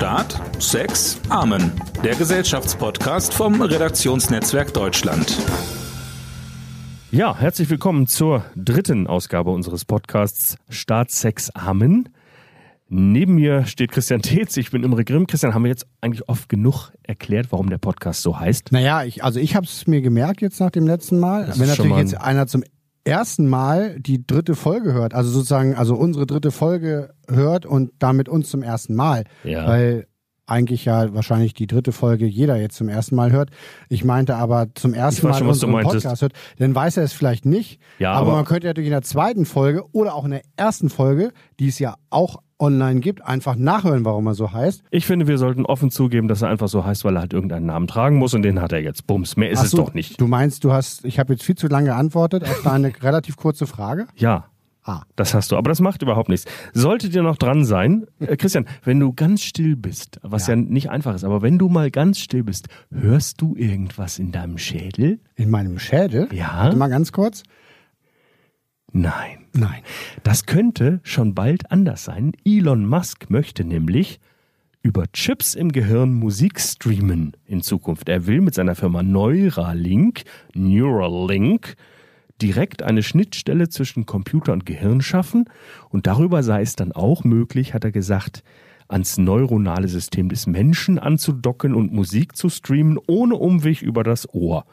Staat, 0.00 0.40
Sex, 0.58 1.20
Amen. 1.28 1.72
Der 2.02 2.14
Gesellschaftspodcast 2.14 3.34
vom 3.34 3.60
Redaktionsnetzwerk 3.60 4.72
Deutschland. 4.72 5.36
Ja, 7.10 7.36
herzlich 7.38 7.68
willkommen 7.68 8.06
zur 8.06 8.46
dritten 8.56 9.06
Ausgabe 9.06 9.50
unseres 9.50 9.84
Podcasts 9.84 10.56
Staat, 10.70 11.10
Sex, 11.10 11.50
Amen. 11.50 12.08
Neben 12.88 13.34
mir 13.34 13.66
steht 13.66 13.92
Christian 13.92 14.22
Tetz, 14.22 14.56
ich 14.56 14.70
bin 14.70 14.84
Imre 14.84 15.04
Grimm. 15.04 15.26
Christian, 15.26 15.52
haben 15.52 15.64
wir 15.64 15.70
jetzt 15.70 15.86
eigentlich 16.00 16.26
oft 16.30 16.48
genug 16.48 16.92
erklärt, 17.02 17.48
warum 17.50 17.68
der 17.68 17.76
Podcast 17.76 18.22
so 18.22 18.40
heißt? 18.40 18.72
Naja, 18.72 19.04
ich, 19.04 19.22
also 19.22 19.38
ich 19.38 19.54
habe 19.54 19.66
es 19.66 19.86
mir 19.86 20.00
gemerkt 20.00 20.40
jetzt 20.40 20.60
nach 20.60 20.70
dem 20.70 20.86
letzten 20.86 21.20
Mal. 21.20 21.44
Das 21.44 21.60
Wenn 21.60 21.68
natürlich 21.68 21.90
mal 21.90 22.00
jetzt 22.00 22.18
einer 22.18 22.46
zum 22.46 22.64
ersten 23.04 23.48
Mal 23.48 23.98
die 24.00 24.26
dritte 24.26 24.54
Folge 24.54 24.92
hört, 24.92 25.14
also 25.14 25.30
sozusagen, 25.30 25.74
also 25.74 25.94
unsere 25.94 26.26
dritte 26.26 26.50
Folge 26.50 27.14
hört 27.28 27.66
und 27.66 27.92
damit 27.98 28.28
uns 28.28 28.50
zum 28.50 28.62
ersten 28.62 28.94
Mal, 28.94 29.24
Ja. 29.44 29.66
weil 29.66 30.06
eigentlich 30.46 30.84
ja 30.84 31.14
wahrscheinlich 31.14 31.54
die 31.54 31.68
dritte 31.68 31.92
Folge 31.92 32.26
jeder 32.26 32.56
jetzt 32.56 32.76
zum 32.76 32.88
ersten 32.88 33.14
Mal 33.14 33.30
hört. 33.30 33.50
Ich 33.88 34.04
meinte 34.04 34.34
aber 34.34 34.66
zum 34.74 34.94
ersten 34.94 35.28
Mal 35.28 35.34
schon, 35.34 35.46
unseren 35.46 35.70
meintest. 35.70 35.94
Podcast 35.98 36.22
hört, 36.22 36.32
dann 36.58 36.74
weiß 36.74 36.96
er 36.96 37.04
es 37.04 37.12
vielleicht 37.12 37.46
nicht. 37.46 37.80
Ja, 38.00 38.12
aber, 38.14 38.28
aber- 38.28 38.36
man 38.38 38.44
könnte 38.46 38.66
natürlich 38.66 38.88
in 38.88 38.92
der 38.92 39.02
zweiten 39.02 39.44
Folge 39.46 39.84
oder 39.92 40.14
auch 40.14 40.24
in 40.24 40.32
der 40.32 40.42
ersten 40.56 40.90
Folge, 40.90 41.30
die 41.60 41.68
es 41.68 41.78
ja 41.78 41.94
auch 42.10 42.38
online 42.60 43.00
gibt, 43.00 43.24
einfach 43.24 43.56
nachhören, 43.56 44.04
warum 44.04 44.26
er 44.26 44.34
so 44.34 44.52
heißt. 44.52 44.82
Ich 44.90 45.06
finde, 45.06 45.26
wir 45.26 45.38
sollten 45.38 45.64
offen 45.66 45.90
zugeben, 45.90 46.28
dass 46.28 46.42
er 46.42 46.48
einfach 46.48 46.68
so 46.68 46.84
heißt, 46.84 47.04
weil 47.04 47.16
er 47.16 47.20
halt 47.22 47.32
irgendeinen 47.32 47.66
Namen 47.66 47.86
tragen 47.86 48.16
muss 48.16 48.34
und 48.34 48.42
den 48.42 48.60
hat 48.60 48.72
er 48.72 48.80
jetzt. 48.80 49.06
Bums, 49.06 49.36
mehr 49.36 49.50
ist 49.50 49.60
Ach 49.60 49.64
es 49.64 49.70
so, 49.70 49.78
doch 49.78 49.94
nicht. 49.94 50.20
Du 50.20 50.26
meinst, 50.26 50.62
du 50.64 50.72
hast, 50.72 51.04
ich 51.04 51.18
habe 51.18 51.32
jetzt 51.32 51.42
viel 51.42 51.56
zu 51.56 51.66
lange 51.68 51.86
geantwortet 51.86 52.44
auf 52.44 52.62
deine 52.62 52.92
relativ 53.02 53.36
kurze 53.36 53.66
Frage? 53.66 54.06
Ja, 54.16 54.44
Ah. 54.82 55.02
das 55.14 55.34
hast 55.34 55.52
du. 55.52 55.56
Aber 55.56 55.68
das 55.68 55.80
macht 55.82 56.00
überhaupt 56.00 56.30
nichts. 56.30 56.46
Solltet 56.72 57.14
ihr 57.14 57.22
noch 57.22 57.36
dran 57.36 57.66
sein, 57.66 58.06
äh, 58.18 58.34
Christian, 58.36 58.64
wenn 58.82 58.98
du 58.98 59.12
ganz 59.12 59.42
still 59.42 59.76
bist, 59.76 60.18
was 60.22 60.46
ja. 60.46 60.54
Ja. 60.54 60.60
nicht 60.62 60.88
einfach 60.90 61.14
ist, 61.14 61.22
aber 61.22 61.42
wenn 61.42 61.58
du 61.58 61.68
mal 61.68 61.90
ganz 61.90 62.18
still 62.18 62.42
bist, 62.44 62.68
hörst 62.90 63.42
du 63.42 63.54
irgendwas 63.56 64.18
in 64.18 64.32
deinem 64.32 64.56
Schädel? 64.56 65.20
In 65.36 65.50
meinem 65.50 65.78
Schädel? 65.78 66.28
Ja. 66.32 66.60
Warte 66.64 66.76
mal 66.76 66.88
ganz 66.88 67.12
kurz. 67.12 67.42
Nein. 68.92 69.46
Nein. 69.52 69.82
Das 70.22 70.46
könnte 70.46 71.00
schon 71.02 71.34
bald 71.34 71.70
anders 71.70 72.04
sein. 72.04 72.32
Elon 72.44 72.86
Musk 72.86 73.30
möchte 73.30 73.64
nämlich 73.64 74.20
über 74.82 75.10
Chips 75.12 75.54
im 75.54 75.72
Gehirn 75.72 76.14
Musik 76.14 76.60
streamen 76.60 77.36
in 77.46 77.62
Zukunft. 77.62 78.08
Er 78.08 78.26
will 78.26 78.40
mit 78.40 78.54
seiner 78.54 78.74
Firma 78.74 79.02
Neuralink, 79.02 80.22
Neuralink, 80.54 81.76
direkt 82.40 82.82
eine 82.82 83.02
Schnittstelle 83.02 83.68
zwischen 83.68 84.06
Computer 84.06 84.52
und 84.52 84.64
Gehirn 84.64 85.02
schaffen. 85.02 85.44
Und 85.90 86.06
darüber 86.06 86.42
sei 86.42 86.62
es 86.62 86.76
dann 86.76 86.92
auch 86.92 87.24
möglich, 87.24 87.74
hat 87.74 87.84
er 87.84 87.92
gesagt, 87.92 88.42
ans 88.88 89.18
neuronale 89.18 89.88
System 89.88 90.28
des 90.28 90.46
Menschen 90.46 90.98
anzudocken 90.98 91.74
und 91.74 91.92
Musik 91.92 92.36
zu 92.36 92.48
streamen, 92.48 92.98
ohne 93.06 93.36
Umweg 93.36 93.82
über 93.82 94.02
das 94.02 94.32
Ohr. 94.34 94.64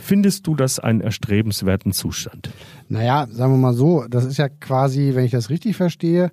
Findest 0.00 0.46
du 0.46 0.54
das 0.54 0.78
einen 0.78 1.00
erstrebenswerten 1.00 1.92
Zustand? 1.92 2.50
Naja, 2.88 3.26
sagen 3.30 3.52
wir 3.52 3.58
mal 3.58 3.74
so, 3.74 4.04
das 4.08 4.24
ist 4.24 4.38
ja 4.38 4.48
quasi, 4.48 5.14
wenn 5.14 5.24
ich 5.24 5.30
das 5.30 5.50
richtig 5.50 5.76
verstehe, 5.76 6.32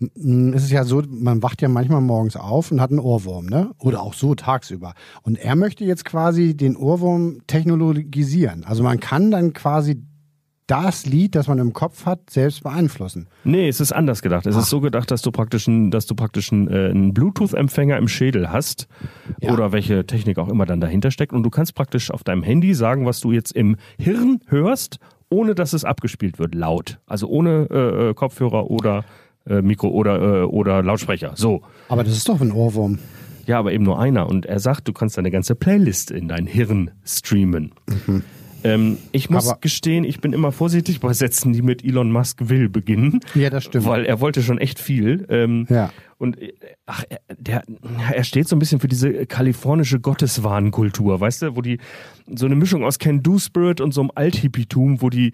ist 0.00 0.64
es 0.64 0.70
ja 0.70 0.84
so, 0.84 1.02
man 1.08 1.42
wacht 1.42 1.62
ja 1.62 1.68
manchmal 1.68 2.00
morgens 2.00 2.36
auf 2.36 2.72
und 2.72 2.80
hat 2.80 2.90
einen 2.90 2.98
Ohrwurm, 2.98 3.46
ne? 3.46 3.70
Oder 3.78 4.02
auch 4.02 4.14
so 4.14 4.34
tagsüber. 4.34 4.94
Und 5.22 5.38
er 5.38 5.54
möchte 5.54 5.84
jetzt 5.84 6.04
quasi 6.04 6.56
den 6.56 6.76
Ohrwurm 6.76 7.38
technologisieren. 7.46 8.64
Also 8.64 8.82
man 8.82 8.98
kann 8.98 9.30
dann 9.30 9.52
quasi 9.52 10.02
das 10.72 11.04
Lied, 11.04 11.34
das 11.34 11.48
man 11.48 11.58
im 11.58 11.72
Kopf 11.74 12.06
hat, 12.06 12.30
selbst 12.30 12.62
beeinflussen. 12.62 13.26
Nee, 13.44 13.68
es 13.68 13.78
ist 13.80 13.92
anders 13.92 14.22
gedacht. 14.22 14.46
Es 14.46 14.56
ist 14.56 14.70
so 14.70 14.80
gedacht, 14.80 15.10
dass 15.10 15.20
du 15.20 15.30
praktisch 15.30 15.68
einen, 15.68 15.90
dass 15.90 16.06
du 16.06 16.14
praktisch 16.14 16.50
einen, 16.50 16.66
äh, 16.68 16.88
einen 16.90 17.12
Bluetooth-Empfänger 17.12 17.98
im 17.98 18.08
Schädel 18.08 18.50
hast 18.50 18.88
Ja. 19.40 19.52
oder 19.52 19.72
welche 19.72 20.06
Technik 20.06 20.38
auch 20.38 20.48
immer 20.48 20.64
dann 20.64 20.80
dahinter 20.80 21.10
steckt 21.10 21.34
und 21.34 21.42
du 21.42 21.50
kannst 21.50 21.74
praktisch 21.74 22.10
auf 22.10 22.24
deinem 22.24 22.42
Handy 22.42 22.72
sagen, 22.74 23.04
was 23.04 23.20
du 23.20 23.32
jetzt 23.32 23.52
im 23.52 23.76
Hirn 23.98 24.40
hörst, 24.46 24.98
ohne 25.28 25.54
dass 25.54 25.74
es 25.74 25.84
abgespielt 25.84 26.38
wird, 26.38 26.54
laut. 26.54 26.98
Also 27.06 27.26
ohne 27.28 27.66
äh, 27.70 28.10
äh, 28.10 28.14
Kopfhörer 28.14 28.70
oder 28.70 29.04
äh, 29.46 29.60
Mikro 29.60 29.88
oder 29.88 30.42
äh, 30.42 30.44
oder 30.44 30.82
Lautsprecher. 30.82 31.32
So. 31.34 31.60
Aber 31.90 32.02
das 32.04 32.16
ist 32.16 32.28
doch 32.30 32.40
ein 32.40 32.50
Ohrwurm. 32.52 32.98
Ja, 33.46 33.58
aber 33.58 33.72
eben 33.72 33.84
nur 33.84 33.98
einer. 33.98 34.26
Und 34.28 34.46
er 34.46 34.58
sagt, 34.60 34.88
du 34.88 34.92
kannst 34.92 35.18
deine 35.18 35.30
ganze 35.30 35.54
Playlist 35.54 36.10
in 36.10 36.28
dein 36.28 36.46
Hirn 36.46 36.92
streamen. 37.04 37.72
Ähm, 38.64 38.98
ich 39.12 39.28
muss 39.30 39.48
Aber- 39.48 39.60
gestehen, 39.60 40.04
ich 40.04 40.20
bin 40.20 40.32
immer 40.32 40.52
vorsichtig 40.52 41.00
bei 41.00 41.12
Sätzen, 41.12 41.52
die 41.52 41.62
mit 41.62 41.84
Elon 41.84 42.10
Musk 42.12 42.48
will 42.48 42.68
beginnen. 42.68 43.20
Ja, 43.34 43.50
das 43.50 43.64
stimmt. 43.64 43.86
Weil 43.86 44.04
er 44.04 44.20
wollte 44.20 44.42
schon 44.42 44.58
echt 44.58 44.78
viel. 44.78 45.26
Ähm, 45.28 45.66
Ja. 45.68 45.90
Und 46.18 46.40
äh, 46.40 46.52
ach, 46.86 47.02
er, 47.08 47.18
der, 47.36 47.64
er 48.14 48.22
steht 48.24 48.46
so 48.48 48.54
ein 48.54 48.60
bisschen 48.60 48.78
für 48.78 48.86
diese 48.88 49.26
kalifornische 49.26 49.98
Gotteswahnkultur, 49.98 51.20
weißt 51.20 51.42
du, 51.42 51.56
wo 51.56 51.62
die 51.62 51.78
so 52.34 52.46
eine 52.46 52.54
Mischung 52.54 52.84
aus 52.84 52.98
Can 52.98 53.22
Do 53.22 53.38
Spirit 53.38 53.80
und 53.80 53.92
so 53.92 54.00
einem 54.02 54.10
Althippitum, 54.14 55.02
wo 55.02 55.10
die 55.10 55.32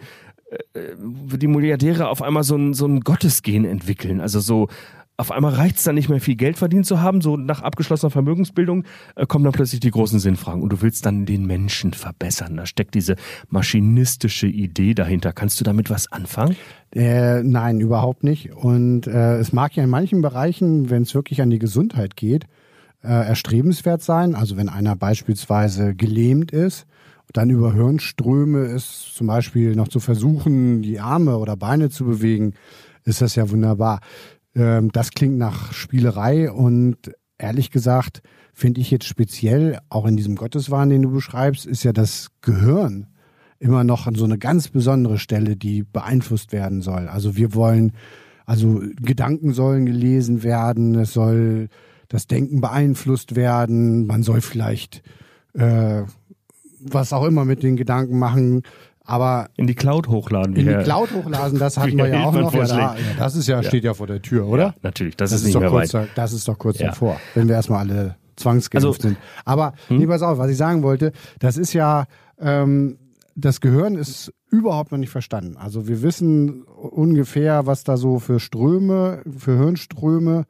äh, 0.72 0.80
wo 0.98 1.36
die 1.36 1.46
Milliardäre 1.46 2.08
auf 2.08 2.22
einmal 2.22 2.42
so 2.42 2.56
ein, 2.56 2.72
so 2.72 2.86
ein 2.86 3.00
Gottesgen 3.00 3.66
entwickeln. 3.66 4.20
Also 4.22 4.40
so, 4.40 4.68
auf 5.18 5.32
einmal 5.32 5.52
reicht 5.52 5.76
es 5.78 5.82
dann 5.82 5.96
nicht 5.96 6.08
mehr 6.08 6.20
viel 6.20 6.36
Geld 6.36 6.56
verdient 6.56 6.86
zu 6.86 7.00
haben, 7.02 7.20
so 7.20 7.36
nach 7.36 7.60
abgeschlossener 7.60 8.10
Vermögensbildung 8.10 8.84
äh, 9.16 9.26
kommen 9.26 9.44
dann 9.44 9.52
plötzlich 9.52 9.80
die 9.80 9.90
großen 9.90 10.20
Sinnfragen 10.20 10.62
und 10.62 10.72
du 10.72 10.80
willst 10.80 11.04
dann 11.06 11.26
den 11.26 11.44
Menschen 11.44 11.92
verbessern. 11.92 12.56
Da 12.56 12.66
steckt 12.66 12.94
diese 12.94 13.16
maschinistische 13.48 14.46
Idee 14.46 14.94
dahinter. 14.94 15.32
Kannst 15.32 15.60
du 15.60 15.64
damit 15.64 15.90
was 15.90 16.10
anfangen? 16.12 16.56
Äh, 16.94 17.42
nein, 17.42 17.80
überhaupt 17.80 18.22
nicht. 18.22 18.52
Und 18.52 19.08
äh, 19.08 19.38
es 19.38 19.52
mag 19.52 19.74
ja 19.74 19.82
in 19.82 19.90
manchen 19.90 20.22
Bereichen, 20.22 20.88
wenn 20.88 21.02
es 21.02 21.14
wirklich 21.16 21.42
an 21.42 21.50
die 21.50 21.58
Gesundheit 21.58 22.14
geht, 22.14 22.44
äh, 23.02 23.08
erstrebenswert 23.08 24.02
sein. 24.02 24.36
Also 24.36 24.56
wenn 24.56 24.68
einer 24.68 24.94
beispielsweise 24.94 25.96
gelähmt 25.96 26.52
ist, 26.52 26.86
dann 27.32 27.50
über 27.50 27.74
Hirnströme 27.74 28.66
ist 28.66 29.16
zum 29.16 29.26
Beispiel 29.26 29.74
noch 29.74 29.88
zu 29.88 29.98
versuchen, 29.98 30.80
die 30.80 31.00
Arme 31.00 31.38
oder 31.38 31.56
Beine 31.56 31.90
zu 31.90 32.04
bewegen, 32.04 32.54
ist 33.04 33.20
das 33.20 33.34
ja 33.34 33.50
wunderbar. 33.50 34.00
Ähm, 34.58 34.90
das 34.92 35.12
klingt 35.12 35.38
nach 35.38 35.72
Spielerei 35.72 36.50
und 36.50 36.96
ehrlich 37.38 37.70
gesagt 37.70 38.22
finde 38.52 38.80
ich 38.80 38.90
jetzt 38.90 39.06
speziell, 39.06 39.78
auch 39.88 40.04
in 40.04 40.16
diesem 40.16 40.34
Gotteswahn, 40.34 40.90
den 40.90 41.02
du 41.02 41.12
beschreibst, 41.12 41.64
ist 41.64 41.84
ja 41.84 41.92
das 41.92 42.30
Gehirn 42.40 43.06
immer 43.60 43.84
noch 43.84 44.08
so 44.14 44.24
eine 44.24 44.38
ganz 44.38 44.68
besondere 44.68 45.18
Stelle, 45.18 45.56
die 45.56 45.84
beeinflusst 45.84 46.52
werden 46.52 46.80
soll. 46.80 47.06
Also 47.06 47.36
wir 47.36 47.54
wollen, 47.54 47.92
also 48.46 48.82
Gedanken 49.00 49.52
sollen 49.52 49.86
gelesen 49.86 50.42
werden, 50.42 50.96
es 50.96 51.12
soll 51.12 51.68
das 52.08 52.26
Denken 52.26 52.60
beeinflusst 52.60 53.36
werden, 53.36 54.06
man 54.06 54.24
soll 54.24 54.40
vielleicht 54.40 55.02
äh, 55.54 56.02
was 56.80 57.12
auch 57.12 57.24
immer 57.24 57.44
mit 57.44 57.62
den 57.62 57.76
Gedanken 57.76 58.18
machen, 58.18 58.62
aber 59.08 59.48
In 59.56 59.66
die 59.66 59.74
Cloud 59.74 60.08
hochladen. 60.08 60.54
in 60.54 60.66
die 60.68 60.84
Cloud 60.84 61.12
hochladen, 61.12 61.58
das 61.58 61.76
hatten 61.78 61.96
wir 61.98 62.06
ja 62.08 62.24
auch 62.26 62.32
noch. 62.34 62.52
Ja, 62.54 62.64
da, 62.66 62.78
ja, 62.78 62.96
das 63.18 63.34
ist 63.36 63.48
ja, 63.48 63.62
steht 63.62 63.82
ja 63.84 63.94
vor 63.94 64.06
der 64.06 64.22
Tür, 64.22 64.46
oder? 64.46 64.66
Ja, 64.66 64.74
natürlich, 64.82 65.16
das, 65.16 65.30
Das 65.30 65.40
ist 65.40 65.46
nicht 65.46 65.54
doch 65.56 65.60
mehr 65.60 65.70
kurz, 65.70 65.94
weit. 65.94 66.08
da- 66.14 66.22
das 66.22 66.32
ist 66.32 66.46
doch 66.46 66.58
kurz 66.58 66.78
Ja. 66.78 66.88
davor, 66.88 67.18
wenn 67.34 67.48
wir 67.48 67.54
erstmal 67.56 67.80
alle 67.80 68.16
zwangsgeimpft 68.36 68.86
Also- 68.86 69.00
sind. 69.00 69.16
Aber 69.44 69.72
nee, 69.88 70.06
pass 70.06 70.22
auf, 70.22 70.38
was 70.38 70.50
ich 70.50 70.56
sagen 70.56 70.82
wollte, 70.82 71.12
das 71.40 71.56
ist 71.56 71.72
ja, 71.72 72.04
ähm, 72.38 72.98
das 73.34 73.60
Gehirn 73.60 73.94
ist 73.96 74.32
überhaupt 74.50 74.92
noch 74.92 74.98
nicht 74.98 75.10
verstanden. 75.10 75.56
Also 75.56 75.88
wir 75.88 76.02
wissen 76.02 76.62
ungefähr, 76.64 77.66
was 77.66 77.84
da 77.84 77.96
so 77.96 78.18
für 78.18 78.40
Ströme, 78.40 79.22
für 79.36 79.56
Hirnströme 79.58 80.44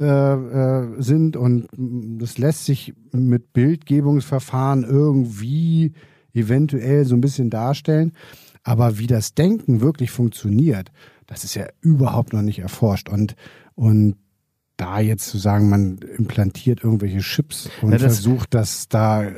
äh, 0.00 0.04
äh, 0.04 0.86
sind 1.02 1.36
und 1.36 1.66
das 1.74 2.38
lässt 2.38 2.64
sich 2.66 2.94
mit 3.12 3.52
Bildgebungsverfahren 3.52 4.84
irgendwie 4.84 5.92
eventuell 6.38 7.04
so 7.04 7.14
ein 7.14 7.20
bisschen 7.20 7.50
darstellen. 7.50 8.12
Aber 8.64 8.98
wie 8.98 9.06
das 9.06 9.34
Denken 9.34 9.80
wirklich 9.80 10.10
funktioniert, 10.10 10.90
das 11.26 11.44
ist 11.44 11.54
ja 11.54 11.66
überhaupt 11.80 12.32
noch 12.32 12.42
nicht 12.42 12.58
erforscht. 12.58 13.08
Und, 13.08 13.34
und 13.74 14.16
da 14.76 15.00
jetzt 15.00 15.28
zu 15.28 15.38
sagen, 15.38 15.68
man 15.70 15.98
implantiert 16.16 16.84
irgendwelche 16.84 17.18
Chips 17.18 17.68
und 17.82 17.90
Ja, 17.92 17.98
das- 17.98 18.14
versucht, 18.14 18.54
das 18.54 18.88
da 18.88 19.24
äh, 19.24 19.32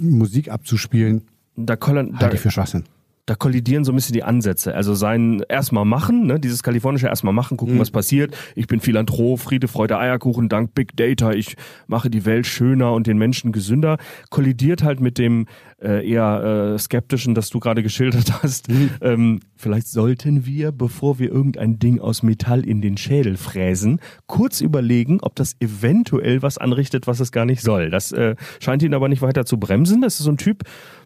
Musik 0.00 0.50
abzuspielen, 0.50 1.22
Da, 1.56 1.76
da, 1.76 1.94
halte 1.94 2.36
ich 2.36 2.40
für 2.40 2.50
Schwachsinn. 2.50 2.84
Da 3.28 3.34
kollidieren 3.34 3.84
so 3.84 3.92
ein 3.92 3.94
bisschen 3.94 4.14
die 4.14 4.24
Ansätze. 4.24 4.74
Also 4.74 4.94
sein 4.94 5.42
erstmal 5.48 5.84
machen, 5.84 6.26
ne, 6.26 6.40
dieses 6.40 6.62
kalifornische 6.62 7.08
erstmal 7.08 7.34
machen, 7.34 7.58
gucken, 7.58 7.74
Mhm. 7.74 7.80
was 7.80 7.90
passiert. 7.90 8.34
Ich 8.54 8.66
bin 8.66 8.80
Philanthrop, 8.80 9.38
Friede, 9.38 9.68
Freude, 9.68 9.98
Eierkuchen, 9.98 10.48
dank 10.48 10.74
Big 10.74 10.96
Data. 10.96 11.32
Ich 11.32 11.56
mache 11.86 12.08
die 12.08 12.24
Welt 12.24 12.46
schöner 12.46 12.92
und 12.94 13.06
den 13.06 13.18
Menschen 13.18 13.52
gesünder. 13.52 13.98
Kollidiert 14.30 14.82
halt 14.82 15.00
mit 15.00 15.18
dem 15.18 15.46
äh, 15.80 16.08
eher 16.10 16.72
äh, 16.74 16.78
skeptischen, 16.78 17.34
das 17.36 17.50
du 17.50 17.60
gerade 17.60 17.82
geschildert 17.84 18.42
hast. 18.42 18.68
Mhm. 18.68 18.90
Ähm, 19.00 19.40
vielleicht 19.54 19.86
sollten 19.88 20.44
wir, 20.46 20.72
bevor 20.72 21.18
wir 21.20 21.30
irgendein 21.30 21.78
Ding 21.78 22.00
aus 22.00 22.22
Metall 22.24 22.66
in 22.66 22.80
den 22.80 22.96
Schädel 22.96 23.36
fräsen, 23.36 24.00
kurz 24.26 24.60
überlegen, 24.60 25.18
ob 25.20 25.36
das 25.36 25.54
eventuell 25.60 26.42
was 26.42 26.58
anrichtet, 26.58 27.06
was 27.06 27.20
es 27.20 27.30
gar 27.30 27.44
nicht 27.44 27.62
soll. 27.62 27.90
Das 27.90 28.10
äh, 28.10 28.34
scheint 28.58 28.82
ihn 28.82 28.94
aber 28.94 29.08
nicht 29.08 29.22
weiter 29.22 29.44
zu 29.44 29.58
bremsen. 29.58 30.00
Das 30.00 30.14
ist 30.18 30.24
so 30.24 30.32
ein 30.32 30.36
Typ, 30.38 30.62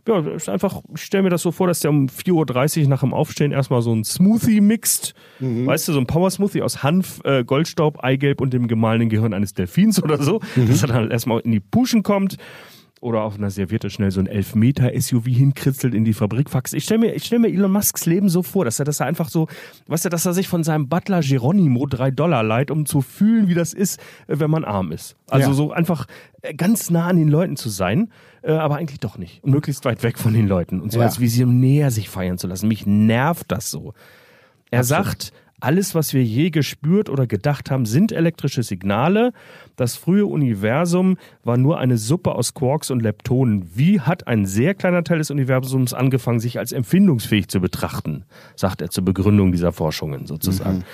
ja, 0.07 0.19
ist 0.19 0.49
einfach, 0.49 0.81
ich 0.95 1.03
stelle 1.03 1.23
mir 1.23 1.31
das 1.31 1.43
so 1.43 1.53
vor, 1.53 1.69
dass 1.69 1.81
der 1.81 1.91
um 1.91 2.07
4.30 2.07 2.83
Uhr 2.83 2.89
nach 2.89 3.01
dem 3.01 3.15
Aufstehen 3.15 3.53
erstmal 3.53 3.83
so 3.83 3.95
ein 3.95 4.05
Smoothie 4.05 4.61
mixt. 4.61 5.15
Mhm. 5.39 5.67
Weißt 5.67 5.87
du, 5.87 5.93
so 5.93 6.01
ein 6.01 6.07
Power 6.07 6.31
Smoothie 6.31 6.63
aus 6.63 6.83
Hanf, 6.83 7.21
äh, 7.25 7.45
Goldstaub, 7.45 8.03
Eigelb 8.03 8.41
und 8.41 8.53
dem 8.53 8.67
gemahlenen 8.67 9.09
Gehirn 9.09 9.33
eines 9.33 9.55
Delfins 9.55 10.03
oder 10.03 10.21
so. 10.23 10.41
Mhm. 10.57 10.69
Dass 10.69 10.83
er 10.83 10.89
dann 10.89 11.11
erstmal 11.11 11.41
in 11.41 11.53
die 11.53 11.61
Puschen 11.61 12.03
kommt 12.03 12.37
oder 13.03 13.23
auf 13.23 13.37
einer 13.37 13.51
Serviette 13.51 13.91
schnell 13.91 14.13
so 14.13 14.21
ein 14.21 14.29
Elfmeter-SUV 14.29 15.27
hinkritzelt 15.27 15.93
in 15.93 16.05
die 16.05 16.13
Fabrikfax. 16.13 16.73
Ich 16.73 16.85
stelle 16.85 17.01
mir, 17.01 17.15
ich 17.15 17.25
stell 17.25 17.41
mir 17.41 17.49
Elon 17.49 17.73
Musks 17.73 18.07
Leben 18.07 18.29
so 18.29 18.43
vor, 18.45 18.65
dass 18.65 18.79
er, 18.79 18.85
dass 18.85 19.01
er 19.01 19.07
einfach 19.07 19.29
so, 19.29 19.49
weißt 19.89 20.05
du, 20.05 20.09
dass 20.09 20.25
er 20.25 20.33
sich 20.33 20.47
von 20.47 20.63
seinem 20.63 20.89
Butler 20.89 21.21
Geronimo 21.21 21.87
drei 21.87 22.13
Dollar 22.13 22.45
leiht, 22.45 22.71
um 22.71 22.87
zu 22.87 23.01
fühlen, 23.03 23.49
wie 23.49 23.55
das 23.55 23.73
ist, 23.75 23.99
äh, 24.29 24.39
wenn 24.39 24.51
man 24.51 24.65
arm 24.65 24.93
ist. 24.93 25.17
Also 25.29 25.49
Ja. 25.51 25.55
so 25.55 25.73
einfach 25.73 26.07
äh, 26.43 26.55
ganz 26.55 26.91
nah 26.91 27.09
an 27.09 27.17
den 27.17 27.29
Leuten 27.29 27.57
zu 27.57 27.71
sein, 27.71 28.13
äh, 28.43 28.53
aber 28.53 28.77
eigentlich 28.77 29.01
doch 29.01 29.19
nicht. 29.19 29.43
Und 29.43 29.51
möglichst 29.51 29.85
weit 29.85 30.05
weg 30.05 30.17
von 30.17 30.33
den 30.33 30.47
Leuten. 30.47 30.81
Und 30.81 30.93
so 30.93 31.01
Ja. 31.01 31.07
als 31.07 31.19
Visionär 31.19 31.91
sich 31.91 32.09
feiern 32.09 32.39
zu 32.39 32.47
lassen. 32.47 32.69
Mich 32.69 32.87
nervt 32.87 33.51
das 33.51 33.69
so. 33.71 33.95
Er 34.71 34.85
sagt, 34.85 35.33
alles, 35.63 35.95
was 35.95 36.13
wir 36.13 36.23
je 36.25 36.51
gespürt 36.51 37.09
oder 37.09 37.27
gedacht 37.27 37.71
haben, 37.71 37.87
sind 37.87 38.13
elektrische 38.13 38.63
Signale. 38.63 39.33
Das 39.77 39.97
frühe 39.97 40.27
Universum 40.27 41.17
war 41.45 41.57
nur 41.57 41.79
eine 41.79 41.99
Suppe 41.99 42.35
aus 42.35 42.55
Quarks 42.55 42.91
und 42.91 43.01
Leptonen. 43.03 43.71
Wie 43.75 44.01
hat 44.01 44.27
ein 44.27 44.45
sehr 44.45 44.75
kleiner 44.75 45.05
Teil 45.05 45.19
des 45.19 45.31
Universums 45.31 45.95
angefangen, 45.95 46.41
sich 46.41 46.59
als 46.59 46.73
empfindungsfähig 46.73 47.49
zu 47.49 47.61
betrachten? 47.61 48.25
Sagt 48.57 48.83
er 48.83 48.91
zur 48.91 49.05
Begründung 49.05 49.53
dieser 49.53 49.73
Forschungen 49.73 50.27
sozusagen. 50.27 50.85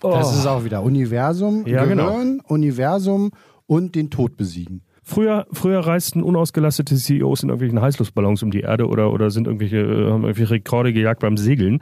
Das 0.00 0.26
Oh. 0.34 0.38
ist 0.38 0.46
auch 0.46 0.64
wieder 0.64 0.82
Universum, 0.82 1.64
Ja, 1.66 1.84
genau. 1.84 2.06
Gehirn, 2.10 2.40
Universum 2.48 3.30
und 3.66 3.94
den 3.94 4.10
Tod 4.10 4.36
besiegen. 4.36 4.82
Früher, 5.04 5.46
früher 5.52 5.80
reisten 5.80 6.22
unausgelastete 6.22 6.96
CEOs 6.96 7.42
in 7.42 7.48
irgendwelchen 7.48 7.80
Heißluftballons 7.80 8.42
um 8.42 8.50
die 8.50 8.60
Erde 8.60 8.86
oder, 8.88 9.12
oder 9.12 9.30
sind 9.30 9.46
irgendwelche, 9.46 9.78
äh, 9.78 10.10
haben 10.10 10.22
irgendwelche 10.24 10.50
Rekorde 10.50 10.92
gejagt 10.92 11.20
beim 11.20 11.36
Segeln. 11.36 11.80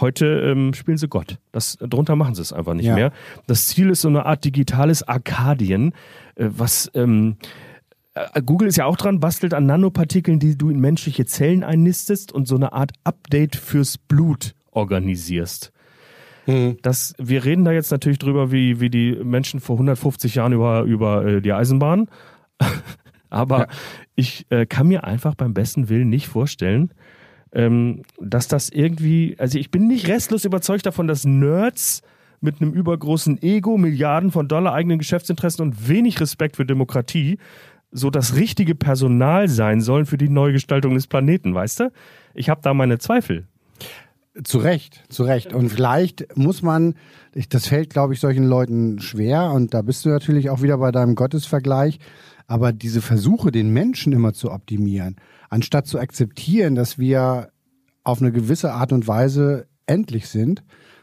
Heute 0.00 0.26
ähm, 0.26 0.72
spielen 0.74 0.96
sie 0.98 1.08
Gott. 1.08 1.38
Das, 1.52 1.76
drunter 1.80 2.16
machen 2.16 2.34
sie 2.34 2.42
es 2.42 2.52
einfach 2.52 2.74
nicht 2.74 2.86
Ja. 2.86 2.94
mehr. 2.94 3.12
Das 3.46 3.66
Ziel 3.68 3.90
ist 3.90 4.00
so 4.02 4.08
eine 4.08 4.24
Art 4.26 4.44
digitales 4.44 5.02
Arkadien, 5.02 5.92
äh, 6.36 6.48
was 6.50 6.90
ähm, 6.94 7.36
äh, 8.14 8.42
Google 8.42 8.68
ist 8.68 8.76
ja 8.76 8.86
auch 8.86 8.96
dran, 8.96 9.20
bastelt 9.20 9.54
an 9.54 9.66
Nanopartikeln, 9.66 10.38
die 10.38 10.56
du 10.56 10.70
in 10.70 10.80
menschliche 10.80 11.24
Zellen 11.26 11.62
einnistest 11.64 12.32
und 12.32 12.48
so 12.48 12.56
eine 12.56 12.72
Art 12.72 12.92
Update 13.04 13.56
fürs 13.56 13.98
Blut 13.98 14.54
organisierst. 14.70 15.72
Das, 16.82 17.14
wir 17.18 17.44
reden 17.44 17.64
da 17.64 17.70
jetzt 17.70 17.92
natürlich 17.92 18.18
drüber, 18.18 18.50
wie, 18.50 18.80
wie 18.80 18.90
die 18.90 19.12
Menschen 19.22 19.60
vor 19.60 19.76
150 19.76 20.34
Jahren 20.34 20.52
über, 20.52 20.82
über 20.82 21.24
äh, 21.24 21.40
die 21.40 21.52
Eisenbahn. 21.52 22.08
Aber 23.30 23.68
ich 24.16 24.46
äh, 24.50 24.66
kann 24.66 24.88
mir 24.88 25.04
einfach 25.04 25.36
beim 25.36 25.54
besten 25.54 25.88
Willen 25.88 26.08
nicht 26.08 26.26
vorstellen, 26.26 26.92
ähm, 27.52 28.02
dass 28.20 28.48
das 28.48 28.70
irgendwie, 28.70 29.36
also 29.38 29.58
ich 29.58 29.70
bin 29.70 29.86
nicht 29.86 30.08
restlos 30.08 30.44
überzeugt 30.44 30.86
davon, 30.86 31.06
dass 31.06 31.24
Nerds 31.24 32.02
mit 32.40 32.60
einem 32.60 32.72
übergroßen 32.72 33.40
Ego, 33.42 33.78
Milliarden 33.78 34.30
von 34.30 34.48
Dollar 34.48 34.74
eigenen 34.74 34.98
Geschäftsinteressen 34.98 35.64
und 35.64 35.88
wenig 35.88 36.20
Respekt 36.20 36.56
für 36.56 36.66
Demokratie 36.66 37.38
so 37.92 38.10
das 38.10 38.34
richtige 38.34 38.74
Personal 38.74 39.48
sein 39.48 39.80
sollen 39.80 40.06
für 40.06 40.18
die 40.18 40.30
Neugestaltung 40.30 40.94
des 40.94 41.06
Planeten, 41.06 41.54
weißt 41.54 41.80
du? 41.80 41.92
Ich 42.34 42.48
habe 42.48 42.62
da 42.62 42.74
meine 42.74 42.98
Zweifel. 42.98 43.46
Zu 44.44 44.58
Recht, 44.58 45.04
zu 45.10 45.24
Recht. 45.24 45.52
Und 45.52 45.68
vielleicht 45.68 46.38
muss 46.38 46.62
man, 46.62 46.94
das 47.50 47.66
fällt, 47.66 47.90
glaube 47.90 48.14
ich, 48.14 48.20
solchen 48.20 48.44
Leuten 48.44 48.98
schwer. 48.98 49.50
Und 49.52 49.74
da 49.74 49.82
bist 49.82 50.06
du 50.06 50.08
natürlich 50.08 50.48
auch 50.48 50.62
wieder 50.62 50.78
bei 50.78 50.90
deinem 50.90 51.14
Gottesvergleich. 51.14 51.98
Aber 52.46 52.72
diese 52.72 53.00
Versuche, 53.02 53.50
den 53.52 53.72
Menschen 53.72 54.12
immer 54.12 54.32
zu 54.32 54.50
optimieren, 54.50 55.16
anstatt 55.48 55.86
zu 55.86 55.98
akzeptieren, 55.98 56.74
dass 56.74 56.98
wir 56.98 57.50
auf 58.04 58.20
eine 58.20 58.32
gewisse 58.32 58.72
Art 58.72 58.92
und 58.92 59.06
Weise 59.06 59.66
endlich 59.86 60.28
sind, 60.28 60.62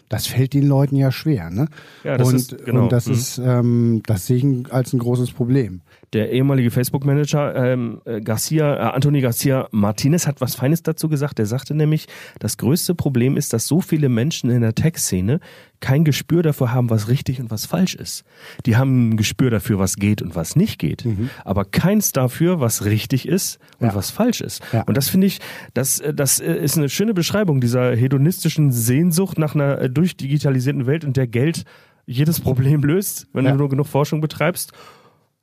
das 0.09 0.25
fällt 0.25 0.53
den 0.53 0.68
Leuten 0.68 0.95
ja 0.95 1.12
schwer. 1.12 1.50
Ne? 1.51 1.68
Ja, 2.03 2.18
das 2.18 2.27
und, 2.30 2.36
ist- 2.36 2.65
genau. 2.65 2.83
und 2.83 2.91
das 2.91 3.06
Mhm. 3.07 3.13
ist, 3.13 3.38
ähm, 3.44 4.01
das 4.07 4.25
sehe 4.25 4.38
ich 4.38 4.74
als 4.74 4.91
ein 4.94 5.00
großes 5.00 5.31
Problem. 5.31 5.81
Der 6.14 6.32
ehemalige 6.32 6.72
Facebook-Manager 6.72 7.56
ähm, 7.56 8.02
äh, 8.06 8.20
Garcia, 8.22 8.76
äh, 8.76 8.80
Anthony 8.96 9.22
Garcia 9.22 9.68
Martinez 9.72 10.26
hat 10.26 10.42
was 10.42 10.56
Feines 10.56 10.82
dazu 10.82 11.08
gesagt. 11.08 11.38
Er 11.40 11.46
sagte 11.46 11.76
nämlich, 11.76 12.08
das 12.40 12.58
größte 12.58 12.96
Problem 12.96 13.38
ist, 13.38 13.54
dass 13.54 13.68
so 13.68 13.80
viele 13.80 14.10
Menschen 14.10 14.50
in 14.50 14.62
der 14.62 14.74
Tech-Szene 14.74 15.40
kein 15.82 16.04
Gespür 16.04 16.42
dafür 16.44 16.74
haben, 16.74 16.90
was 16.90 17.08
richtig 17.10 17.40
und 17.40 17.52
was 17.52 17.66
falsch 17.66 17.96
ist. 17.96 18.24
Die 18.66 18.76
haben 18.76 19.12
ein 19.12 19.18
Gespür 19.18 19.50
dafür, 19.50 19.78
was 19.80 19.96
geht 19.96 20.22
und 20.22 20.36
was 20.36 20.56
nicht 20.56 20.78
geht, 20.80 21.06
aber 21.46 21.64
keins 21.64 22.12
dafür, 22.12 22.60
was 22.60 22.84
richtig 22.86 23.28
ist 23.28 23.60
und 23.80 23.88
Ja. 23.88 23.96
was 23.96 24.10
falsch 24.12 24.42
ist. 24.42 24.62
Ja. 24.74 24.82
Und 24.82 24.98
das 24.98 25.08
finde 25.10 25.28
ich, 25.28 25.40
das, 25.74 26.00
äh, 26.00 26.14
das 26.14 26.40
äh, 26.42 26.52
ist 26.54 26.78
eine 26.78 26.90
schöne 26.90 27.14
Beschreibung 27.14 27.62
dieser 27.62 27.96
hedonistischen 27.96 28.72
Sehnsucht 28.72 29.38
nach 29.38 29.56
einer 29.56 29.88
durchdigitalisierten 29.88 30.86
Welt, 30.86 31.04
in 31.04 31.14
der 31.14 31.28
Geld 31.28 31.64
jedes 32.06 32.40
Problem 32.42 32.82
löst, 32.84 33.28
wenn 33.34 33.46
Ja. 33.46 33.52
du 33.52 33.58
nur 33.60 33.70
genug 33.70 33.88
Forschung 33.88 34.20
betreibst. 34.20 34.74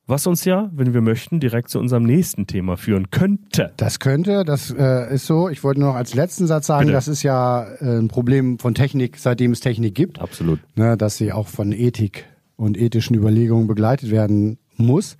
Was 0.08 0.28
uns 0.28 0.44
ja, 0.44 0.70
wenn 0.72 0.94
wir 0.94 1.00
möchten, 1.00 1.40
direkt 1.40 1.68
zu 1.68 1.80
unserem 1.80 2.04
nächsten 2.04 2.46
Thema 2.46 2.76
führen 2.76 3.10
könnte. 3.10 3.72
Das 3.76 3.98
könnte, 3.98 4.44
das 4.44 4.70
äh, 4.70 5.12
ist 5.12 5.26
so. 5.26 5.48
Ich 5.48 5.64
wollte 5.64 5.80
nur 5.80 5.90
noch 5.90 5.96
als 5.96 6.14
letzten 6.14 6.46
Satz 6.46 6.68
sagen, 6.68 6.86
Bitte. 6.86 6.92
das 6.92 7.08
ist 7.08 7.24
ja 7.24 7.64
äh, 7.80 7.98
ein 7.98 8.06
Problem 8.06 8.60
von 8.60 8.74
Technik, 8.74 9.18
seitdem 9.18 9.50
es 9.50 9.58
Technik 9.58 9.96
gibt. 9.96 10.20
Absolut. 10.20 10.60
ne, 10.76 10.96
dass 10.96 11.16
sie 11.16 11.32
auch 11.32 11.48
von 11.48 11.72
Ethik 11.72 12.24
und 12.56 12.78
ethischen 12.78 13.16
Überlegungen 13.16 13.66
begleitet 13.66 14.12
werden 14.12 14.58
muss. 14.76 15.16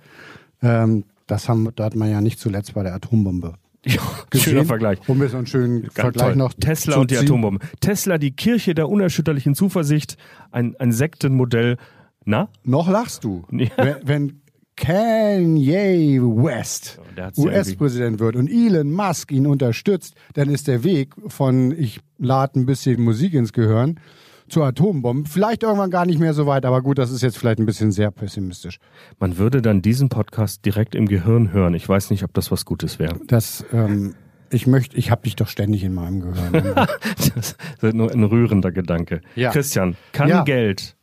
Ähm, 0.61 1.03
das 1.27 1.49
haben, 1.49 1.67
da 1.75 1.83
hat 1.83 1.95
man 1.95 2.09
ja 2.09 2.21
nicht 2.21 2.39
zuletzt 2.39 2.73
bei 2.73 2.83
der 2.83 2.95
Atombombe. 2.95 3.55
Ja, 3.85 4.01
gesehen. 4.31 4.51
schöner 4.51 4.65
Vergleich. 4.65 4.99
Um 5.07 5.21
jetzt 5.21 5.33
einen 5.35 5.45
schönen 5.45 5.83
Ganz 5.83 5.93
Vergleich 5.93 6.27
toll. 6.29 6.35
noch 6.35 6.53
Tesla 6.53 6.97
und 6.97 7.09
die. 7.11 7.17
Atombombe. 7.17 7.65
Tesla, 7.79 8.17
die 8.17 8.31
Kirche 8.31 8.73
der 8.73 8.89
unerschütterlichen 8.89 9.55
Zuversicht, 9.55 10.17
ein, 10.51 10.75
ein 10.77 10.91
Sektenmodell. 10.91 11.77
Na? 12.25 12.49
Noch 12.65 12.89
lachst 12.89 13.23
du. 13.23 13.45
Ja. 13.51 13.67
Wenn, 13.77 13.95
wenn 14.03 14.41
Kanye 14.77 16.21
West 16.21 16.99
US-Präsident 17.35 18.19
wird 18.19 18.35
und 18.35 18.47
Elon 18.47 18.91
Musk 18.91 19.31
ihn 19.31 19.47
unterstützt, 19.47 20.15
dann 20.33 20.49
ist 20.49 20.67
der 20.67 20.83
Weg 20.83 21.13
von 21.27 21.71
ich 21.77 21.99
lade 22.17 22.59
ein 22.59 22.65
bisschen 22.65 23.01
Musik 23.01 23.33
ins 23.33 23.51
Gehirn 23.51 23.99
zur 24.47 24.65
Atombombe 24.65 25.29
vielleicht 25.29 25.63
irgendwann 25.63 25.91
gar 25.91 26.05
nicht 26.05 26.19
mehr 26.19 26.33
so 26.33 26.45
weit, 26.45 26.65
aber 26.65 26.81
gut, 26.81 26.97
das 26.97 27.11
ist 27.11 27.21
jetzt 27.21 27.37
vielleicht 27.37 27.59
ein 27.59 27.65
bisschen 27.65 27.91
sehr 27.91 28.11
pessimistisch. 28.11 28.79
Man 29.19 29.37
würde 29.37 29.61
dann 29.61 29.81
diesen 29.81 30.09
Podcast 30.09 30.63
direkt 30.65 30.95
im 30.95 31.07
Gehirn 31.07 31.51
hören. 31.51 31.73
Ich 31.73 31.87
weiß 31.87 32.11
nicht, 32.11 32.23
ob 32.23 32.33
das 32.33 32.51
was 32.51 32.63
Gutes 32.63 32.97
wäre. 32.99 33.19
Das, 33.27 33.65
ähm, 33.73 34.15
ich 34.49 34.65
möchte, 34.65 34.95
ich 34.95 35.11
habe 35.11 35.23
dich 35.23 35.35
doch 35.35 35.49
ständig 35.49 35.83
in 35.83 35.93
meinem 35.93 36.21
Gehirn. 36.21 36.87
Das 37.35 37.57
ist 37.81 37.93
nur 37.93 38.11
ein 38.11 38.23
rührender 38.23 38.71
Gedanke. 38.71 39.21
Ja. 39.35 39.51
Christian, 39.51 39.97
kann 40.13 40.29
Ja. 40.29 40.43
Geld, 40.43 40.95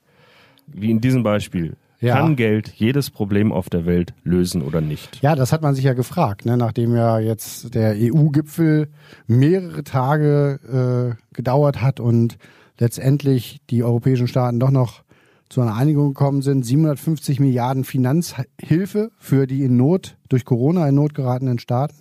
wie 0.66 0.90
in 0.90 1.00
diesem 1.00 1.22
Beispiel, 1.22 1.76
Ja. 2.04 2.16
kann 2.16 2.36
Geld 2.36 2.68
jedes 2.68 3.10
Problem 3.10 3.52
auf 3.52 3.70
der 3.70 3.86
Welt 3.86 4.14
lösen 4.22 4.62
oder 4.62 4.80
nicht? 4.80 5.20
Ja, 5.22 5.34
das 5.34 5.52
hat 5.52 5.62
man 5.62 5.74
sich 5.74 5.84
ja 5.84 5.94
gefragt, 5.94 6.44
ne? 6.44 6.56
nachdem 6.56 6.94
ja 6.94 7.18
jetzt 7.18 7.74
der 7.74 7.94
EU-Gipfel 7.96 8.88
mehrere 9.26 9.84
Tage 9.84 11.16
äh, 11.18 11.34
gedauert 11.34 11.80
hat 11.80 12.00
und 12.00 12.36
letztendlich 12.78 13.60
die 13.70 13.82
europäischen 13.82 14.28
Staaten 14.28 14.60
doch 14.60 14.70
noch 14.70 15.02
zu 15.48 15.60
einer 15.60 15.76
Einigung 15.76 16.08
gekommen 16.08 16.42
sind. 16.42 16.64
750 16.64 17.40
Milliarden 17.40 17.84
Finanzhilfe 17.84 19.10
für 19.18 19.46
die 19.46 19.62
in 19.62 19.76
Not, 19.76 20.16
durch 20.28 20.44
Corona 20.44 20.88
in 20.88 20.96
Not 20.96 21.14
geratenen 21.14 21.58
Staaten. 21.58 21.96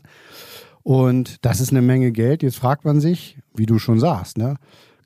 Und 0.81 1.45
das 1.45 1.61
ist 1.61 1.71
eine 1.71 1.81
Menge 1.81 2.11
Geld. 2.11 2.43
Jetzt 2.43 2.57
fragt 2.57 2.83
man 2.83 2.99
sich, 2.99 3.37
wie 3.55 3.65
du 3.65 3.79
schon 3.79 3.99
sagst, 3.99 4.37
ne? 4.37 4.55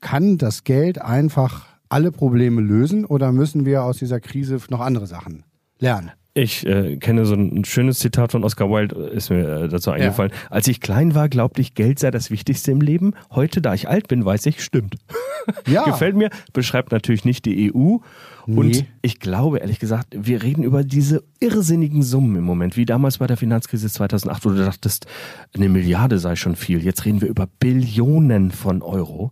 kann 0.02 0.38
das 0.38 0.64
Geld 0.64 1.02
einfach 1.02 1.66
alle 1.90 2.12
Probleme 2.12 2.62
lösen 2.62 3.06
oder 3.06 3.32
müssen 3.32 3.66
wir 3.66 3.84
aus 3.84 3.98
dieser 3.98 4.20
Krise 4.20 4.58
noch 4.70 4.82
andere 4.82 5.08
Sachen 5.08 5.44
lernen? 5.80 6.12
Ich 6.34 6.68
äh, 6.68 6.98
kenne 6.98 7.26
so 7.26 7.34
ein, 7.34 7.66
schönes 7.66 7.98
Zitat 7.98 8.32
von 8.32 8.44
Oscar 8.44 8.70
Wilde, 8.70 8.96
ist 9.08 9.32
mir 9.32 9.64
äh, 9.64 9.68
dazu 9.68 9.90
eingefallen. 9.90 10.32
Als 10.52 10.68
ich 10.68 10.82
klein 10.82 11.16
war, 11.16 11.30
glaubte 11.30 11.62
ich, 11.62 11.74
Geld 11.74 11.98
sei 11.98 12.12
das 12.12 12.30
Wichtigste 12.30 12.72
im 12.72 12.80
Leben. 12.80 13.14
Heute, 13.32 13.60
da 13.60 13.74
ich 13.74 13.90
alt 13.90 14.08
bin, 14.08 14.24
weiß 14.24 14.46
ich, 14.46 14.64
stimmt. 14.64 14.96
Ja. 15.66 15.86
Gefällt 15.86 16.18
mir, 16.18 16.30
beschreibt 16.52 16.92
natürlich 16.92 17.24
nicht 17.24 17.46
die 17.46 17.74
EU. 17.74 18.00
Und 18.48 18.68
Nee. 18.68 18.86
ich 19.02 19.22
glaube, 19.22 19.60
ehrlich 19.60 19.80
gesagt, 19.80 20.08
wir 20.12 20.44
reden 20.44 20.62
über 20.62 20.84
diese 20.84 21.24
irrsinnigen 21.40 22.04
Summen 22.04 22.36
im 22.36 22.44
Moment, 22.44 22.76
wie 22.76 22.86
damals 22.86 23.20
bei 23.20 23.28
der 23.28 23.38
Finanzkrise 23.38 23.88
2008, 23.90 24.44
wo 24.44 24.50
du 24.50 24.58
dachtest, 24.58 25.06
eine 25.56 25.70
Milliarde 25.70 26.20
sei 26.20 26.36
schon 26.36 26.58
viel. 26.58 26.84
Jetzt 26.84 27.06
reden 27.06 27.22
wir 27.22 27.30
über 27.30 27.48
Billionen 27.62 28.52
von 28.52 28.82
Euro. 28.82 29.32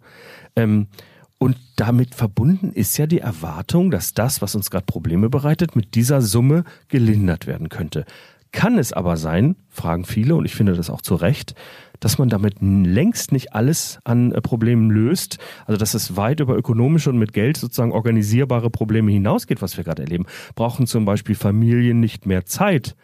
Ähm, 0.56 0.88
und 1.38 1.58
damit 1.76 2.16
verbunden 2.16 2.72
ist 2.72 2.98
ja 2.98 3.08
die 3.08 3.20
Erwartung, 3.20 3.92
dass 3.92 4.14
das, 4.14 4.42
was 4.42 4.56
uns 4.56 4.72
gerade 4.72 4.86
Probleme 4.86 5.30
bereitet, 5.30 5.76
mit 5.76 5.96
dieser 5.96 6.22
Summe 6.22 6.64
gelindert 6.88 7.46
werden 7.46 7.70
könnte. 7.70 8.06
Kann 8.52 8.78
es 8.78 8.94
aber 8.94 9.18
sein, 9.18 9.58
fragen 9.70 10.06
viele, 10.06 10.36
und 10.36 10.46
ich 10.46 10.56
finde 10.56 10.74
das 10.74 10.90
auch 10.90 11.02
zu 11.02 11.16
Recht, 11.16 11.56
dass 12.00 12.18
man 12.18 12.30
damit 12.30 12.56
längst 12.62 13.34
nicht 13.34 13.54
alles 13.54 14.00
an 14.06 14.32
äh, 14.32 14.42
Problemen 14.42 14.90
löst, 14.90 15.38
also 15.66 15.78
dass 15.78 15.94
es 15.94 16.16
weit 16.16 16.40
über 16.40 16.56
ökonomische 16.56 17.10
und 17.10 17.18
mit 17.18 17.34
Geld 17.34 17.58
sozusagen 17.58 17.92
organisierbare 17.92 18.70
Probleme 18.70 19.12
hinausgeht, 19.12 19.62
was 19.62 19.76
wir 19.76 19.84
gerade 19.84 20.04
erleben. 20.04 20.26
Brauchen 20.56 20.88
zum 20.88 21.04
Beispiel 21.04 21.36
Familien 21.36 22.00
nicht 22.00 22.26
mehr 22.26 22.46
Zeit 22.46 22.96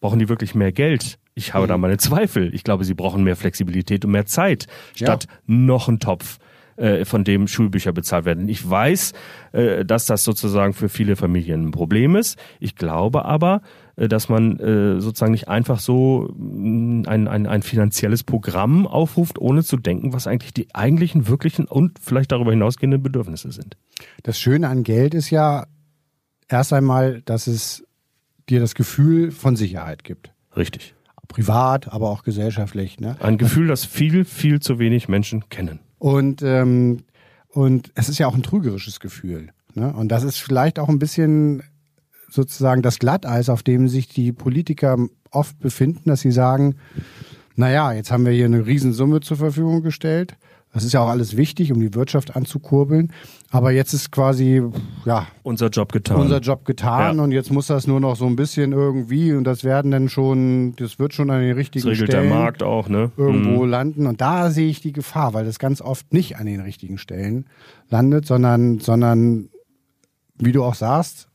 Brauchen 0.00 0.18
die 0.18 0.28
wirklich 0.28 0.54
mehr 0.54 0.72
Geld? 0.72 1.18
Ich 1.34 1.54
habe 1.54 1.64
mhm. 1.64 1.68
da 1.68 1.78
meine 1.78 1.98
Zweifel. 1.98 2.54
Ich 2.54 2.64
glaube, 2.64 2.84
sie 2.84 2.94
brauchen 2.94 3.22
mehr 3.22 3.36
Flexibilität 3.36 4.04
und 4.04 4.10
mehr 4.10 4.26
Zeit, 4.26 4.66
statt 4.94 5.26
ja. 5.28 5.36
noch 5.46 5.88
einen 5.88 6.00
Topf 6.00 6.38
von 7.04 7.24
dem 7.24 7.46
Schulbücher 7.46 7.92
bezahlt 7.92 8.24
werden. 8.24 8.48
Ich 8.48 8.68
weiß, 8.68 9.12
äh, 9.52 9.84
dass 9.84 10.06
das 10.06 10.24
sozusagen 10.24 10.72
für 10.72 10.88
viele 10.88 11.16
Familien 11.16 11.66
ein 11.66 11.70
Problem 11.72 12.16
ist. 12.16 12.38
Ich 12.58 12.76
glaube 12.76 13.24
aber, 13.24 13.62
äh, 13.96 14.08
dass 14.08 14.28
man 14.28 14.56
sozusagen 15.00 15.32
nicht 15.32 15.48
einfach 15.48 15.80
so 15.80 16.32
mm, 16.36 17.02
ein, 17.06 17.28
ein, 17.28 17.46
ein 17.46 17.62
finanzielles 17.62 18.24
Programm 18.24 18.86
aufruft, 18.86 19.38
ohne 19.38 19.62
zu 19.62 19.76
denken, 19.76 20.12
was 20.12 20.26
eigentlich 20.26 20.54
die 20.54 20.74
eigentlichen, 20.74 21.28
wirklichen 21.28 21.66
und 21.66 21.98
vielleicht 22.00 22.32
darüber 22.32 22.50
hinausgehenden 22.50 23.02
Bedürfnisse 23.02 23.52
sind. 23.52 23.76
Das 24.22 24.38
Schöne 24.38 24.68
an 24.68 24.82
Geld 24.82 25.14
ist 25.14 25.30
ja 25.30 25.66
erst 26.48 26.72
einmal, 26.72 27.22
dass 27.22 27.46
es 27.46 27.84
dir 28.48 28.60
das 28.60 28.74
Gefühl 28.74 29.30
von 29.30 29.56
Sicherheit 29.56 30.04
gibt. 30.04 30.32
Richtig. 30.56 30.94
Privat, 31.28 31.92
aber 31.92 32.10
auch 32.10 32.24
gesellschaftlich. 32.24 32.98
Ne? 32.98 33.16
Ein 33.20 33.38
Gefühl, 33.38 33.68
das 33.68 33.84
viel, 33.84 34.24
viel 34.24 34.60
zu 34.60 34.78
wenig 34.78 35.08
Menschen 35.08 35.48
kennen. 35.48 35.78
Und, 36.00 36.42
ähm, 36.42 37.04
und 37.50 37.92
es 37.94 38.08
ist 38.08 38.18
ja 38.18 38.26
auch 38.26 38.34
ein 38.34 38.42
trügerisches 38.42 38.98
Gefühl. 38.98 39.50
Ne? 39.74 39.92
Und 39.92 40.08
das 40.08 40.24
ist 40.24 40.38
vielleicht 40.38 40.80
auch 40.80 40.88
ein 40.88 40.98
bisschen 40.98 41.62
sozusagen 42.28 42.82
das 42.82 42.98
Glatteis, 42.98 43.48
auf 43.48 43.62
dem 43.62 43.86
sich 43.86 44.08
die 44.08 44.32
Politiker 44.32 44.96
oft 45.30 45.60
befinden, 45.60 46.10
dass 46.10 46.22
sie 46.22 46.32
sagen, 46.32 46.74
naja, 47.54 47.92
jetzt 47.92 48.10
haben 48.10 48.24
wir 48.24 48.32
hier 48.32 48.46
eine 48.46 48.66
Riesensumme 48.66 49.20
zur 49.20 49.36
Verfügung 49.36 49.82
gestellt 49.82 50.36
das 50.72 50.84
ist 50.84 50.92
ja 50.92 51.00
auch 51.00 51.08
alles 51.08 51.36
wichtig, 51.36 51.72
um 51.72 51.80
die 51.80 51.94
Wirtschaft 51.94 52.36
anzukurbeln. 52.36 53.12
Aber 53.52 53.72
jetzt 53.72 53.92
ist 53.92 54.12
quasi, 54.12 54.62
ja. 55.04 55.26
Unser 55.42 55.70
Job 55.70 55.90
getan. 55.90 56.18
Unser 56.18 56.38
Job 56.38 56.64
getan 56.64 57.16
ja. 57.16 57.22
und 57.24 57.32
jetzt 57.32 57.50
muss 57.50 57.66
das 57.66 57.88
nur 57.88 57.98
noch 57.98 58.14
so 58.14 58.26
ein 58.26 58.36
bisschen 58.36 58.70
irgendwie 58.70 59.32
und 59.32 59.42
das 59.42 59.64
werden 59.64 59.90
dann 59.90 60.08
schon, 60.08 60.76
das 60.76 61.00
wird 61.00 61.14
schon 61.14 61.30
an 61.30 61.40
den 61.40 61.56
richtigen 61.56 61.84
das 61.84 61.94
regelt 61.94 62.12
Stellen 62.12 62.30
der 62.30 62.38
Markt 62.38 62.62
auch, 62.62 62.88
ne? 62.88 63.10
Irgendwo 63.16 63.64
mhm. 63.64 63.70
landen. 63.70 64.06
Und 64.06 64.20
da 64.20 64.50
sehe 64.50 64.68
ich 64.68 64.80
die 64.80 64.92
Gefahr, 64.92 65.34
weil 65.34 65.44
das 65.44 65.58
ganz 65.58 65.82
oft 65.82 66.12
nicht 66.12 66.36
an 66.36 66.46
den 66.46 66.60
richtigen 66.60 66.96
Stellen 66.96 67.46
landet, 67.88 68.24
sondern, 68.24 68.78
sondern, 68.78 69.48
wie 70.38 70.52
du 70.52 70.62
auch 70.62 70.76
sagst, 70.76 71.26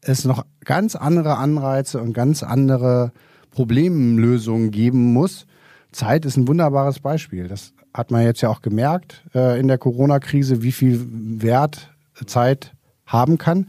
es 0.00 0.24
noch 0.24 0.44
ganz 0.64 0.96
andere 0.96 1.36
Anreize 1.36 2.00
und 2.00 2.14
ganz 2.14 2.42
andere 2.42 3.12
Problemlösungen 3.52 4.72
geben 4.72 5.12
muss. 5.12 5.46
Zeit 5.92 6.24
ist 6.24 6.36
ein 6.36 6.48
wunderbares 6.48 7.00
Beispiel. 7.00 7.48
Das 7.48 7.72
hat 7.92 8.10
man 8.10 8.22
jetzt 8.22 8.40
ja 8.40 8.48
auch 8.48 8.62
gemerkt 8.62 9.24
äh, 9.34 9.58
in 9.58 9.68
der 9.68 9.78
Corona-Krise, 9.78 10.62
wie 10.62 10.72
viel 10.72 11.04
Wert 11.10 11.90
Zeit 12.26 12.72
haben 13.06 13.38
kann. 13.38 13.66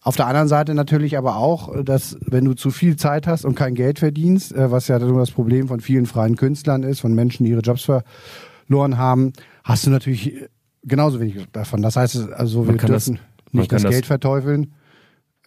Auf 0.00 0.16
der 0.16 0.26
anderen 0.28 0.48
Seite 0.48 0.74
natürlich 0.74 1.18
aber 1.18 1.36
auch, 1.36 1.82
dass 1.82 2.16
wenn 2.20 2.44
du 2.44 2.54
zu 2.54 2.70
viel 2.70 2.96
Zeit 2.96 3.26
hast 3.26 3.44
und 3.44 3.56
kein 3.56 3.74
Geld 3.74 3.98
verdienst, 3.98 4.52
äh, 4.52 4.70
was 4.70 4.88
ja 4.88 4.98
nur 4.98 5.18
das 5.18 5.30
Problem 5.30 5.68
von 5.68 5.80
vielen 5.80 6.06
freien 6.06 6.36
Künstlern 6.36 6.82
ist, 6.82 7.00
von 7.00 7.14
Menschen, 7.14 7.44
die 7.44 7.50
ihre 7.50 7.60
Jobs 7.60 7.82
verloren 7.82 8.98
haben, 8.98 9.32
hast 9.64 9.86
du 9.86 9.90
natürlich 9.90 10.48
genauso 10.84 11.20
wenig 11.20 11.44
davon. 11.52 11.82
Das 11.82 11.96
heißt, 11.96 12.32
also 12.32 12.66
wir 12.66 12.76
dürfen 12.76 12.92
das, 12.92 13.12
nicht 13.52 13.72
das 13.72 13.82
Geld 13.82 14.06
verteufeln, 14.06 14.72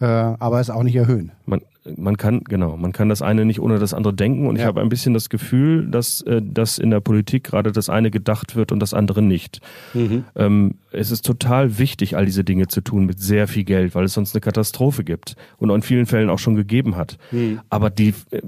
äh, 0.00 0.04
aber 0.04 0.60
es 0.60 0.70
auch 0.70 0.82
nicht 0.82 0.96
erhöhen. 0.96 1.32
Man, 1.46 1.62
man 1.96 2.16
kann, 2.16 2.42
genau, 2.44 2.76
man 2.76 2.92
kann 2.92 3.08
das 3.08 3.22
eine 3.22 3.44
nicht 3.44 3.60
ohne 3.60 3.78
das 3.78 3.94
andere 3.94 4.14
denken 4.14 4.46
und 4.46 4.56
ja. 4.56 4.62
ich 4.62 4.66
habe 4.66 4.80
ein 4.80 4.88
bisschen 4.88 5.14
das 5.14 5.28
Gefühl, 5.28 5.86
dass, 5.88 6.20
äh, 6.22 6.40
dass 6.42 6.78
in 6.78 6.90
der 6.90 7.00
Politik 7.00 7.44
gerade 7.44 7.72
das 7.72 7.88
eine 7.88 8.10
gedacht 8.10 8.56
wird 8.56 8.72
und 8.72 8.80
das 8.80 8.94
andere 8.94 9.22
nicht. 9.22 9.60
Mhm. 9.94 10.24
Ähm, 10.36 10.74
es 10.92 11.10
ist 11.10 11.24
total 11.24 11.78
wichtig, 11.78 12.16
all 12.16 12.26
diese 12.26 12.44
Dinge 12.44 12.68
zu 12.68 12.80
tun 12.80 13.06
mit 13.06 13.20
sehr 13.20 13.46
viel 13.48 13.64
Geld, 13.64 13.94
weil 13.94 14.04
es 14.04 14.14
sonst 14.14 14.34
eine 14.34 14.40
Katastrophe 14.40 15.04
gibt 15.04 15.36
und 15.58 15.70
in 15.70 15.82
vielen 15.82 16.06
Fällen 16.06 16.30
auch 16.30 16.38
schon 16.38 16.56
gegeben 16.56 16.96
hat. 16.96 17.18
Mhm. 17.30 17.60
Aber 17.68 17.90
die, 17.90 18.14
äh, 18.30 18.40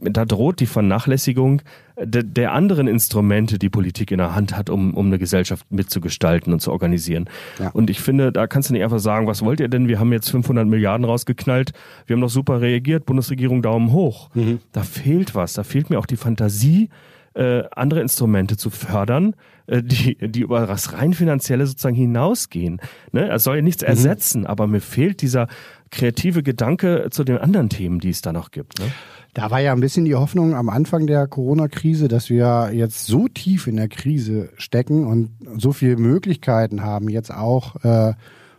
da 0.00 0.24
droht 0.24 0.60
die 0.60 0.66
Vernachlässigung 0.66 1.62
der, 2.04 2.22
der 2.22 2.52
anderen 2.52 2.86
Instrumente, 2.86 3.58
die 3.58 3.68
Politik 3.68 4.10
in 4.10 4.18
der 4.18 4.34
Hand 4.34 4.56
hat, 4.56 4.70
um, 4.70 4.94
um 4.94 5.06
eine 5.06 5.18
Gesellschaft 5.18 5.66
mitzugestalten 5.70 6.52
und 6.52 6.60
zu 6.60 6.72
organisieren. 6.72 7.28
Ja. 7.58 7.70
Und 7.70 7.90
ich 7.90 8.00
finde, 8.00 8.32
da 8.32 8.46
kannst 8.46 8.70
du 8.70 8.74
nicht 8.74 8.82
einfach 8.82 8.98
sagen, 8.98 9.26
was 9.26 9.42
wollt 9.42 9.60
ihr 9.60 9.68
denn? 9.68 9.88
Wir 9.88 9.98
haben 9.98 10.12
jetzt 10.12 10.30
500 10.30 10.66
Milliarden 10.66 11.04
rausgeknallt, 11.04 11.72
wir 12.06 12.14
haben 12.14 12.20
noch 12.20 12.30
super 12.30 12.60
reagiert, 12.60 13.06
Bundesregierung 13.06 13.62
Daumen 13.62 13.92
hoch. 13.92 14.30
Mhm. 14.34 14.60
Da 14.72 14.82
fehlt 14.82 15.34
was, 15.34 15.54
da 15.54 15.62
fehlt 15.62 15.90
mir 15.90 15.98
auch 15.98 16.06
die 16.06 16.16
Fantasie, 16.16 16.88
äh, 17.34 17.62
andere 17.70 18.00
Instrumente 18.00 18.56
zu 18.56 18.70
fördern, 18.70 19.36
äh, 19.66 19.82
die, 19.82 20.16
die 20.20 20.40
über 20.40 20.66
das 20.66 20.94
rein 20.94 21.14
finanzielle 21.14 21.66
sozusagen 21.66 21.94
hinausgehen. 21.94 22.80
Ne? 23.12 23.30
Es 23.30 23.44
soll 23.44 23.56
ja 23.56 23.62
nichts 23.62 23.82
mhm. 23.82 23.88
ersetzen, 23.88 24.46
aber 24.46 24.66
mir 24.66 24.80
fehlt 24.80 25.22
dieser 25.22 25.46
kreative 25.90 26.42
Gedanke 26.42 27.08
zu 27.10 27.24
den 27.24 27.38
anderen 27.38 27.68
Themen, 27.68 27.98
die 27.98 28.10
es 28.10 28.22
da 28.22 28.32
noch 28.32 28.50
gibt. 28.50 28.78
Ne? 28.78 28.86
Da 29.34 29.50
war 29.50 29.60
ja 29.60 29.72
ein 29.72 29.80
bisschen 29.80 30.04
die 30.04 30.14
Hoffnung 30.14 30.54
am 30.54 30.68
Anfang 30.68 31.06
der 31.06 31.26
Corona-Krise, 31.26 32.08
dass 32.08 32.30
wir 32.30 32.70
jetzt 32.72 33.06
so 33.06 33.28
tief 33.28 33.66
in 33.66 33.76
der 33.76 33.88
Krise 33.88 34.50
stecken 34.56 35.06
und 35.06 35.30
so 35.56 35.72
viele 35.72 35.96
Möglichkeiten 35.96 36.82
haben, 36.82 37.08
jetzt 37.08 37.32
auch 37.32 37.76
äh, 37.84 38.14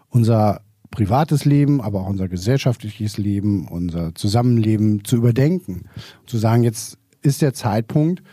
unser 0.10 0.62
privates 0.92 1.46
Leben, 1.46 1.82
aber 1.82 2.02
auch 2.02 2.10
unser 2.10 2.28
gesellschaftliches 2.28 3.18
Leben, 3.18 3.68
unser 3.68 4.14
Zusammenleben 4.16 5.04
zu 5.04 5.16
überdenken. 5.16 5.86
Zu 6.26 6.38
sagen, 6.38 6.64
jetzt 6.64 6.98
ist 7.22 7.42
der 7.42 7.54
Zeitpunkt, 7.54 8.24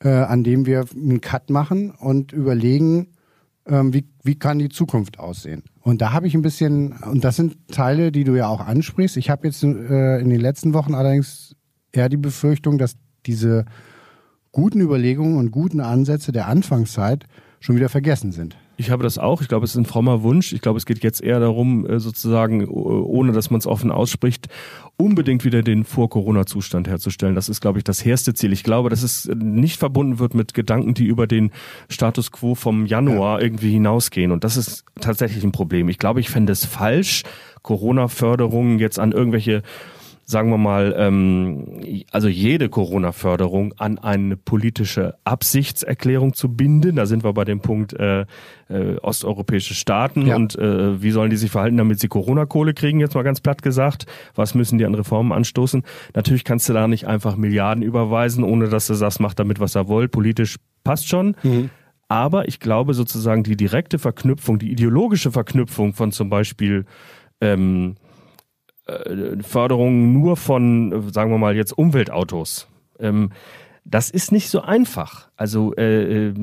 äh, 0.00 0.08
an 0.08 0.44
dem 0.44 0.66
wir 0.66 0.86
einen 0.94 1.20
Cut 1.20 1.50
machen 1.50 1.90
und 1.90 2.32
überlegen, 2.32 3.13
ähm, 3.66 3.92
wie, 3.94 4.04
wie 4.22 4.38
kann 4.38 4.58
die 4.58 4.68
Zukunft 4.68 5.18
aussehen. 5.18 5.62
Und 5.80 6.00
da 6.00 6.12
habe 6.12 6.26
ich 6.26 6.34
ein 6.34 6.42
bisschen, 6.42 6.92
und 6.92 7.24
das 7.24 7.36
sind 7.36 7.56
Teile, 7.68 8.12
die 8.12 8.24
du 8.24 8.34
ja 8.34 8.48
auch 8.48 8.60
ansprichst. 8.60 9.16
Ich 9.16 9.30
habe 9.30 9.46
jetzt 9.46 9.62
äh, 9.62 10.18
in 10.18 10.30
den 10.30 10.40
letzten 10.40 10.74
Wochen 10.74 10.94
allerdings 10.94 11.54
eher 11.92 12.08
die 12.08 12.16
Befürchtung, 12.16 12.78
dass 12.78 12.96
diese 13.26 13.64
guten 14.52 14.80
Überlegungen 14.80 15.38
und 15.38 15.50
guten 15.50 15.80
Ansätze 15.80 16.32
der 16.32 16.48
Anfangszeit 16.48 17.24
schon 17.60 17.76
wieder 17.76 17.88
vergessen 17.88 18.32
sind. 18.32 18.56
Ich 18.76 18.90
habe 18.90 19.02
das 19.02 19.18
auch. 19.18 19.40
Ich 19.40 19.48
glaube, 19.48 19.64
es 19.64 19.72
ist 19.72 19.76
ein 19.76 19.84
frommer 19.84 20.22
Wunsch. 20.22 20.52
Ich 20.52 20.60
glaube, 20.60 20.78
es 20.78 20.86
geht 20.86 21.02
jetzt 21.04 21.22
eher 21.22 21.38
darum, 21.38 21.86
äh, 21.86 22.00
sozusagen, 22.00 22.66
ohne 22.66 23.32
dass 23.32 23.50
man 23.50 23.58
es 23.58 23.66
offen 23.66 23.92
ausspricht, 23.92 24.48
unbedingt 24.96 25.44
wieder 25.44 25.62
den 25.62 25.84
Vor-Corona-Zustand 25.84 26.88
herzustellen. 26.88 27.34
Das 27.34 27.48
ist, 27.48 27.60
glaube 27.60 27.78
ich, 27.78 27.84
das 27.84 28.04
hehrstes 28.04 28.34
Ziel. 28.34 28.52
Ich 28.52 28.64
glaube, 28.64 28.90
dass 28.90 29.02
es 29.02 29.30
nicht 29.34 29.78
verbunden 29.78 30.18
wird 30.18 30.34
mit 30.34 30.54
Gedanken, 30.54 30.94
die 30.94 31.06
über 31.06 31.26
den 31.26 31.52
Status 31.88 32.32
quo 32.32 32.54
vom 32.54 32.86
Januar 32.86 33.38
ja. 33.38 33.44
irgendwie 33.44 33.70
hinausgehen. 33.70 34.32
Und 34.32 34.44
das 34.44 34.56
ist 34.56 34.84
tatsächlich 35.00 35.44
ein 35.44 35.52
Problem. 35.52 35.88
Ich 35.88 35.98
glaube, 35.98 36.20
ich 36.20 36.28
fände 36.28 36.52
es 36.52 36.64
falsch, 36.64 37.22
Corona-Förderungen 37.62 38.78
jetzt 38.78 38.98
an 38.98 39.12
irgendwelche 39.12 39.62
sagen 40.24 40.50
wir 40.50 40.58
mal, 40.58 40.94
ähm, 40.96 41.80
also 42.10 42.28
jede 42.28 42.68
Corona-Förderung 42.68 43.74
an 43.76 43.98
eine 43.98 44.36
politische 44.36 45.14
Absichtserklärung 45.24 46.34
zu 46.34 46.54
binden. 46.54 46.96
Da 46.96 47.06
sind 47.06 47.24
wir 47.24 47.32
bei 47.32 47.44
dem 47.44 47.60
Punkt 47.60 47.92
äh, 47.94 48.26
äh, 48.68 48.96
osteuropäische 49.02 49.74
Staaten 49.74 50.26
ja. 50.26 50.36
und 50.36 50.56
äh, 50.58 51.02
wie 51.02 51.10
sollen 51.10 51.30
die 51.30 51.36
sich 51.36 51.50
verhalten, 51.50 51.76
damit 51.76 52.00
sie 52.00 52.08
Corona-Kohle 52.08 52.74
kriegen, 52.74 53.00
jetzt 53.00 53.14
mal 53.14 53.22
ganz 53.22 53.40
platt 53.40 53.62
gesagt. 53.62 54.06
Was 54.34 54.54
müssen 54.54 54.78
die 54.78 54.86
an 54.86 54.94
Reformen 54.94 55.32
anstoßen? 55.32 55.82
Natürlich 56.14 56.44
kannst 56.44 56.68
du 56.68 56.72
da 56.72 56.88
nicht 56.88 57.06
einfach 57.06 57.36
Milliarden 57.36 57.82
überweisen, 57.82 58.44
ohne 58.44 58.68
dass 58.68 58.86
du 58.86 58.94
sagst, 58.94 59.20
macht 59.20 59.38
damit, 59.38 59.60
was 59.60 59.74
er 59.74 59.88
wollt. 59.88 60.10
Politisch 60.10 60.56
passt 60.84 61.08
schon. 61.08 61.36
Mhm. 61.42 61.70
Aber 62.08 62.48
ich 62.48 62.60
glaube 62.60 62.94
sozusagen 62.94 63.42
die 63.42 63.56
direkte 63.56 63.98
Verknüpfung, 63.98 64.58
die 64.58 64.70
ideologische 64.70 65.32
Verknüpfung 65.32 65.94
von 65.94 66.12
zum 66.12 66.28
Beispiel 66.28 66.84
ähm, 67.40 67.96
äh, 68.86 69.42
Förderung 69.42 70.12
nur 70.12 70.36
von, 70.36 71.10
sagen 71.12 71.30
wir 71.30 71.38
mal 71.38 71.56
jetzt, 71.56 71.72
Umweltautos. 71.72 72.68
Ähm, 72.98 73.30
das 73.84 74.10
ist 74.10 74.32
nicht 74.32 74.48
so 74.48 74.62
einfach. 74.62 75.28
Also 75.36 75.74
äh, 75.76 76.28
äh, 76.28 76.34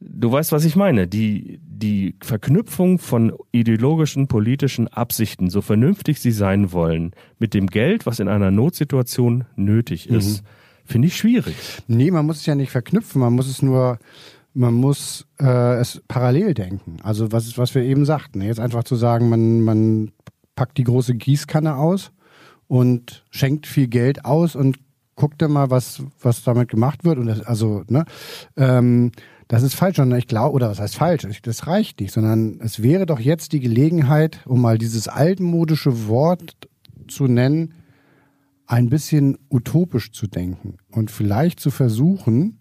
du 0.00 0.32
weißt, 0.32 0.52
was 0.52 0.64
ich 0.64 0.76
meine. 0.76 1.06
Die, 1.06 1.60
die 1.62 2.16
Verknüpfung 2.22 2.98
von 2.98 3.32
ideologischen, 3.52 4.28
politischen 4.28 4.88
Absichten, 4.88 5.50
so 5.50 5.62
vernünftig 5.62 6.20
sie 6.20 6.32
sein 6.32 6.72
wollen, 6.72 7.12
mit 7.38 7.54
dem 7.54 7.66
Geld, 7.66 8.06
was 8.06 8.20
in 8.20 8.28
einer 8.28 8.50
Notsituation 8.50 9.44
nötig 9.56 10.10
mhm. 10.10 10.16
ist, 10.16 10.42
mhm. 10.42 10.46
finde 10.84 11.08
ich 11.08 11.16
schwierig. 11.16 11.56
Nee, 11.88 12.10
man 12.10 12.26
muss 12.26 12.38
es 12.38 12.46
ja 12.46 12.54
nicht 12.54 12.70
verknüpfen, 12.70 13.20
man 13.20 13.32
muss 13.32 13.48
es 13.48 13.62
nur 13.62 13.98
man 14.58 14.72
muss 14.72 15.26
äh, 15.38 15.76
es 15.76 16.02
parallel 16.08 16.54
denken. 16.54 16.96
Also 17.02 17.30
was, 17.30 17.58
was 17.58 17.74
wir 17.74 17.82
eben 17.82 18.06
sagten, 18.06 18.40
jetzt 18.40 18.58
einfach 18.58 18.84
zu 18.84 18.96
sagen, 18.96 19.28
man, 19.28 19.60
man 19.60 20.12
packt 20.56 20.78
die 20.78 20.84
große 20.84 21.14
Gießkanne 21.14 21.76
aus 21.76 22.10
und 22.66 23.24
schenkt 23.30 23.66
viel 23.66 23.86
Geld 23.86 24.24
aus 24.24 24.56
und 24.56 24.78
guckt 25.14 25.40
dann 25.40 25.52
mal, 25.52 25.70
was, 25.70 26.02
was 26.20 26.42
damit 26.42 26.68
gemacht 26.68 27.04
wird. 27.04 27.18
Und 27.18 27.26
das, 27.26 27.40
also, 27.42 27.84
ne, 27.88 28.04
ähm, 28.56 29.12
das 29.48 29.62
ist 29.62 29.74
falsch, 29.74 29.96
sondern 29.96 30.18
ich 30.18 30.26
glaube, 30.26 30.54
oder 30.54 30.68
was 30.68 30.80
heißt 30.80 30.96
falsch? 30.96 31.26
Das 31.42 31.66
reicht 31.66 32.00
nicht, 32.00 32.12
sondern 32.12 32.60
es 32.60 32.82
wäre 32.82 33.06
doch 33.06 33.20
jetzt 33.20 33.52
die 33.52 33.60
Gelegenheit, 33.60 34.40
um 34.46 34.60
mal 34.60 34.76
dieses 34.76 35.06
altmodische 35.08 36.08
Wort 36.08 36.68
zu 37.06 37.28
nennen, 37.28 37.74
ein 38.66 38.88
bisschen 38.88 39.38
utopisch 39.48 40.10
zu 40.10 40.26
denken 40.26 40.78
und 40.90 41.10
vielleicht 41.12 41.60
zu 41.60 41.70
versuchen, 41.70 42.58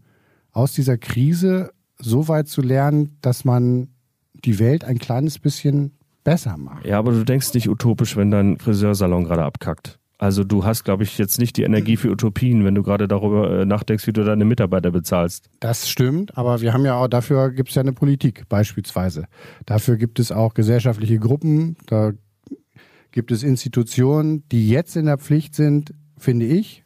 aus 0.52 0.74
dieser 0.74 0.98
Krise 0.98 1.72
so 1.98 2.28
weit 2.28 2.48
zu 2.48 2.62
lernen, 2.62 3.18
dass 3.22 3.44
man 3.44 3.90
die 4.34 4.60
Welt 4.60 4.84
ein 4.84 5.00
kleines 5.00 5.40
bisschen 5.40 5.98
besser 6.26 6.58
machen. 6.58 6.82
Ja, 6.84 7.00
aber 7.00 7.14
du 7.14 7.24
denkst 7.24 7.54
nicht 7.54 7.70
utopisch, 7.70 8.18
wenn 8.18 8.32
dein 8.32 8.58
Friseursalon 8.58 9.24
gerade 9.24 9.44
abkackt. 9.44 9.98
Also 10.18 10.44
du 10.44 10.64
hast, 10.66 10.86
glaube 10.86 11.04
ich, 11.04 11.18
jetzt 11.18 11.40
nicht 11.40 11.58
die 11.58 11.64
Energie 11.64 11.98
für 11.98 12.10
Utopien, 12.10 12.64
wenn 12.64 12.76
du 12.76 12.84
gerade 12.84 13.08
darüber 13.08 13.62
äh, 13.62 13.66
nachdenkst, 13.66 14.08
wie 14.08 14.14
du 14.14 14.24
deine 14.24 14.46
Mitarbeiter 14.46 14.92
bezahlst. 14.92 15.50
Das 15.60 15.90
stimmt, 15.90 16.38
aber 16.38 16.62
wir 16.62 16.74
haben 16.74 16.86
ja 16.86 16.96
auch, 16.96 17.08
dafür 17.08 17.52
gibt 17.52 17.70
es 17.70 17.76
ja 17.76 17.82
eine 17.82 17.94
Politik 17.94 18.48
beispielsweise. 18.48 19.26
Dafür 19.66 19.98
gibt 19.98 20.20
es 20.20 20.32
auch 20.32 20.54
gesellschaftliche 20.54 21.20
Gruppen, 21.20 21.76
da 21.86 22.14
gibt 23.12 23.32
es 23.32 23.44
Institutionen, 23.44 24.44
die 24.50 24.70
jetzt 24.70 24.96
in 24.96 25.06
der 25.06 25.18
Pflicht 25.18 25.54
sind, 25.54 25.94
finde 26.18 26.46
ich, 26.46 26.84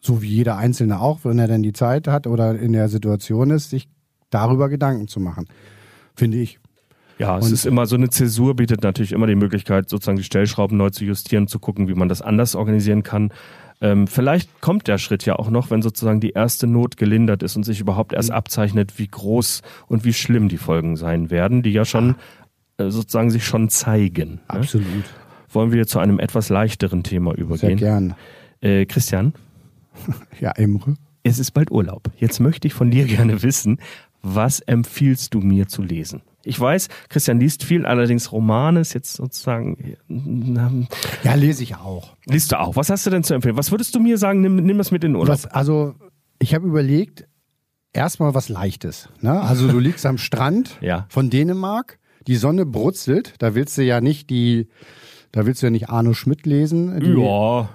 so 0.00 0.20
wie 0.20 0.28
jeder 0.28 0.56
Einzelne 0.56 1.00
auch, 1.00 1.20
wenn 1.24 1.38
er 1.38 1.48
denn 1.48 1.62
die 1.62 1.72
Zeit 1.72 2.06
hat 2.06 2.26
oder 2.26 2.58
in 2.58 2.72
der 2.72 2.88
Situation 2.88 3.50
ist, 3.50 3.70
sich 3.70 3.88
darüber 4.30 4.68
Gedanken 4.68 5.08
zu 5.08 5.20
machen. 5.20 5.46
Finde 6.14 6.38
ich. 6.38 6.58
Ja, 7.22 7.38
es 7.38 7.46
Und- 7.46 7.52
ist 7.52 7.66
immer 7.66 7.86
so 7.86 7.96
eine 7.96 8.10
Zäsur, 8.10 8.54
bietet 8.56 8.82
natürlich 8.82 9.12
immer 9.12 9.26
die 9.26 9.34
Möglichkeit, 9.34 9.88
sozusagen 9.88 10.18
die 10.18 10.24
Stellschrauben 10.24 10.76
neu 10.76 10.90
zu 10.90 11.04
justieren, 11.04 11.46
zu 11.48 11.58
gucken, 11.58 11.88
wie 11.88 11.94
man 11.94 12.08
das 12.08 12.20
anders 12.22 12.54
organisieren 12.54 13.02
kann. 13.02 13.32
Ähm, 13.80 14.06
vielleicht 14.06 14.60
kommt 14.60 14.86
der 14.86 14.98
Schritt 14.98 15.24
ja 15.26 15.36
auch 15.36 15.50
noch, 15.50 15.70
wenn 15.70 15.82
sozusagen 15.82 16.20
die 16.20 16.30
erste 16.30 16.66
Not 16.68 16.96
gelindert 16.96 17.42
ist 17.42 17.56
und 17.56 17.64
sich 17.64 17.80
überhaupt 17.80 18.12
erst 18.12 18.30
abzeichnet, 18.30 18.98
wie 18.98 19.08
groß 19.08 19.62
und 19.88 20.04
wie 20.04 20.12
schlimm 20.12 20.48
die 20.48 20.56
Folgen 20.58 20.96
sein 20.96 21.30
werden, 21.30 21.62
die 21.62 21.70
ja 21.72 21.84
schon 21.84 22.14
äh, 22.78 22.90
sozusagen 22.90 23.30
sich 23.30 23.44
schon 23.44 23.68
zeigen. 23.70 24.34
Ne? 24.34 24.40
Absolut. 24.48 24.86
Wollen 25.50 25.72
wir 25.72 25.86
zu 25.86 25.98
einem 25.98 26.18
etwas 26.20 26.48
leichteren 26.48 27.02
Thema 27.02 27.32
Sehr 27.32 27.40
übergehen? 27.44 27.76
gern. 27.76 28.14
Äh, 28.60 28.86
Christian, 28.86 29.34
Ja, 30.40 30.52
Imre. 30.52 30.94
es 31.24 31.38
ist 31.38 31.50
bald 31.50 31.70
Urlaub. 31.70 32.10
Jetzt 32.18 32.40
möchte 32.40 32.66
ich 32.68 32.74
von 32.74 32.90
dir 32.90 33.04
gerne 33.04 33.42
wissen, 33.42 33.78
was 34.22 34.60
empfiehlst 34.60 35.34
du 35.34 35.40
mir 35.40 35.66
zu 35.66 35.82
lesen? 35.82 36.22
Ich 36.44 36.58
weiß, 36.58 36.88
Christian 37.08 37.38
liest 37.38 37.62
viel, 37.64 37.86
allerdings 37.86 38.32
Romane 38.32 38.80
ist 38.80 38.94
jetzt 38.94 39.14
sozusagen. 39.14 39.96
ähm, 40.08 40.88
Ja, 41.22 41.34
lese 41.34 41.62
ich 41.62 41.76
auch. 41.76 42.16
Liest 42.26 42.52
du 42.52 42.60
auch? 42.60 42.74
Was 42.76 42.90
hast 42.90 43.06
du 43.06 43.10
denn 43.10 43.22
zu 43.24 43.34
empfehlen? 43.34 43.56
Was 43.56 43.70
würdest 43.70 43.94
du 43.94 44.00
mir 44.00 44.18
sagen? 44.18 44.40
Nimm, 44.40 44.56
nimm 44.56 44.78
das 44.78 44.90
mit 44.90 45.04
in 45.04 45.12
den 45.12 45.16
Urlaub. 45.16 45.28
Was, 45.32 45.46
also, 45.46 45.94
ich 46.40 46.54
habe 46.54 46.66
überlegt, 46.66 47.28
erstmal 47.92 48.34
was 48.34 48.48
Leichtes. 48.48 49.08
Ne? 49.20 49.40
Also, 49.40 49.68
du 49.68 49.78
liegst 49.78 50.04
am 50.06 50.18
Strand 50.18 50.78
Ja. 50.80 51.06
von 51.08 51.30
Dänemark, 51.30 51.98
die 52.26 52.36
Sonne 52.36 52.66
brutzelt, 52.66 53.34
da 53.38 53.54
willst 53.54 53.78
du 53.78 53.82
ja 53.82 54.00
nicht 54.00 54.28
die, 54.30 54.68
da 55.32 55.46
willst 55.46 55.62
du 55.62 55.66
ja 55.66 55.70
nicht 55.70 55.90
Arno 55.90 56.12
Schmidt 56.14 56.44
lesen. 56.46 56.98
Die, 57.00 57.10
Ja, 57.20 57.68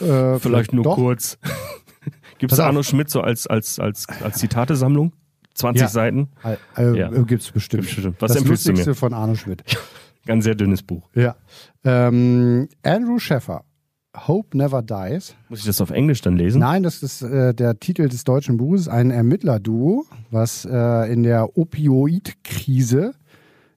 äh, 0.00 0.38
vielleicht 0.38 0.72
nur 0.74 0.84
doch. 0.84 0.94
kurz. 0.96 1.38
Gibt 2.38 2.52
es. 2.52 2.60
Arno 2.60 2.82
Schmidt 2.82 3.08
so 3.08 3.22
als, 3.22 3.46
als, 3.46 3.78
als, 3.80 4.06
als 4.22 4.38
Zitatesammlung? 4.38 5.12
20 5.56 5.82
Ja. 5.82 5.88
Seiten? 5.88 6.28
Äh, 6.44 6.56
Ja. 6.96 7.12
äh, 7.12 7.24
Gibt's 7.24 7.50
bestimmt. 7.50 7.82
Bestimmt. 7.84 8.16
Was 8.20 8.32
das? 8.34 8.44
Lustigste 8.44 8.94
von 8.94 9.12
Arno 9.14 9.34
Schmidt. 9.34 9.64
Ganz 10.26 10.44
sehr 10.44 10.54
dünnes 10.54 10.82
Buch. 10.82 11.08
ja. 11.14 11.36
Ähm, 11.84 12.68
Andrew 12.82 13.18
Scheffer, 13.18 13.64
Hope 14.26 14.56
Never 14.56 14.82
Dies. 14.82 15.36
Muss 15.48 15.60
ich 15.60 15.66
das 15.66 15.80
auf 15.80 15.90
Englisch 15.90 16.20
dann 16.20 16.36
lesen? 16.36 16.58
Nein, 16.60 16.82
das 16.82 17.02
ist 17.02 17.22
äh, 17.22 17.54
der 17.54 17.78
Titel 17.78 18.08
des 18.08 18.24
deutschen 18.24 18.56
Buches, 18.56 18.88
ein 18.88 19.10
Ermittlerduo, 19.10 20.04
was 20.30 20.64
äh, 20.64 21.12
in 21.12 21.22
der 21.22 21.56
Opioid-Krise 21.56 23.12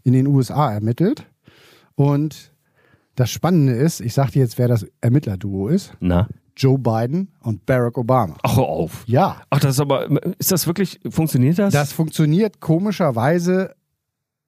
in 0.03 0.13
den 0.13 0.27
USA 0.27 0.71
ermittelt. 0.74 1.25
Und 1.95 2.51
das 3.15 3.29
Spannende 3.29 3.74
ist, 3.74 4.00
ich 4.00 4.13
sag 4.13 4.31
dir 4.31 4.39
jetzt, 4.39 4.57
wer 4.57 4.67
das 4.67 4.88
Ermittlerduo 5.01 5.67
ist. 5.67 5.93
Na? 6.00 6.27
Joe 6.59 6.77
Biden 6.77 7.31
und 7.41 7.65
Barack 7.65 7.97
Obama. 7.97 8.35
Ach, 8.43 8.57
hör 8.57 8.65
auf. 8.67 9.03
Ja, 9.07 9.41
Ach, 9.49 9.59
das 9.59 9.71
ist 9.75 9.79
aber, 9.79 10.07
ist 10.37 10.51
das 10.51 10.67
wirklich, 10.67 10.99
funktioniert 11.09 11.57
das? 11.57 11.73
das 11.73 11.91
funktioniert 11.93 12.59
komischerweise 12.59 13.75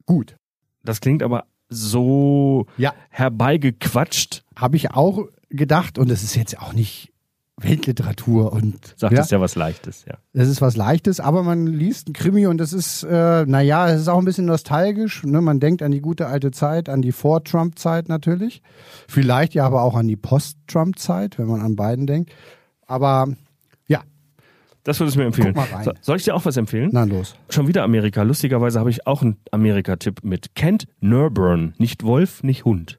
gut. 0.06 0.36
Das 0.84 1.00
klingt 1.00 1.24
aber 1.24 1.46
so 1.70 2.66
Ja. 2.78 2.94
herbeigequatscht. 3.10 4.44
Habe 4.56 4.76
ich 4.76 4.92
auch 4.92 5.28
gedacht 5.50 5.98
und 5.98 6.10
es 6.12 6.24
ist 6.24 6.36
jetzt 6.36 6.60
auch 6.60 6.74
nicht 6.74 7.11
Weltliteratur 7.58 8.52
und 8.54 8.94
Sagt 8.98 9.14
ja, 9.14 9.22
es 9.22 9.30
ja 9.30 9.40
was 9.40 9.56
Leichtes, 9.56 10.06
ja. 10.08 10.16
es 10.34 10.48
ist 10.50 10.62
was 10.62 10.76
Leichtes, 10.76 11.20
aber 11.20 11.44
man 11.44 11.68
liest 11.68 12.10
ein 12.10 12.14
Krimi 12.14 12.48
und 12.48 12.58
das 12.58 12.74
ist, 12.74 13.04
äh, 13.04 13.46
naja, 13.46 13.90
es 13.90 14.02
ist 14.02 14.08
auch 14.08 14.18
ein 14.18 14.26
bisschen 14.26 14.46
nostalgisch. 14.46 15.24
Ne? 15.24 15.42
Man 15.42 15.60
denkt 15.60 15.84
an 15.84 15.92
die 15.92 16.02
gute 16.02 16.28
alte 16.28 16.52
Zeit, 16.52 16.90
an 16.90 17.02
die 17.02 17.12
Vor-Trump-Zeit 17.12 18.10
natürlich. 18.10 18.62
Vielleicht 19.08 19.54
ja 19.54 19.66
aber 19.66 19.84
auch 19.84 19.96
an 19.96 20.08
die 20.08 20.16
Post-Trump-Zeit, 20.18 21.38
wenn 21.38 21.48
man 21.48 21.62
an 21.62 21.76
beiden 21.76 22.08
denkt. 22.08 22.32
Aber 22.88 23.28
ja, 23.88 24.02
Das 24.84 25.00
würdest 25.00 25.16
du 25.16 25.20
mir 25.20 25.28
empfehlen. 25.28 25.54
Guck 25.54 25.70
mal 25.70 25.76
rein. 25.76 25.84
So, 25.86 25.92
soll 26.02 26.18
ich 26.18 26.24
dir 26.24 26.34
auch 26.34 26.46
was 26.46 26.58
empfehlen? 26.58 26.90
na 26.92 27.04
los. 27.04 27.36
Schon 27.50 27.68
wieder 27.68 27.84
Amerika. 27.84 28.24
Lustigerweise 28.24 28.80
habe 28.80 28.90
ich 28.90 29.06
auch 29.06 29.22
einen 29.22 29.38
Amerika-Tipp 29.52 30.24
mit 30.24 30.56
Kent 30.56 30.88
Nurburn. 31.00 31.76
Nicht 31.78 32.04
Wolf, 32.04 32.42
nicht 32.44 32.66
Hund. 32.66 32.98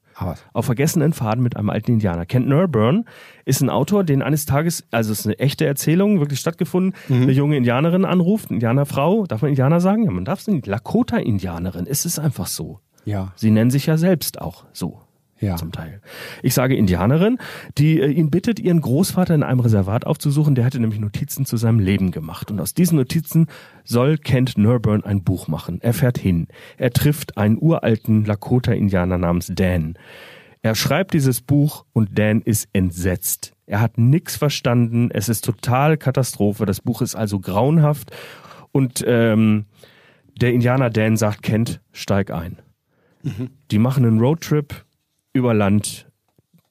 Auf 0.53 0.67
vergessenen 0.67 1.13
Faden 1.13 1.43
mit 1.43 1.57
einem 1.57 1.71
alten 1.71 1.93
Indianer. 1.93 2.27
Kent 2.27 2.49
Nurburn 2.49 3.05
ist 3.45 3.61
ein 3.61 3.71
Autor, 3.71 4.05
den 4.05 4.23
eines 4.23 4.47
Tages, 4.47 4.85
also 4.91 5.13
es 5.13 5.21
ist 5.21 5.27
eine 5.27 5.39
echte 5.39 5.67
Erzählung, 5.67 6.21
wirklich 6.21 6.41
stattgefunden, 6.41 6.95
eine 7.09 7.33
junge 7.33 7.57
Indianerin 7.57 8.05
anruft, 8.05 8.51
Indianerfrau, 8.51 9.27
darf 9.27 9.43
man 9.43 9.51
Indianer 9.51 9.81
sagen? 9.81 10.05
Ja, 10.05 10.11
man 10.11 10.25
darf 10.25 10.41
es 10.41 10.49
nicht. 10.49 10.67
Lakota-Indianerin. 10.67 11.87
Es 11.87 12.05
ist 12.05 12.19
einfach 12.19 12.47
so. 12.47 12.81
ja, 13.05 13.33
Sie 13.37 13.51
nennen 13.51 13.71
sich 13.71 13.87
ja 13.87 13.97
selbst 13.97 14.41
auch 14.41 14.65
so. 14.73 15.01
Ja. 15.43 15.57
Zum 15.57 15.73
Teil. 15.73 16.01
Ich 16.43 16.55
sage 16.55 16.77
Indianerin, 16.77 17.39
die 17.77 18.01
äh, 18.01 18.11
ihn 18.11 18.31
bittet, 18.31 18.61
ihren 18.61 18.81
Großvater 18.81 19.35
in 19.35 19.43
einem 19.43 19.61
Reservat 19.61 20.07
aufzusuchen. 20.07 20.55
Der 20.55 20.65
hatte 20.65 20.79
nämlich 20.79 21.01
Notizen 21.01 21.45
zu 21.45 21.57
seinem 21.57 21.81
Leben 21.81 22.13
gemacht. 22.13 22.51
Und 22.51 22.61
aus 22.61 22.75
diesen 22.75 22.97
Notizen 22.97 23.49
soll 23.85 24.19
Kent 24.19 24.57
Nurburn 24.57 25.03
ein 25.03 25.25
Buch 25.25 25.49
machen. 25.49 25.81
Er 25.83 25.95
fährt 25.95 26.19
hin. 26.19 26.47
Er 26.77 26.93
trifft 26.93 27.37
einen 27.37 27.59
uralten 27.61 28.25
Lakota-Indianer 28.25 29.19
namens 29.19 29.51
Dan. 29.53 29.99
Er 30.63 30.77
schreibt 30.77 31.13
dieses 31.13 31.41
Buch 31.41 31.85
und 31.93 32.17
Dan 32.19 32.41
ist 32.41 32.69
entsetzt. 32.73 33.55
Er 33.67 33.81
hat 33.81 33.99
nichts 33.99 34.37
verstanden. 34.37 35.11
Es 35.13 35.29
ist 35.29 35.45
total 35.45 35.97
Katastrophe. 35.97 36.67
Das 36.67 36.81
Buch 36.81 37.03
ist 37.03 37.17
also 37.17 37.41
grauenhaft. 37.41 38.13
Und 38.71 39.05
ähm, 39.07 39.67
der 40.41 40.53
Indianer 40.53 40.89
Dan 40.89 41.17
sagt, 41.17 41.43
Kent, 41.43 41.81
steig 41.91 42.31
ein. 42.31 42.59
Die 43.71 43.79
machen 43.79 44.05
einen 44.05 44.21
Roadtrip 44.21 44.85
über 45.33 45.55
Land, 45.55 46.07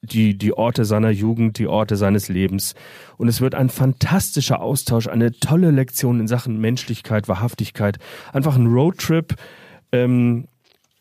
die, 0.02 0.36
die 0.36 0.52
Orte 0.52 0.84
seiner 0.84 1.10
Jugend, 1.10 1.58
die 1.58 1.68
Orte 1.68 1.96
seines 1.96 2.28
Lebens. 2.28 2.74
Und 3.16 3.28
es 3.28 3.40
wird 3.40 3.54
ein 3.54 3.70
fantastischer 3.70 4.60
Austausch, 4.60 5.06
eine 5.06 5.32
tolle 5.32 5.70
Lektion 5.70 6.20
in 6.20 6.28
Sachen 6.28 6.60
Menschlichkeit, 6.60 7.28
Wahrhaftigkeit. 7.28 7.98
Einfach 8.32 8.56
ein 8.56 8.66
Roadtrip. 8.66 9.36
Ähm, 9.92 10.48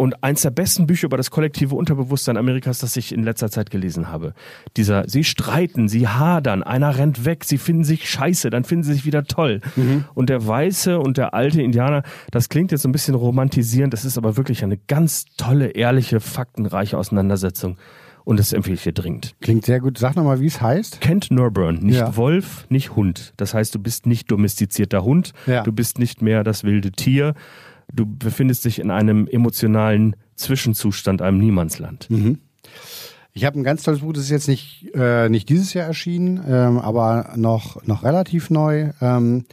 und 0.01 0.23
eins 0.23 0.41
der 0.41 0.49
besten 0.49 0.87
Bücher 0.87 1.05
über 1.05 1.17
das 1.17 1.29
kollektive 1.29 1.75
Unterbewusstsein 1.75 2.35
Amerikas, 2.35 2.79
das 2.79 2.97
ich 2.97 3.11
in 3.13 3.21
letzter 3.21 3.51
Zeit 3.51 3.69
gelesen 3.69 4.09
habe. 4.09 4.33
Dieser, 4.75 5.07
sie 5.07 5.23
streiten, 5.23 5.87
sie 5.89 6.07
hadern, 6.07 6.63
einer 6.63 6.97
rennt 6.97 7.23
weg, 7.23 7.43
sie 7.43 7.59
finden 7.59 7.83
sich 7.83 8.09
scheiße, 8.09 8.49
dann 8.49 8.63
finden 8.63 8.83
sie 8.83 8.93
sich 8.93 9.05
wieder 9.05 9.25
toll. 9.25 9.61
Und 10.15 10.29
der 10.29 10.47
weiße 10.47 10.99
und 10.99 11.17
der 11.17 11.35
alte 11.35 11.61
Indianer, 11.61 12.01
das 12.31 12.49
klingt 12.49 12.71
jetzt 12.71 12.81
so 12.81 12.89
ein 12.89 12.93
bisschen 12.93 13.13
romantisierend, 13.13 13.93
das 13.93 14.03
ist 14.03 14.17
aber 14.17 14.37
wirklich 14.37 14.63
eine 14.63 14.77
ganz 14.77 15.25
tolle, 15.37 15.67
ehrliche, 15.67 16.19
faktenreiche 16.19 16.97
Auseinandersetzung. 16.97 17.77
Und 18.23 18.39
das 18.39 18.53
empfehle 18.53 18.75
ich 18.75 18.83
dir 18.83 18.93
dringend. 18.93 19.35
Klingt 19.41 19.65
sehr 19.65 19.79
gut. 19.79 19.97
Sag 19.97 20.15
nochmal, 20.15 20.39
wie 20.41 20.45
es 20.47 20.61
heißt. 20.61 21.01
Kent 21.01 21.29
Nurburn, 21.31 21.75
nicht 21.81 21.97
Ja. 21.97 22.15
Wolf, 22.15 22.65
nicht 22.69 22.95
Hund. 22.95 23.33
Das 23.37 23.53
heißt, 23.53 23.73
du 23.75 23.79
bist 23.79 24.05
nicht 24.07 24.31
domestizierter 24.31 25.03
Hund, 25.03 25.33
Ja. 25.47 25.61
du 25.63 25.71
bist 25.71 25.97
nicht 25.99 26.21
mehr 26.21 26.43
das 26.43 26.63
wilde 26.63 26.91
Tier, 26.91 27.33
du 27.93 28.05
befindest 28.05 28.65
dich 28.65 28.79
in 28.79 28.91
einem 28.91 29.27
emotionalen 29.27 30.15
Zwischenzustand, 30.35 31.21
einem 31.21 31.37
Niemandsland. 31.37 32.07
Ich 33.33 33.45
habe 33.45 33.59
ein 33.59 33.63
ganz 33.63 33.83
tolles 33.83 34.01
Buch, 34.01 34.13
das 34.13 34.23
ist 34.23 34.29
jetzt 34.29 34.47
nicht, 34.47 34.91
äh, 34.93 35.29
nicht 35.29 35.47
dieses 35.49 35.73
Jahr 35.73 35.87
erschienen, 35.87 36.43
ähm, 36.47 36.79
aber 36.79 37.33
noch, 37.35 37.85
noch 37.85 38.03
relativ 38.03 38.49
neu. 38.49 38.91
Ähm, 38.99 39.45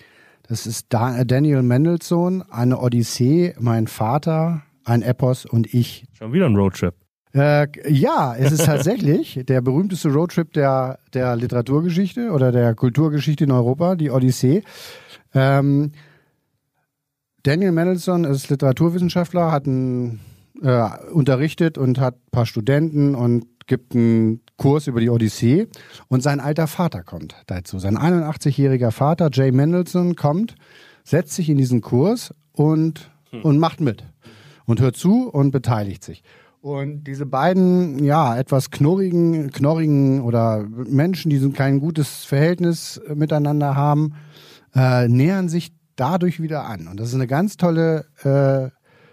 das 0.49 0.67
ist 0.67 0.87
da 0.89 1.25
Daniel 1.25 1.63
Mendelssohn, 1.63 2.43
eine 2.51 2.81
Odyssee, 2.81 3.55
mein 3.61 3.87
Vater, 3.87 4.63
ein 4.85 5.03
Epos 5.03 5.45
und 5.45 5.73
ich. 5.75 6.07
Schon 6.15 6.33
wieder 6.33 6.47
ein 6.47 6.57
Roadtrip. 6.57 6.95
Äh, 7.35 7.69
ja, 7.89 8.35
es 8.35 8.53
ist 8.53 8.65
tatsächlich 8.65 9.41
der 9.47 9.61
berühmteste 9.61 10.09
Roadtrip 10.09 10.53
der, 10.55 10.99
der 11.13 11.37
Literaturgeschichte 11.37 12.31
oder 12.31 12.51
der 12.51 12.75
Kulturgeschichte 12.75 13.45
in 13.45 13.53
Europa, 13.53 13.95
die 13.95 14.11
Odyssee. 14.11 14.63
Ähm, 15.35 15.93
Daniel 17.43 17.73
Mendelssohn 17.73 18.25
ist 18.25 18.51
Literaturwissenschaftler, 18.51 19.53
hat 19.53 19.67
ein, 19.67 20.21
äh, 20.63 20.89
unterrichtet 21.13 21.79
und 21.79 22.01
hat 22.01 22.17
ein 22.17 22.31
paar 22.31 22.47
Studenten 22.47 23.15
und 23.15 23.47
gibt 23.67 23.95
einen 23.95 24.41
Kurs 24.57 24.87
über 24.89 25.01
die 25.01 25.11
Odyssee. 25.11 25.69
Und 26.09 26.23
sein 26.23 26.41
alter 26.41 26.67
Vater 26.67 27.05
kommt 27.05 27.37
dazu. 27.47 27.79
Sein 27.79 27.97
81-jähriger 27.97 28.91
Vater, 28.91 29.31
Jay 29.33 29.53
Mendelssohn, 29.53 30.17
kommt, 30.17 30.57
setzt 31.05 31.35
sich 31.35 31.49
in 31.49 31.59
diesen 31.59 31.81
Kurs 31.81 32.35
und, 32.53 33.11
und 33.43 33.59
macht 33.59 33.81
mit. 33.81 34.05
Und 34.67 34.81
hört 34.81 34.97
zu 34.97 35.29
und 35.29 35.51
beteiligt 35.51 36.05
sich. 36.05 36.23
Und 36.61 37.05
diese 37.05 37.25
beiden, 37.25 38.03
ja, 38.03 38.37
etwas 38.37 38.71
knurrigen, 38.71 39.51
knorrigen 39.53 40.23
oder 40.23 40.67
Menschen, 40.69 41.31
die 41.31 41.39
so 41.39 41.51
kein 41.51 41.79
gutes 41.79 42.25
Verhältnis 42.25 43.01
miteinander 43.15 43.77
haben, 43.77 44.15
äh, 44.75 45.09
nähern 45.09 45.49
sich 45.49 45.73
dadurch 45.99 46.41
wieder 46.41 46.65
an. 46.65 46.89
Und 46.89 46.99
das 47.01 47.09
ist 47.09 47.15
eine 47.15 47.27
ganz 47.27 47.57
tolle 47.57 48.07
äh, 48.23 48.71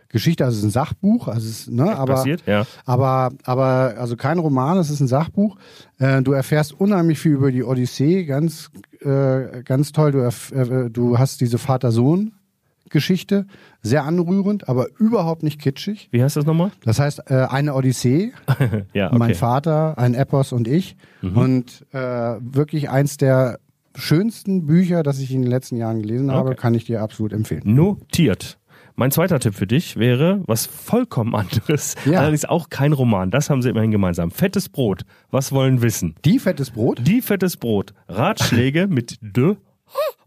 Geschichte, 0.10 0.45
also 0.45 0.56
es 0.56 0.60
ist 0.60 0.69
ein 0.69 0.71
Sachbuch, 0.71 1.28
also 1.28 1.45
es 1.45 1.62
ist, 1.62 1.71
ne, 1.71 1.93
aber, 1.93 2.13
passiert? 2.13 2.43
Ja. 2.45 2.65
aber, 2.86 3.32
aber, 3.43 3.95
also 3.98 4.15
kein 4.15 4.39
Roman, 4.39 4.78
es 4.78 4.89
ist 4.89 5.02
ein 5.02 5.08
Sachbuch. 5.08 5.58
Äh, 6.00 6.21
du 6.21 6.32
erfährst 6.32 6.80
unheimlich 6.80 7.19
viel 7.19 7.34
über 7.34 7.52
die 7.52 7.63
Odyssee, 7.63 8.24
ganz, 8.24 8.69
äh, 9.02 9.63
ganz 9.63 9.91
toll. 9.91 10.13
Du, 10.13 10.19
äh, 10.19 10.89
du 10.89 11.19
hast 11.19 11.41
diese 11.41 11.58
Vater-Sohn-Geschichte, 11.58 13.45
sehr 13.82 14.06
anrührend, 14.06 14.69
aber 14.69 14.88
überhaupt 15.00 15.43
nicht 15.43 15.60
kitschig. 15.60 16.08
Wie 16.12 16.24
heißt 16.24 16.38
das 16.38 16.45
nochmal? 16.45 16.71
Das 16.86 17.00
heißt, 17.00 17.30
äh, 17.30 17.48
eine 17.50 17.74
Odyssee, 17.74 18.32
ja, 18.93 19.08
okay. 19.08 19.17
mein 19.17 19.36
Vater, 19.36 19.98
ein 19.98 20.13
Epos 20.13 20.54
und 20.54 20.67
ich. 20.67 20.95
Und 21.24 21.86
äh, 21.91 21.98
wirklich 22.39 22.89
eins 22.89 23.17
der 23.17 23.60
schönsten 23.95 24.65
Bücher, 24.65 25.03
das 25.03 25.19
ich 25.19 25.31
in 25.31 25.41
den 25.41 25.49
letzten 25.49 25.77
Jahren 25.77 26.01
gelesen 26.01 26.31
habe, 26.31 26.49
Okay. 26.51 26.60
kann 26.60 26.73
ich 26.75 26.86
dir 26.86 27.01
absolut 27.01 27.34
empfehlen. 27.34 27.62
Notiert. 27.65 28.58
Mein 28.97 29.12
zweiter 29.12 29.39
Tipp 29.39 29.55
für 29.55 29.67
dich 29.67 29.97
wäre 29.97 30.41
was 30.47 30.65
vollkommen 30.65 31.36
anderes. 31.36 31.95
Ja. 32.05 32.19
Allerdings 32.19 32.45
auch 32.45 32.69
kein 32.69 32.93
Roman. 32.93 33.29
Das 33.29 33.49
haben 33.49 33.62
sie 33.62 33.69
immerhin 33.69 33.91
gemeinsam. 33.91 34.31
Fettes 34.31 34.69
Brot. 34.69 35.01
Was 35.31 35.51
wollen 35.51 35.81
wissen? 35.81 36.15
Die 36.23 36.39
fettes 36.39 36.71
Brot? 36.71 37.01
Die 37.05 37.21
fettes 37.21 37.58
Brot. 37.58 37.93
Ratschläge 38.08 38.88
mit 38.89 39.17
de 39.21 39.58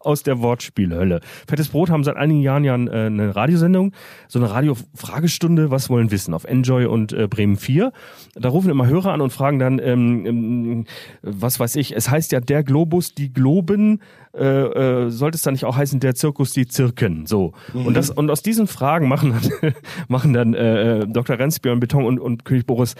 aus 0.00 0.22
der 0.22 0.40
Wortspielhölle. 0.40 1.20
Fettes 1.48 1.68
Brot 1.68 1.90
haben 1.90 2.04
seit 2.04 2.16
einigen 2.16 2.40
Jahren 2.40 2.64
ja 2.64 2.74
äh, 2.76 3.06
eine 3.06 3.34
Radiosendung, 3.34 3.92
so 4.28 4.38
eine 4.38 4.50
Radio-Fragestunde, 4.50 5.70
was 5.70 5.90
wollen 5.90 6.10
wissen, 6.10 6.34
auf 6.34 6.44
Enjoy 6.44 6.86
und 6.86 7.12
äh, 7.12 7.26
Bremen 7.26 7.56
4. 7.56 7.92
Da 8.34 8.48
rufen 8.48 8.70
immer 8.70 8.86
Hörer 8.86 9.12
an 9.12 9.20
und 9.20 9.32
fragen 9.32 9.58
dann, 9.58 9.78
ähm, 9.78 10.26
ähm, 10.26 10.84
was 11.22 11.58
weiß 11.58 11.76
ich, 11.76 11.94
es 11.94 12.10
heißt 12.10 12.32
ja 12.32 12.40
der 12.40 12.62
Globus, 12.62 13.14
die 13.14 13.32
Globen, 13.32 14.00
äh, 14.34 14.44
äh, 14.44 15.10
sollte 15.10 15.36
es 15.36 15.42
dann 15.42 15.54
nicht 15.54 15.64
auch 15.64 15.76
heißen 15.76 16.00
der 16.00 16.14
Zirkus, 16.14 16.52
die 16.52 16.66
Zirken, 16.66 17.26
so. 17.26 17.52
Und 17.72 17.94
das 17.94 18.10
und 18.10 18.30
aus 18.30 18.42
diesen 18.42 18.66
Fragen 18.66 19.08
machen 19.08 19.32
dann, 19.32 19.72
machen 20.08 20.32
dann 20.32 20.54
äh, 20.54 21.00
äh, 21.00 21.06
Dr. 21.06 21.38
Renzbjörn 21.38 21.80
Beton 21.80 22.04
und, 22.04 22.20
und 22.20 22.44
König 22.44 22.66
Boris 22.66 22.94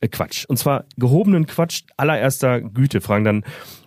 äh, 0.00 0.08
Quatsch. 0.08 0.44
Und 0.46 0.58
zwar 0.58 0.84
gehobenen 0.96 1.46
Quatsch 1.46 1.82
allererster 1.96 2.60
Güte. 2.60 3.00
Fragen 3.00 3.24
dann, 3.24 3.44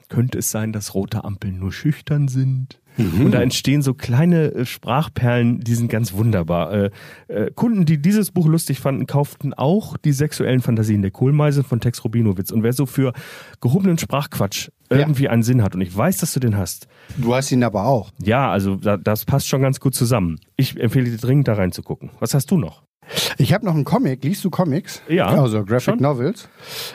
könnte 0.10 0.38
es 0.40 0.52
sein, 0.52 0.72
dass 0.74 0.94
rote 0.94 1.24
Ampeln 1.24 1.60
nur 1.60 1.72
schüchtern 1.72 2.28
sind? 2.28 2.80
Und 2.98 3.32
da 3.32 3.42
entstehen 3.42 3.82
so 3.82 3.94
kleine 3.94 4.54
äh, 4.54 4.66
Sprachperlen, 4.66 5.60
die 5.60 5.76
sind 5.76 5.90
ganz 5.92 6.14
wunderbar. 6.14 6.72
Äh, 6.72 6.90
äh, 7.28 7.52
Kunden, 7.54 7.84
die 7.86 8.02
dieses 8.02 8.32
Buch 8.32 8.48
lustig 8.48 8.80
fanden, 8.80 9.06
kauften 9.06 9.54
auch 9.54 9.98
die 9.98 10.14
sexuellen 10.14 10.62
Fantasien 10.62 11.02
der 11.02 11.12
Kohlmeise 11.12 11.66
von 11.66 11.82
Tex 11.82 12.06
Rubinowitz. 12.06 12.52
Und 12.52 12.64
wer 12.64 12.72
so 12.72 12.86
für 12.86 13.12
gehobenen 13.60 13.98
Sprachquatsch 13.98 14.70
irgendwie 14.90 15.28
einen 15.28 15.44
Sinn 15.44 15.62
hat, 15.62 15.76
und 15.76 15.82
ich 15.82 15.94
weiß, 15.98 16.20
dass 16.20 16.32
du 16.34 16.40
den 16.40 16.56
hast, 16.56 16.88
Du 17.18 17.36
hast 17.36 17.52
ihn 17.52 17.64
aber 17.66 17.84
auch. 17.86 18.12
ja, 18.24 18.50
also 18.50 18.76
da, 18.78 18.96
das 18.96 19.26
passt 19.26 19.50
schon 19.50 19.62
ganz 19.62 19.82
gut 19.82 19.94
zusammen. 19.94 20.40
Ich 20.56 20.80
empfehle 20.80 21.10
dir 21.10 21.18
dringend 21.18 21.50
da 21.50 21.56
reinzugucken. 21.56 22.12
Was 22.22 22.34
hast 22.34 22.50
du 22.50 22.58
noch? 22.58 22.84
Ich 23.38 23.54
habe 23.54 23.66
noch 23.66 23.76
einen 23.76 23.84
Comic. 23.84 24.24
Liest 24.24 24.44
du 24.46 24.50
Comics? 24.50 25.02
Ja, 25.10 25.28
Also 25.28 25.66
Graphic 25.66 25.82
schon. 25.96 26.00
Novels. 26.02 26.48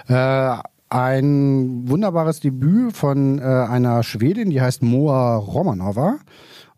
Äh, 0.08 0.56
ein 0.90 1.88
wunderbares 1.88 2.40
Debüt 2.40 2.96
von 2.96 3.38
äh, 3.38 3.42
einer 3.42 4.02
Schwedin, 4.02 4.50
die 4.50 4.60
heißt 4.60 4.82
Moa 4.82 5.36
Romanova. 5.36 6.18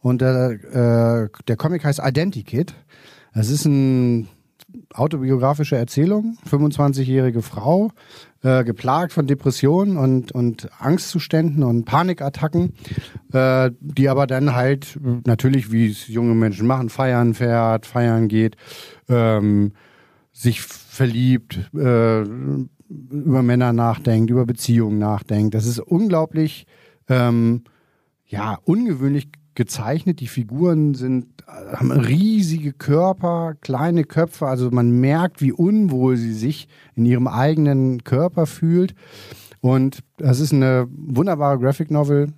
Und 0.00 0.20
der, 0.20 0.50
äh, 0.50 1.28
der 1.48 1.56
Comic 1.56 1.84
heißt 1.84 2.00
Identikit. 2.04 2.74
Es 3.32 3.48
ist 3.48 3.66
eine 3.66 4.26
autobiografische 4.94 5.76
Erzählung. 5.76 6.36
25-jährige 6.50 7.40
Frau, 7.40 7.90
äh, 8.42 8.64
geplagt 8.64 9.12
von 9.12 9.26
Depressionen 9.26 9.96
und, 9.96 10.32
und 10.32 10.68
Angstzuständen 10.78 11.62
und 11.62 11.84
Panikattacken, 11.84 12.74
äh, 13.32 13.70
die 13.80 14.08
aber 14.08 14.26
dann 14.26 14.54
halt 14.54 14.98
natürlich, 15.26 15.72
wie 15.72 15.90
es 15.90 16.08
junge 16.08 16.34
Menschen 16.34 16.66
machen, 16.66 16.88
feiern 16.88 17.34
fährt, 17.34 17.86
feiern 17.86 18.28
geht, 18.28 18.56
ähm, 19.08 19.72
sich 20.32 20.62
verliebt, 20.62 21.70
äh, 21.74 22.24
über 23.10 23.42
Männer 23.42 23.72
nachdenkt, 23.72 24.30
über 24.30 24.46
Beziehungen 24.46 24.98
nachdenkt. 24.98 25.54
Das 25.54 25.66
ist 25.66 25.78
unglaublich, 25.78 26.66
ähm, 27.08 27.64
ja, 28.26 28.58
ungewöhnlich 28.64 29.28
gezeichnet. 29.54 30.20
Die 30.20 30.26
Figuren 30.26 30.94
sind, 30.94 31.26
äh, 31.46 31.76
haben 31.76 31.90
riesige 31.90 32.72
Körper, 32.72 33.54
kleine 33.60 34.04
Köpfe. 34.04 34.46
Also 34.46 34.70
man 34.70 34.90
merkt, 35.00 35.40
wie 35.40 35.52
unwohl 35.52 36.16
sie 36.16 36.32
sich 36.32 36.68
in 36.94 37.04
ihrem 37.04 37.26
eigenen 37.26 38.04
Körper 38.04 38.46
fühlt. 38.46 38.94
Und 39.60 40.00
das 40.18 40.40
ist 40.40 40.52
eine 40.52 40.88
wunderbare 40.90 41.58
Graphic 41.58 41.90
Novel, 41.90 42.32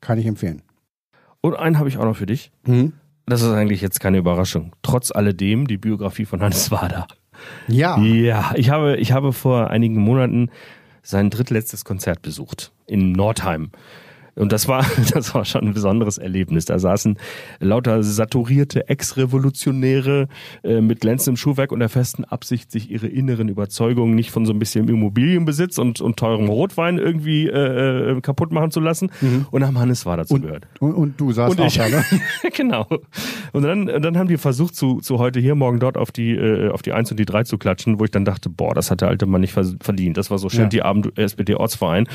kann 0.00 0.18
ich 0.18 0.26
empfehlen. 0.26 0.62
Und 1.40 1.54
einen 1.54 1.78
habe 1.78 1.88
ich 1.88 1.98
auch 1.98 2.04
noch 2.04 2.16
für 2.16 2.26
dich. 2.26 2.50
Das 3.26 3.42
ist 3.42 3.50
eigentlich 3.50 3.80
jetzt 3.80 4.00
keine 4.00 4.18
Überraschung. 4.18 4.72
Trotz 4.82 5.10
alledem 5.10 5.66
die 5.66 5.78
Biografie 5.78 6.24
von 6.24 6.40
Hannes 6.40 6.70
Wader. 6.70 7.06
Ja, 7.68 7.98
Ja, 7.98 8.52
ich 8.54 8.70
habe, 8.70 8.96
ich 8.96 9.12
habe 9.12 9.32
vor 9.32 9.70
einigen 9.70 10.00
Monaten 10.00 10.50
sein 11.02 11.30
drittletztes 11.30 11.84
Konzert 11.84 12.22
besucht 12.22 12.72
in 12.86 13.12
Nordheim. 13.12 13.70
Und 14.36 14.52
das 14.52 14.68
war, 14.68 14.84
das 15.12 15.34
war 15.34 15.44
schon 15.44 15.66
ein 15.68 15.74
besonderes 15.74 16.18
Erlebnis. 16.18 16.66
Da 16.66 16.78
saßen 16.78 17.18
lauter 17.60 18.02
saturierte 18.02 18.88
Ex-Revolutionäre 18.88 20.28
äh, 20.62 20.80
mit 20.80 21.00
glänzendem 21.00 21.36
Schuhwerk 21.36 21.72
und 21.72 21.80
der 21.80 21.88
festen 21.88 22.24
Absicht, 22.24 22.70
sich 22.70 22.90
ihre 22.90 23.06
inneren 23.06 23.48
Überzeugungen 23.48 24.14
nicht 24.14 24.30
von 24.30 24.46
so 24.46 24.52
ein 24.52 24.58
bisschen 24.58 24.88
Immobilienbesitz 24.88 25.78
und, 25.78 26.00
und 26.00 26.16
teurem 26.18 26.48
Rotwein 26.48 26.98
irgendwie 26.98 27.46
äh, 27.48 28.16
äh, 28.16 28.20
kaputt 28.20 28.52
machen 28.52 28.70
zu 28.70 28.80
lassen. 28.80 29.10
Und 29.50 29.64
haben 29.66 29.78
Hannes 29.78 30.06
Wader 30.06 30.26
zugehört. 30.26 30.66
und, 30.80 30.92
und 30.94 31.20
du 31.20 31.32
saßt 31.32 31.52
Und 31.52 31.60
auch 31.60 31.66
ich, 31.66 31.76
da, 31.78 31.88
ne? 31.88 32.04
genau. 32.54 32.86
Und 33.52 33.62
dann, 33.62 33.86
dann 33.86 34.18
haben 34.18 34.28
die 34.28 34.36
versucht, 34.36 34.76
zu, 34.76 35.00
zu 35.00 35.18
heute 35.18 35.40
hier, 35.40 35.54
morgen 35.54 35.80
dort 35.80 35.96
auf 35.96 36.12
die, 36.12 36.32
äh, 36.32 36.70
auf 36.70 36.82
die 36.82 36.92
1 36.92 37.10
und 37.10 37.18
die 37.18 37.24
3 37.24 37.44
zu 37.44 37.58
klatschen, 37.58 37.98
wo 37.98 38.04
ich 38.04 38.10
dann 38.10 38.24
dachte, 38.24 38.48
boah, 38.50 38.74
das 38.74 38.90
hat 38.90 39.00
der 39.00 39.08
alte 39.08 39.26
Mann 39.26 39.40
nicht 39.40 39.52
verdient. 39.52 40.16
Das 40.16 40.30
war 40.30 40.38
so 40.38 40.48
schön, 40.48 40.62
Ja. 40.62 40.68
die 40.68 40.82
Abend 40.82 41.16
SPD-Ortsverein. 41.18 42.06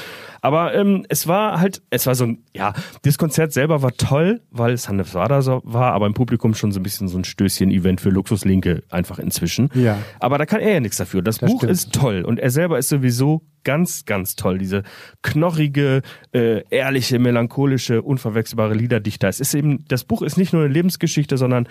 Aber 0.42 0.74
ähm, 0.74 1.06
es 1.10 1.28
war 1.28 1.60
halt, 1.60 1.82
es 1.90 2.06
war 2.06 2.11
so 2.15 2.26
ein, 2.26 2.43
ja, 2.54 2.74
das 3.04 3.17
Konzert 3.17 3.54
selber 3.54 3.82
war 3.82 3.91
toll, 3.93 4.41
weil 4.52 4.74
es 4.74 4.88
Hannes 4.89 5.13
Wader 5.13 5.41
so 5.41 5.62
war, 5.63 5.93
aber 5.93 6.08
im 6.08 6.13
Publikum 6.13 6.54
schon 6.54 6.71
so 6.71 6.80
ein 6.80 6.84
bisschen 6.84 7.08
so 7.08 7.17
ein 7.17 7.24
Stößchen-Event 7.24 8.02
für 8.02 8.10
Luxuslinke 8.10 8.84
einfach 8.89 9.19
inzwischen. 9.19 9.69
Ja. 9.74 9.97
Aber 10.19 10.38
da 10.38 10.45
kann 10.45 10.60
er 10.62 10.74
ja 10.74 10.80
nichts 10.80 10.97
dafür. 10.97 11.21
Das, 11.21 11.38
Das 11.38 11.50
Buch 11.52 11.60
stimmt. 11.60 11.71
ist 11.71 11.93
toll 11.93 12.24
und 12.24 12.39
er 12.39 12.50
selber 12.50 12.78
ist 12.80 12.89
sowieso 12.89 13.41
ganz, 13.63 14.06
ganz 14.06 14.36
toll. 14.36 14.58
Diese 14.58 14.84
knorrige, 15.21 16.02
äh, 16.34 16.63
ehrliche, 16.69 17.19
melancholische, 17.19 18.02
unverwechselbare 18.02 18.74
Liederdichter. 18.74 19.28
Es 19.28 19.39
ist 19.39 19.54
eben, 19.54 19.86
das 19.88 20.04
Buch 20.04 20.21
ist 20.21 20.38
nicht 20.38 20.54
nur 20.54 20.63
eine 20.63 20.74
Lebensgeschichte, 20.74 21.38
sondern 21.38 21.67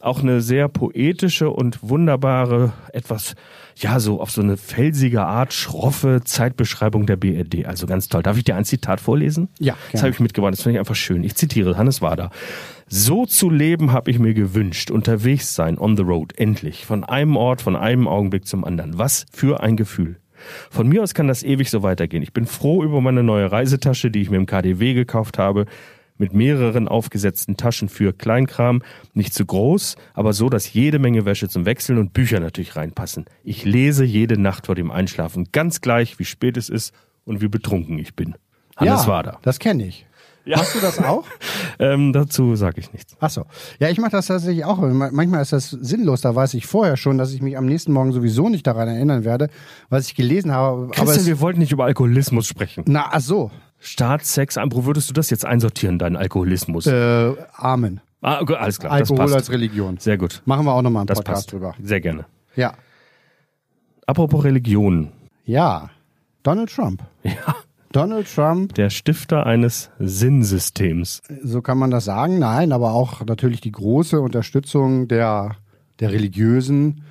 auch 0.00 0.22
eine 0.22 0.40
sehr 0.40 0.68
poetische 0.68 1.50
und 1.50 1.78
wunderbare, 1.82 2.72
etwas, 2.92 3.34
ja, 3.76 3.98
so 4.00 4.20
auf 4.20 4.30
so 4.30 4.42
eine 4.42 4.56
felsige 4.56 5.22
Art, 5.22 5.52
schroffe 5.52 6.20
Zeitbeschreibung 6.24 7.06
der 7.06 7.16
BRD. 7.16 7.66
Also 7.66 7.86
ganz 7.86 8.08
toll. 8.08 8.22
Darf 8.22 8.36
ich 8.36 8.44
dir 8.44 8.56
ein 8.56 8.64
Zitat 8.64 9.00
vorlesen? 9.00 9.48
Ja, 9.58 9.74
Das 9.74 9.92
gerne. 9.92 10.02
habe 10.02 10.10
ich 10.12 10.20
mitgebracht. 10.20 10.52
Das 10.52 10.62
finde 10.62 10.76
ich 10.76 10.78
einfach 10.80 10.94
schön. 10.94 11.24
Ich 11.24 11.34
zitiere 11.34 11.76
Hannes 11.76 12.02
Wader. 12.02 12.30
So 12.86 13.24
zu 13.26 13.48
leben 13.50 13.92
habe 13.92 14.10
ich 14.10 14.18
mir 14.18 14.34
gewünscht. 14.34 14.90
Unterwegs 14.90 15.54
sein, 15.54 15.78
on 15.78 15.96
the 15.96 16.02
road, 16.02 16.32
endlich. 16.38 16.84
Von 16.84 17.02
einem 17.02 17.36
Ort, 17.36 17.62
von 17.62 17.76
einem 17.76 18.06
Augenblick 18.06 18.46
zum 18.46 18.64
anderen. 18.64 18.98
Was 18.98 19.26
für 19.32 19.60
ein 19.62 19.76
Gefühl. 19.76 20.18
Von 20.70 20.88
mir 20.88 21.02
aus 21.02 21.14
kann 21.14 21.28
das 21.28 21.42
ewig 21.42 21.70
so 21.70 21.82
weitergehen. 21.82 22.22
Ich 22.22 22.32
bin 22.32 22.46
froh 22.46 22.82
über 22.82 23.00
meine 23.00 23.22
neue 23.22 23.50
Reisetasche, 23.50 24.10
die 24.10 24.22
ich 24.22 24.30
mir 24.30 24.36
im 24.36 24.46
KDW 24.46 24.94
gekauft 24.94 25.38
habe. 25.38 25.66
Mit 26.16 26.32
mehreren 26.32 26.86
aufgesetzten 26.86 27.56
Taschen 27.56 27.88
für 27.88 28.12
Kleinkram. 28.12 28.82
Nicht 29.14 29.34
zu 29.34 29.44
groß, 29.44 29.96
aber 30.14 30.32
so, 30.32 30.48
dass 30.48 30.72
jede 30.72 31.00
Menge 31.00 31.24
Wäsche 31.24 31.48
zum 31.48 31.66
Wechseln 31.66 31.98
und 31.98 32.12
Bücher 32.12 32.38
natürlich 32.38 32.76
reinpassen. 32.76 33.24
Ich 33.42 33.64
lese 33.64 34.04
jede 34.04 34.38
Nacht 34.38 34.66
vor 34.66 34.76
dem 34.76 34.92
Einschlafen. 34.92 35.48
Ganz 35.50 35.80
gleich, 35.80 36.18
wie 36.20 36.24
spät 36.24 36.56
es 36.56 36.68
ist 36.68 36.94
und 37.24 37.40
wie 37.40 37.48
betrunken 37.48 37.98
ich 37.98 38.14
bin. 38.14 38.36
Hannes 38.76 39.02
ja, 39.02 39.08
Wader. 39.08 39.38
das 39.42 39.58
kenne 39.58 39.86
ich. 39.86 40.06
Hast 40.52 40.74
du 40.74 40.80
das 40.80 40.98
auch? 40.98 41.24
Ähm, 41.80 42.12
dazu 42.12 42.54
sage 42.54 42.78
ich 42.80 42.92
nichts. 42.92 43.16
Ach 43.18 43.30
so. 43.30 43.46
Ja, 43.80 43.88
ich 43.88 43.98
mache 43.98 44.12
das 44.12 44.26
tatsächlich 44.26 44.64
auch. 44.64 44.78
Manchmal 44.78 45.42
ist 45.42 45.52
das 45.52 45.70
sinnlos. 45.70 46.20
Da 46.20 46.32
weiß 46.36 46.54
ich 46.54 46.66
vorher 46.68 46.96
schon, 46.96 47.18
dass 47.18 47.32
ich 47.32 47.42
mich 47.42 47.58
am 47.58 47.66
nächsten 47.66 47.92
Morgen 47.92 48.12
sowieso 48.12 48.48
nicht 48.48 48.64
daran 48.64 48.86
erinnern 48.86 49.24
werde, 49.24 49.48
was 49.88 50.06
ich 50.06 50.14
gelesen 50.14 50.52
habe. 50.52 50.84
Aber 50.84 50.90
Christian, 50.92 51.18
es, 51.18 51.26
wir 51.26 51.40
wollten 51.40 51.58
nicht 51.58 51.72
über 51.72 51.84
Alkoholismus 51.84 52.46
sprechen. 52.46 52.84
na, 52.86 53.06
ach 53.10 53.20
so. 53.20 53.50
Staat, 53.80 54.24
Sex, 54.24 54.56
wo 54.70 54.84
würdest 54.84 55.10
du 55.10 55.14
das 55.14 55.30
jetzt 55.30 55.44
einsortieren, 55.44 55.98
deinen 55.98 56.14
Alkoholismus? 56.16 56.86
Äh, 56.86 57.32
Amen. 57.56 58.00
ah, 58.22 58.40
okay, 58.40 58.54
alles 58.54 58.78
klar, 58.78 58.92
Alkohol 58.92 59.34
als 59.34 59.50
Religion. 59.50 59.98
Sehr 59.98 60.16
gut, 60.16 60.42
Machen 60.44 60.64
wir 60.64 60.72
auch 60.74 60.82
nochmal 60.82 61.00
einen 61.00 61.08
das 61.08 61.18
Podcast 61.18 61.46
passt. 61.46 61.52
drüber. 61.52 61.74
Sehr 61.82 62.00
gerne. 62.00 62.24
Ja. 62.54 62.74
Apropos 64.06 64.44
Religion. 64.44 65.10
Ja. 65.44 65.90
Donald 66.44 66.72
Trump. 66.72 67.02
Ja, 67.24 67.56
Donald 67.94 68.26
Trump, 68.26 68.74
der 68.74 68.90
Stifter 68.90 69.46
eines 69.46 69.88
Sinnsystems. 70.00 71.22
so 71.44 71.62
kann 71.62 71.78
man 71.78 71.92
das 71.92 72.06
sagen. 72.06 72.40
Nein, 72.40 72.72
aber 72.72 72.92
auch 72.92 73.24
natürlich 73.24 73.60
die 73.60 73.70
große 73.70 74.20
Unterstützung 74.20 75.06
der, 75.06 75.54
der 76.00 76.10
religiösen 76.10 77.04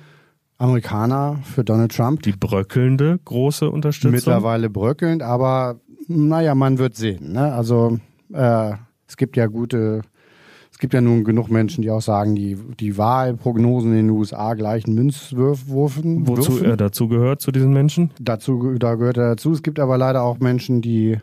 Amerikaner 0.58 1.40
für 1.42 1.64
Donald 1.64 1.96
Trump. 1.96 2.20
Die 2.22 2.32
bröckelnde 2.32 3.18
große 3.24 3.70
Unterstützung. 3.70 4.10
Mittlerweile 4.10 4.68
bröckelnd, 4.68 5.22
aber 5.22 5.80
naja, 6.06 6.54
man 6.54 6.76
wird 6.76 6.96
sehen. 6.96 7.32
Ne? 7.32 7.50
Also 7.54 7.98
äh, 8.34 8.72
es 9.08 9.16
gibt 9.16 9.38
ja 9.38 9.46
gute 9.46 10.02
Es 10.74 10.78
gibt 10.80 10.92
ja 10.92 11.00
nun 11.00 11.22
genug 11.22 11.50
Menschen, 11.52 11.82
die 11.82 11.90
auch 11.92 12.02
sagen, 12.02 12.34
die, 12.34 12.58
die 12.80 12.98
Wahlprognosen 12.98 13.92
in 13.92 14.08
den 14.08 14.10
USA 14.10 14.54
gleichen 14.54 14.92
Münzwürfen. 14.96 16.26
Wozu 16.26 16.64
er 16.64 16.76
dazu 16.76 17.06
gehört, 17.06 17.40
zu 17.40 17.52
diesen 17.52 17.72
Menschen? 17.72 18.10
Dazu, 18.20 18.74
da 18.76 18.96
gehört 18.96 19.16
er 19.16 19.30
dazu. 19.30 19.52
Es 19.52 19.62
gibt 19.62 19.78
aber 19.78 19.96
leider 19.96 20.22
auch 20.22 20.40
Menschen, 20.40 20.82
die 20.82 21.16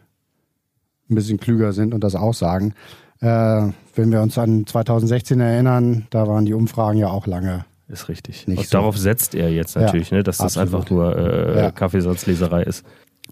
ein 1.10 1.16
bisschen 1.16 1.38
klüger 1.38 1.74
sind 1.74 1.94
und 1.94 2.02
das 2.02 2.16
auch 2.16 2.34
sagen. 2.34 2.74
Äh, 3.20 3.68
wenn 3.94 4.10
wir 4.14 4.22
uns 4.22 4.38
an 4.38 4.66
2016 4.66 5.42
erinnern, 5.42 6.08
da 6.12 6.30
waren 6.30 6.46
die 6.46 6.54
Umfragen 6.54 6.98
ja 6.98 7.10
auch 7.10 7.28
lange. 7.28 7.66
Ist 7.90 8.08
richtig. 8.08 8.48
Nicht 8.48 8.58
Und 8.58 8.68
so. 8.68 8.78
darauf 8.78 8.98
setzt 8.98 9.36
er 9.36 9.52
jetzt 9.52 9.76
natürlich, 9.76 10.12
Ja, 10.12 10.18
ne, 10.18 10.24
dass 10.24 10.38
das 10.38 10.58
absolut. 10.58 10.76
einfach 10.76 10.90
nur 10.90 11.18
äh, 11.18 11.58
Ja. 11.64 11.72
Kaffeesatzleserei 11.72 12.64
ist. 12.64 12.86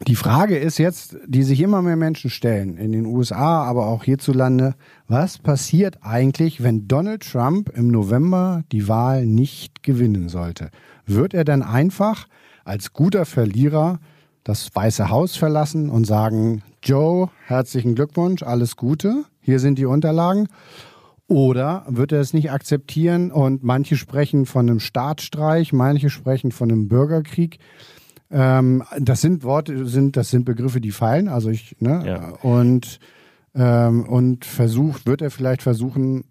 Die 0.07 0.15
Frage 0.15 0.57
ist 0.57 0.77
jetzt, 0.77 1.17
die 1.25 1.43
sich 1.43 1.59
immer 1.59 1.81
mehr 1.81 1.97
Menschen 1.97 2.29
stellen, 2.29 2.77
in 2.77 2.91
den 2.91 3.05
USA, 3.05 3.63
aber 3.63 3.87
auch 3.87 4.03
hierzulande, 4.03 4.75
was 5.07 5.37
passiert 5.37 5.97
eigentlich, 6.01 6.63
wenn 6.63 6.87
Donald 6.87 7.29
Trump 7.29 7.69
im 7.75 7.89
November 7.89 8.63
die 8.71 8.87
Wahl 8.87 9.25
nicht 9.25 9.83
gewinnen 9.83 10.29
sollte? 10.29 10.69
Wird 11.05 11.33
er 11.33 11.43
dann 11.43 11.63
einfach 11.63 12.27
als 12.63 12.93
guter 12.93 13.25
Verlierer 13.25 13.99
das 14.43 14.73
Weiße 14.73 15.09
Haus 15.09 15.35
verlassen 15.35 15.89
und 15.89 16.05
sagen, 16.05 16.63
Joe, 16.81 17.29
herzlichen 17.45 17.95
Glückwunsch, 17.95 18.41
alles 18.41 18.77
Gute, 18.77 19.25
hier 19.41 19.59
sind 19.59 19.77
die 19.77 19.85
Unterlagen? 19.85 20.47
Oder 21.27 21.85
wird 21.87 22.11
er 22.11 22.21
es 22.21 22.33
nicht 22.33 22.51
akzeptieren 22.51 23.31
und 23.31 23.63
manche 23.63 23.97
sprechen 23.97 24.45
von 24.45 24.69
einem 24.69 24.79
Staatsstreich, 24.79 25.73
manche 25.73 26.09
sprechen 26.09 26.51
von 26.51 26.71
einem 26.71 26.87
Bürgerkrieg? 26.87 27.59
Ähm, 28.31 28.83
das 28.99 29.21
sind 29.21 29.43
Worte, 29.43 29.85
sind, 29.87 30.15
das 30.15 30.29
sind 30.29 30.45
Begriffe, 30.45 30.81
die 30.81 30.91
fallen. 30.91 31.27
Also 31.27 31.49
ich, 31.49 31.75
ne? 31.79 32.03
Ja. 32.05 32.29
Und, 32.43 32.99
ähm, 33.55 34.03
und 34.07 34.45
versucht, 34.45 35.05
wird 35.07 35.21
er 35.21 35.31
vielleicht 35.31 35.61
versuchen, 35.63 36.25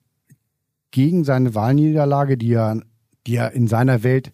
gegen 0.90 1.24
seine 1.24 1.54
Wahlniederlage, 1.54 2.36
die 2.38 2.48
ja, 2.48 2.76
die 3.26 3.32
ja 3.32 3.46
in 3.48 3.66
seiner 3.66 4.02
Welt 4.04 4.32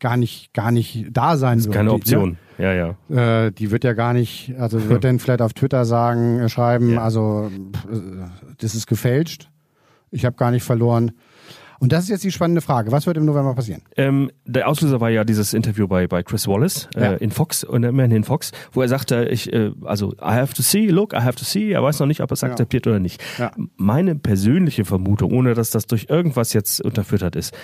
gar 0.00 0.16
nicht, 0.16 0.52
gar 0.52 0.70
nicht 0.70 1.06
da 1.12 1.36
sein 1.36 1.62
wird. 1.64 1.74
Keine 1.74 1.90
die- 1.90 1.94
Option. 1.94 2.38
Ja, 2.58 2.72
ja. 2.72 2.94
Ne? 3.08 3.46
Äh, 3.46 3.52
die 3.52 3.70
wird 3.70 3.84
ja 3.84 3.92
gar 3.92 4.12
nicht, 4.12 4.54
also 4.58 4.80
wird 4.88 5.04
dann 5.04 5.18
vielleicht 5.20 5.42
auf 5.42 5.54
Twitter 5.54 5.84
sagen, 5.84 6.40
äh, 6.40 6.48
schreiben, 6.48 6.94
Ja. 6.94 7.02
also 7.02 7.50
äh, 7.90 8.26
das 8.58 8.74
ist 8.74 8.86
gefälscht. 8.88 9.48
Ich 10.10 10.24
habe 10.24 10.36
gar 10.36 10.50
nicht 10.50 10.64
verloren. 10.64 11.12
Und 11.80 11.92
das 11.92 12.04
ist 12.04 12.10
jetzt 12.10 12.24
die 12.24 12.32
spannende 12.32 12.60
Frage. 12.60 12.90
Was 12.90 13.06
wird 13.06 13.16
im 13.16 13.24
November 13.24 13.54
passieren? 13.54 13.82
Ähm, 13.96 14.30
der 14.44 14.68
Auslöser 14.68 15.00
war 15.00 15.10
ja 15.10 15.24
dieses 15.24 15.54
Interview 15.54 15.86
bei, 15.86 16.06
bei 16.08 16.22
Chris 16.24 16.48
Wallace 16.48 16.88
Ja. 16.96 17.12
äh, 17.12 17.16
in 17.18 17.30
Fox, 17.30 17.62
und 17.62 17.84
immerhin 17.84 18.10
in 18.10 18.24
Fox, 18.24 18.50
wo 18.72 18.82
er 18.82 18.88
sagte, 18.88 19.26
ich, 19.26 19.52
äh, 19.52 19.70
also 19.84 20.12
I 20.14 20.32
have 20.32 20.54
to 20.54 20.62
see, 20.62 20.86
look, 20.88 21.12
I 21.12 21.18
have 21.20 21.36
to 21.36 21.44
see, 21.44 21.70
er 21.70 21.82
weiß 21.82 22.00
noch 22.00 22.06
nicht, 22.08 22.20
ob 22.20 22.30
er 22.30 22.34
es 22.34 22.40
Ja. 22.40 22.48
akzeptiert 22.48 22.86
oder 22.88 22.98
nicht. 22.98 23.22
Ja. 23.38 23.52
Meine 23.76 24.16
persönliche 24.16 24.84
Vermutung, 24.84 25.32
ohne 25.32 25.54
dass 25.54 25.70
das 25.70 25.86
durch 25.86 26.06
irgendwas 26.08 26.52
jetzt 26.52 26.80
unterfüttert 26.84 27.36
ist, 27.36 27.54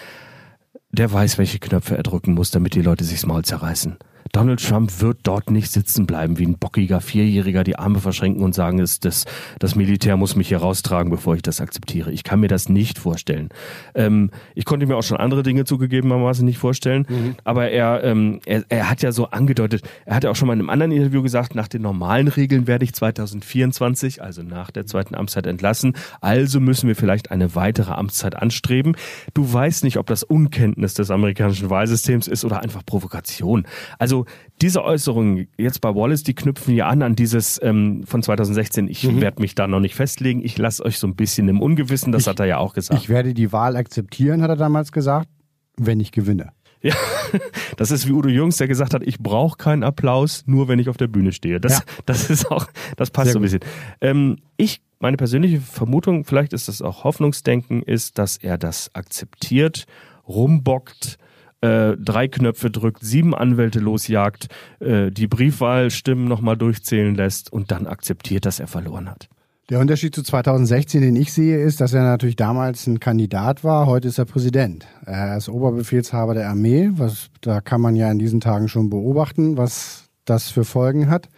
der 0.93 1.13
weiß, 1.13 1.39
welche 1.39 1.59
Knöpfe 1.59 1.97
er 1.97 2.05
drücken 2.05 2.35
muss, 2.35 2.53
damit 2.53 2.75
die 2.77 2.83
Leute 2.83 3.03
sich's 3.03 3.27
Maul 3.27 3.45
zerreißen. 3.45 3.97
Donald 4.33 4.65
Trump 4.65 5.01
wird 5.01 5.19
dort 5.23 5.51
nicht 5.51 5.71
sitzen 5.71 6.07
bleiben 6.07 6.39
wie 6.39 6.47
ein 6.47 6.59
bockiger 6.59 7.01
Vierjähriger, 7.01 7.65
die 7.65 7.79
Arme 7.79 8.01
verschränken 8.01 8.43
und 8.43 8.55
sagen, 8.55 8.79
das, 8.79 9.01
das, 9.01 9.25
das 9.59 9.75
Militär 9.75 10.17
muss 10.17 10.37
mich 10.37 10.49
hier 10.49 10.59
raustragen, 10.59 11.11
bevor 11.11 11.35
ich 11.37 11.43
das 11.43 11.61
akzeptiere. 11.61 12.11
Ich 12.11 12.25
kann 12.25 12.41
mir 12.41 12.49
das 12.49 12.69
nicht 12.69 12.99
vorstellen. 12.99 13.51
Ähm, 13.95 14.31
ich 14.55 14.65
konnte 14.65 14.87
mir 14.87 14.97
auch 14.97 15.03
schon 15.03 15.19
andere 15.19 15.43
Dinge 15.43 15.65
zugegebenermaßen 15.65 16.45
nicht 16.45 16.59
vorstellen, 16.59 17.37
aber 17.45 17.71
er, 17.71 18.03
ähm, 18.05 18.41
er, 18.47 18.65
er 18.69 18.91
hat 18.91 19.03
ja 19.03 19.13
so 19.13 19.27
angedeutet, 19.27 19.83
er 20.05 20.17
hat 20.17 20.25
ja 20.25 20.31
auch 20.31 20.37
schon 20.37 20.49
mal 20.49 20.55
in 20.55 20.61
einem 20.61 20.71
anderen 20.71 20.93
Interview 20.93 21.23
gesagt, 21.23 21.55
nach 21.55 21.69
den 21.69 21.83
normalen 21.83 22.29
Regeln 22.29 22.67
werde 22.67 22.85
ich 22.85 22.95
2024, 22.95 24.23
also 24.23 24.43
nach 24.43 24.71
der 24.71 24.87
zweiten 24.87 25.15
Amtszeit 25.15 25.47
entlassen, 25.47 25.95
also 26.21 26.61
müssen 26.61 26.89
wir 26.89 26.97
vielleicht 26.97 27.31
eine 27.31 27.55
weitere 27.55 27.93
Amtszeit 27.93 28.37
anstreben. 28.37 28.97
Du 29.35 29.53
weißt 29.53 29.85
nicht, 29.85 29.99
ob 29.99 30.07
das 30.07 30.23
Unkenntnis 30.23 30.95
des 30.95 31.11
amerikanischen 31.11 31.71
Wahlsystems 31.71 32.29
ist 32.29 32.45
oder 32.45 32.63
einfach 32.63 32.85
Provokation. 32.85 33.67
Also 33.99 34.14
diese 34.63 34.85
Äußerungen 34.85 35.49
jetzt 35.59 35.81
bei 35.81 35.95
Wallace, 35.95 36.23
die 36.23 36.35
knüpfen 36.35 36.75
ja 36.75 36.87
an 36.89 37.03
an 37.03 37.17
dieses 37.17 37.61
ähm, 37.63 38.05
von 38.07 38.23
2016. 38.23 38.89
Ich 38.89 39.03
Mhm. 39.05 39.21
werde 39.21 39.41
mich 39.43 39.55
da 39.55 39.67
noch 39.67 39.81
nicht 39.81 39.95
festlegen. 39.95 40.43
Ich 40.45 40.57
lasse 40.59 40.85
euch 40.85 40.99
so 40.99 41.07
ein 41.07 41.17
bisschen 41.17 41.49
im 41.49 41.61
Ungewissen. 41.61 42.13
Das 42.13 42.27
hat 42.27 42.39
er 42.41 42.47
ja 42.47 42.59
auch 42.59 42.75
gesagt. 42.75 43.01
Ich 43.01 43.09
werde 43.09 43.35
die 43.35 43.53
Wahl 43.53 43.77
akzeptieren, 43.77 44.43
hat 44.43 44.51
er 44.51 44.57
damals 44.57 44.93
gesagt, 44.93 45.29
wenn 45.77 45.99
ich 46.01 46.13
gewinne. 46.13 46.51
Ja, 46.83 46.95
das 47.79 47.91
ist 47.91 48.07
wie 48.07 48.13
Udo 48.13 48.29
Jürgens, 48.29 48.59
der 48.59 48.69
gesagt 48.69 48.93
hat, 48.93 49.03
ich 49.03 49.19
brauche 49.19 49.57
keinen 49.57 49.83
Applaus, 49.83 50.43
nur 50.47 50.69
wenn 50.69 50.79
ich 50.79 50.89
auf 50.91 50.99
der 50.99 51.07
Bühne 51.07 51.33
stehe. 51.33 51.59
Das, 51.59 51.79
Ja. 51.79 51.85
das 52.07 52.29
ist 52.31 52.51
auch, 52.51 52.67
das 52.97 53.11
passt 53.11 53.27
Sehr 53.29 53.33
so 53.33 53.39
ein 53.39 53.43
bisschen. 53.43 53.61
Ähm, 54.03 54.37
ich, 54.59 54.83
meine 55.01 55.17
persönliche 55.17 55.61
Vermutung, 55.63 56.25
vielleicht 56.25 56.53
ist 56.53 56.69
das 56.69 56.83
auch 56.83 57.05
Hoffnungsdenken, 57.05 57.83
ist, 57.83 58.19
dass 58.19 58.37
er 58.37 58.59
das 58.59 58.95
akzeptiert, 58.95 59.87
rumbockt, 60.29 61.17
äh, 61.65 61.97
drei 61.97 62.29
Knöpfe 62.29 62.71
drückt, 62.71 63.03
sieben 63.03 63.35
Anwälte 63.35 63.81
losjagt, 63.81 64.49
äh, 64.81 65.11
die 65.11 65.27
Briefwahlstimmen 65.27 66.27
nochmal 66.29 66.57
durchzählen 66.57 67.15
lässt 67.15 67.53
und 67.53 67.71
dann 67.71 67.87
akzeptiert, 67.87 68.45
dass 68.45 68.61
er 68.61 68.67
verloren 68.67 69.11
hat. 69.11 69.29
Der 69.71 69.81
Unterschied 69.81 70.15
zu 70.15 70.23
2016, 70.23 71.01
den 71.01 71.17
ich 71.17 71.33
sehe, 71.33 71.59
ist, 71.59 71.81
dass 71.81 71.95
er 71.95 72.03
natürlich 72.03 72.37
damals 72.37 72.87
ein 72.87 73.01
Kandidat 73.01 73.65
war. 73.65 73.87
Heute 73.87 74.09
ist 74.09 74.19
er 74.19 74.27
Präsident. 74.27 74.87
Er 75.07 75.39
ist 75.39 75.49
Oberbefehlshaber 75.49 76.35
der 76.35 76.51
Armee. 76.51 76.91
Was, 76.97 77.31
da 77.41 77.63
kann 77.63 77.81
man 77.81 77.97
ja 77.97 78.11
in 78.11 78.19
diesen 78.19 78.41
Tagen 78.41 78.69
schon 78.69 78.91
beobachten, 78.91 79.57
was 79.57 80.11
das 80.27 80.51
für 80.51 80.65
Folgen 80.65 81.09
hat. 81.09 81.31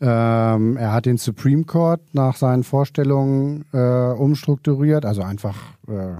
Ähm, 0.00 0.76
er 0.76 0.92
hat 0.92 1.06
den 1.06 1.18
Supreme 1.18 1.64
Court 1.64 2.00
nach 2.12 2.36
seinen 2.36 2.64
Vorstellungen 2.64 3.64
äh, 3.72 3.78
umstrukturiert, 3.78 5.04
also 5.04 5.22
einfach 5.22 5.56
äh, 5.86 6.16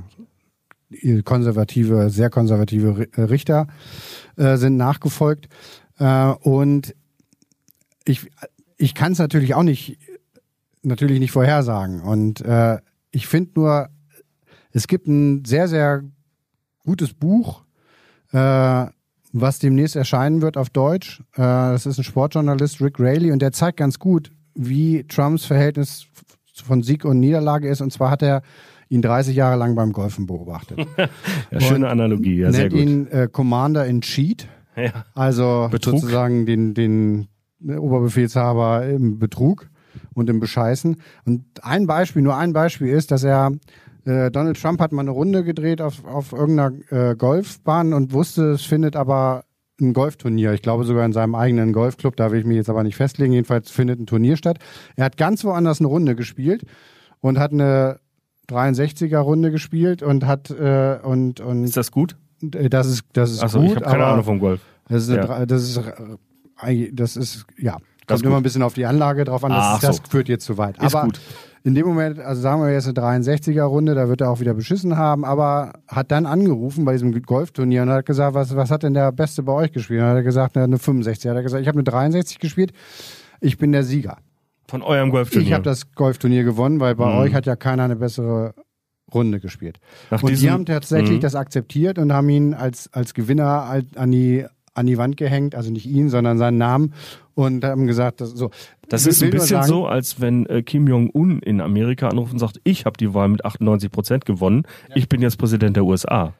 konservative, 1.25 2.11
sehr 2.11 2.31
konservative 2.31 3.09
äh, 3.13 3.23
Richter 3.23 3.67
äh, 4.37 4.57
sind 4.57 4.77
nachgefolgt. 4.77 5.49
Äh, 5.99 6.33
und 6.41 6.95
ich, 8.05 8.31
ich 8.77 8.95
kann 8.95 9.13
es 9.13 9.19
natürlich 9.19 9.55
auch 9.55 9.63
nicht 9.63 9.99
natürlich 10.83 11.21
nicht 11.21 11.33
vorhersagen. 11.33 12.01
Und 12.01 12.41
äh, 12.41 12.79
ich 13.11 13.27
finde 13.27 13.53
nur, 13.55 13.89
es 14.73 14.87
gibt 14.89 15.07
ein 15.07 15.45
sehr, 15.45 15.69
sehr 15.69 16.03
gutes 16.85 17.15
Buch, 17.15 17.65
äh, 18.33 18.87
was 19.33 19.59
demnächst 19.59 19.97
erscheinen 19.97 20.43
wird 20.43 20.57
auf 20.57 20.71
Deutsch. 20.71 21.21
Äh, 21.35 21.43
das 21.43 21.87
ist 21.87 21.99
ein 21.99 22.05
Sportjournalist, 22.05 22.81
Rick 22.81 22.99
Rayleigh, 22.99 23.33
und 23.33 23.41
der 23.41 23.53
zeigt 23.53 23.79
ganz 23.79 23.99
gut, 23.99 24.33
wie 24.55 25.05
Trumps 25.05 25.45
Verhältnis 25.45 26.07
von 26.55 26.83
Sieg 26.83 27.05
und 27.05 27.21
Niederlage 27.21 27.69
ist. 27.69 27.81
Und 27.81 27.93
zwar 27.93 28.11
hat 28.11 28.23
er 28.23 28.43
ihn 28.89 29.03
30 29.03 29.37
Jahre 29.37 29.57
lang 29.59 29.75
beim 29.75 29.93
Golfen 29.93 30.27
beobachtet. 30.27 30.87
Ja, 31.51 31.61
schöne 31.61 31.89
Analogie, 31.89 32.37
ja, 32.41 32.53
sehr 32.53 32.69
Nennt 32.69 32.73
gut. 32.73 32.81
ihn 32.81 33.07
äh, 33.09 33.29
Commander 33.31 33.87
in 33.87 34.03
Cheat. 34.03 34.49
Ja. 34.77 35.05
Also 35.15 35.69
Betrug. 35.71 36.01
sozusagen 36.01 36.47
den, 36.47 36.75
den 36.75 37.29
Oberbefehlshaber 37.67 38.87
im 38.87 39.19
Betrug 39.19 39.69
und 40.15 40.29
im 40.31 40.41
Bescheißen. 40.41 40.97
Und 41.25 41.45
ein 41.63 41.87
Beispiel, 41.87 42.23
nur 42.23 42.37
ein 42.37 42.53
Beispiel 42.53 42.89
ist, 42.89 43.11
dass 43.11 43.25
er, 43.25 43.53
äh, 44.05 44.31
Donald 44.31 44.61
Trump 44.61 44.81
hat 44.81 44.93
mal 44.93 45.03
eine 45.03 45.11
Runde 45.11 45.43
gedreht 45.43 45.81
auf, 45.81 46.05
auf 46.05 46.33
irgendeiner 46.33 46.73
äh, 46.91 47.17
Golfbahn 47.17 47.93
und 47.93 48.13
wusste, 48.13 48.51
es 48.51 48.63
findet 48.63 48.95
aber 48.95 49.45
ein 49.81 49.93
Golfturnier. 49.93 50.53
Ich 50.53 50.63
glaube 50.63 50.85
sogar 50.85 51.05
in 51.05 51.13
seinem 51.13 51.35
eigenen 51.35 51.73
Golfclub, 51.73 52.17
da 52.17 52.31
will 52.31 52.41
ich 52.41 52.47
mich 52.47 52.57
jetzt 52.57 52.71
aber 52.71 52.83
nicht 52.83 52.97
festlegen. 52.97 53.33
Jedenfalls 53.33 53.71
findet 53.71 54.01
ein 54.01 54.07
Turnier 54.07 54.37
statt. 54.37 54.59
Er 54.97 55.05
hat 55.05 55.17
ganz 55.17 55.45
woanders 55.45 55.81
eine 55.81 55.89
Runde 55.89 56.15
gespielt 56.17 56.65
und 57.21 57.39
hat 57.39 57.53
eine 57.53 58.01
63er 58.51 59.19
Runde 59.19 59.51
gespielt 59.51 60.03
und 60.03 60.27
hat 60.27 60.51
äh, 60.51 60.99
und 61.03 61.41
und 61.41 61.65
Ist 61.65 61.77
das 61.77 61.91
gut? 61.91 62.17
äh, 62.55 62.69
das 62.69 62.87
ist 62.87 63.03
das 63.13 63.31
ist 63.33 63.43
Achso, 63.43 63.61
gut, 63.61 63.69
ich 63.71 63.77
habe 63.77 63.85
keine 63.87 64.05
Ahnung 64.07 64.25
vom 64.25 64.39
Golf. 64.39 64.61
das 64.89 65.09
ist, 65.09 65.15
Ja. 65.15 65.47
das 65.47 65.63
ist, 65.63 65.77
äh, 65.77 66.91
das 66.93 67.17
ist, 67.17 67.45
ja, 67.59 67.77
kommt 68.07 68.23
immer 68.23 68.37
ein 68.39 68.43
bisschen 68.43 68.63
auf 68.63 68.75
die 68.75 68.87
Anlage 68.87 69.25
drauf 69.25 69.45
an. 69.45 69.51
Das, 69.53 69.75
ist, 69.75 69.83
das 69.85 69.97
so. 69.97 70.03
führt 70.11 70.29
jetzt 70.29 70.45
zu 70.45 70.57
weit. 70.59 70.77
Ist 70.83 70.95
aber 70.95 71.07
gut. 71.07 71.21
in 71.63 71.75
dem 71.75 71.87
Moment, 71.87 72.19
also 72.21 72.41
sagen 72.41 72.63
wir 72.63 72.73
jetzt 72.73 72.87
eine 72.87 72.95
63er-Runde, 73.21 73.95
da 73.95 74.09
wird 74.09 74.23
er 74.23 74.31
auch 74.31 74.41
wieder 74.41 74.55
beschissen 74.55 74.97
haben, 74.97 75.25
aber 75.25 75.75
hat 75.87 76.11
dann 76.11 76.25
angerufen 76.27 76.85
bei 76.85 76.93
diesem 76.93 77.13
Golfturnier 77.23 77.83
und 77.83 77.91
hat 77.91 78.07
gesagt, 78.07 78.35
was, 78.35 78.57
was 78.57 78.71
hat 78.71 78.83
denn 78.83 78.95
der 78.95 79.13
Beste 79.13 79.43
bei 79.43 79.53
euch 79.53 79.73
gespielt? 79.73 80.01
Und 80.01 80.07
hat 80.07 80.17
er 80.17 80.23
gesagt, 80.23 80.57
eine 80.57 80.79
65. 80.79 81.29
Hat 81.29 81.37
er 81.37 81.43
gesagt, 81.43 81.61
ich 81.63 81.69
habe 81.69 81.77
eine 81.77 81.85
63 81.85 82.39
gespielt, 82.39 82.73
ich 83.41 83.59
bin 83.59 83.73
der 83.73 83.85
Sieger. 83.85 84.17
Von 84.69 84.83
eurem 84.83 85.11
Golfturnier. 85.11 85.47
Ich 85.49 85.53
habe 85.55 85.65
das 85.65 85.93
Golfturnier 85.95 86.45
gewonnen, 86.45 86.79
weil 86.81 86.95
bei 86.95 87.07
Mhm. 87.07 87.19
euch 87.19 87.35
hat 87.35 87.47
ja 87.47 87.57
keiner 87.57 87.85
eine 87.85 87.97
bessere 87.97 88.55
Runde 89.13 89.41
gespielt. 89.41 89.79
Nach 90.11 90.23
und 90.23 90.39
die 90.41 90.51
haben 90.51 90.67
tatsächlich 90.67 91.17
Mhm. 91.17 91.21
das 91.21 91.35
akzeptiert 91.35 91.99
und 91.99 92.13
haben 92.13 92.29
ihn 92.29 92.53
als, 92.55 92.93
als 92.93 93.15
Gewinner 93.15 93.67
halt 93.69 93.97
an 93.97 94.11
die, 94.11 94.45
an 94.75 94.87
die 94.87 94.99
Wand 94.99 95.17
gehängt, 95.17 95.55
also 95.55 95.71
nicht 95.73 95.87
ihn, 95.87 96.11
sondern 96.11 96.37
seinen 96.37 96.59
Namen 96.59 96.93
und 97.35 97.65
haben 97.65 97.87
gesagt, 97.87 98.21
das, 98.21 98.31
so. 98.31 98.51
Das 98.89 99.07
ist 99.07 99.23
ein 99.23 99.31
bisschen 99.31 99.49
sagen, 99.63 99.67
so, 99.67 99.87
als 99.87 100.21
wenn 100.21 100.47
äh, 100.47 100.63
Kim 100.63 100.87
Jong-un 100.87 101.41
in 101.41 101.61
Amerika 101.61 102.09
anruft 102.09 102.33
und 102.33 102.39
sagt, 102.39 102.61
ich 102.65 102.85
habe 102.85 102.97
die 102.99 103.13
Wahl 103.15 103.29
mit 103.29 103.45
98 103.45 103.91
Prozent 103.91 104.25
gewonnen, 104.27 104.65
ich 104.95 105.09
bin 105.09 105.21
jetzt 105.23 105.39
Präsident 105.39 105.77
der 105.77 105.85
USA. 105.85 106.35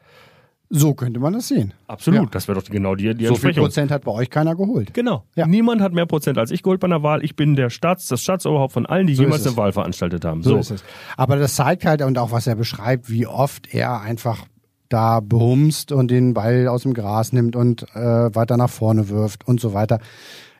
So 0.71 0.93
könnte 0.93 1.19
man 1.19 1.33
das 1.33 1.47
sehen. 1.47 1.73
Absolut, 1.87 2.21
Ja. 2.21 2.27
das 2.29 2.47
wäre 2.47 2.59
doch 2.59 2.67
genau 2.69 2.93
die, 2.93 3.15
die 3.15 3.25
So 3.25 3.33
viel 3.35 3.49
Entsprechung. 3.49 3.63
Prozent 3.63 3.91
hat 3.91 4.03
bei 4.05 4.11
euch 4.11 4.29
keiner 4.29 4.55
geholt. 4.55 4.93
Genau. 4.93 5.23
Ja. 5.35 5.47
Niemand 5.47 5.81
hat 5.81 5.93
mehr 5.93 6.05
Prozent 6.05 6.37
als 6.37 6.51
ich 6.51 6.61
geholt 6.61 6.79
bei 6.79 6.85
einer 6.85 7.01
Wahl. 7.01 7.23
Ich 7.23 7.35
bin 7.35 7.55
der 7.55 7.71
Staats, 7.71 8.07
das 8.07 8.21
Staatsoberhaupt 8.21 8.73
von 8.73 8.85
allen, 8.85 9.07
die 9.07 9.15
So 9.15 9.23
jemals 9.23 9.47
eine 9.47 9.57
Wahl 9.57 9.71
veranstaltet 9.71 10.25
haben. 10.25 10.43
So 10.43 10.57
ist 10.57 10.69
es. 10.69 10.83
Aber 11.17 11.37
das 11.37 11.55
zeigt 11.55 11.85
halt 11.85 12.03
und 12.03 12.17
auch 12.19 12.31
was 12.31 12.45
er 12.45 12.55
beschreibt, 12.55 13.09
wie 13.09 13.25
oft 13.25 13.73
er 13.73 14.01
einfach 14.01 14.45
da 14.89 15.19
behumst 15.21 15.91
und 15.91 16.11
den 16.11 16.33
Ball 16.35 16.67
aus 16.67 16.83
dem 16.83 16.93
Gras 16.93 17.33
nimmt 17.33 17.55
und 17.55 17.83
äh, 17.95 18.35
weiter 18.35 18.57
nach 18.57 18.69
vorne 18.69 19.09
wirft 19.09 19.47
und 19.47 19.59
so 19.59 19.73
weiter. 19.73 19.99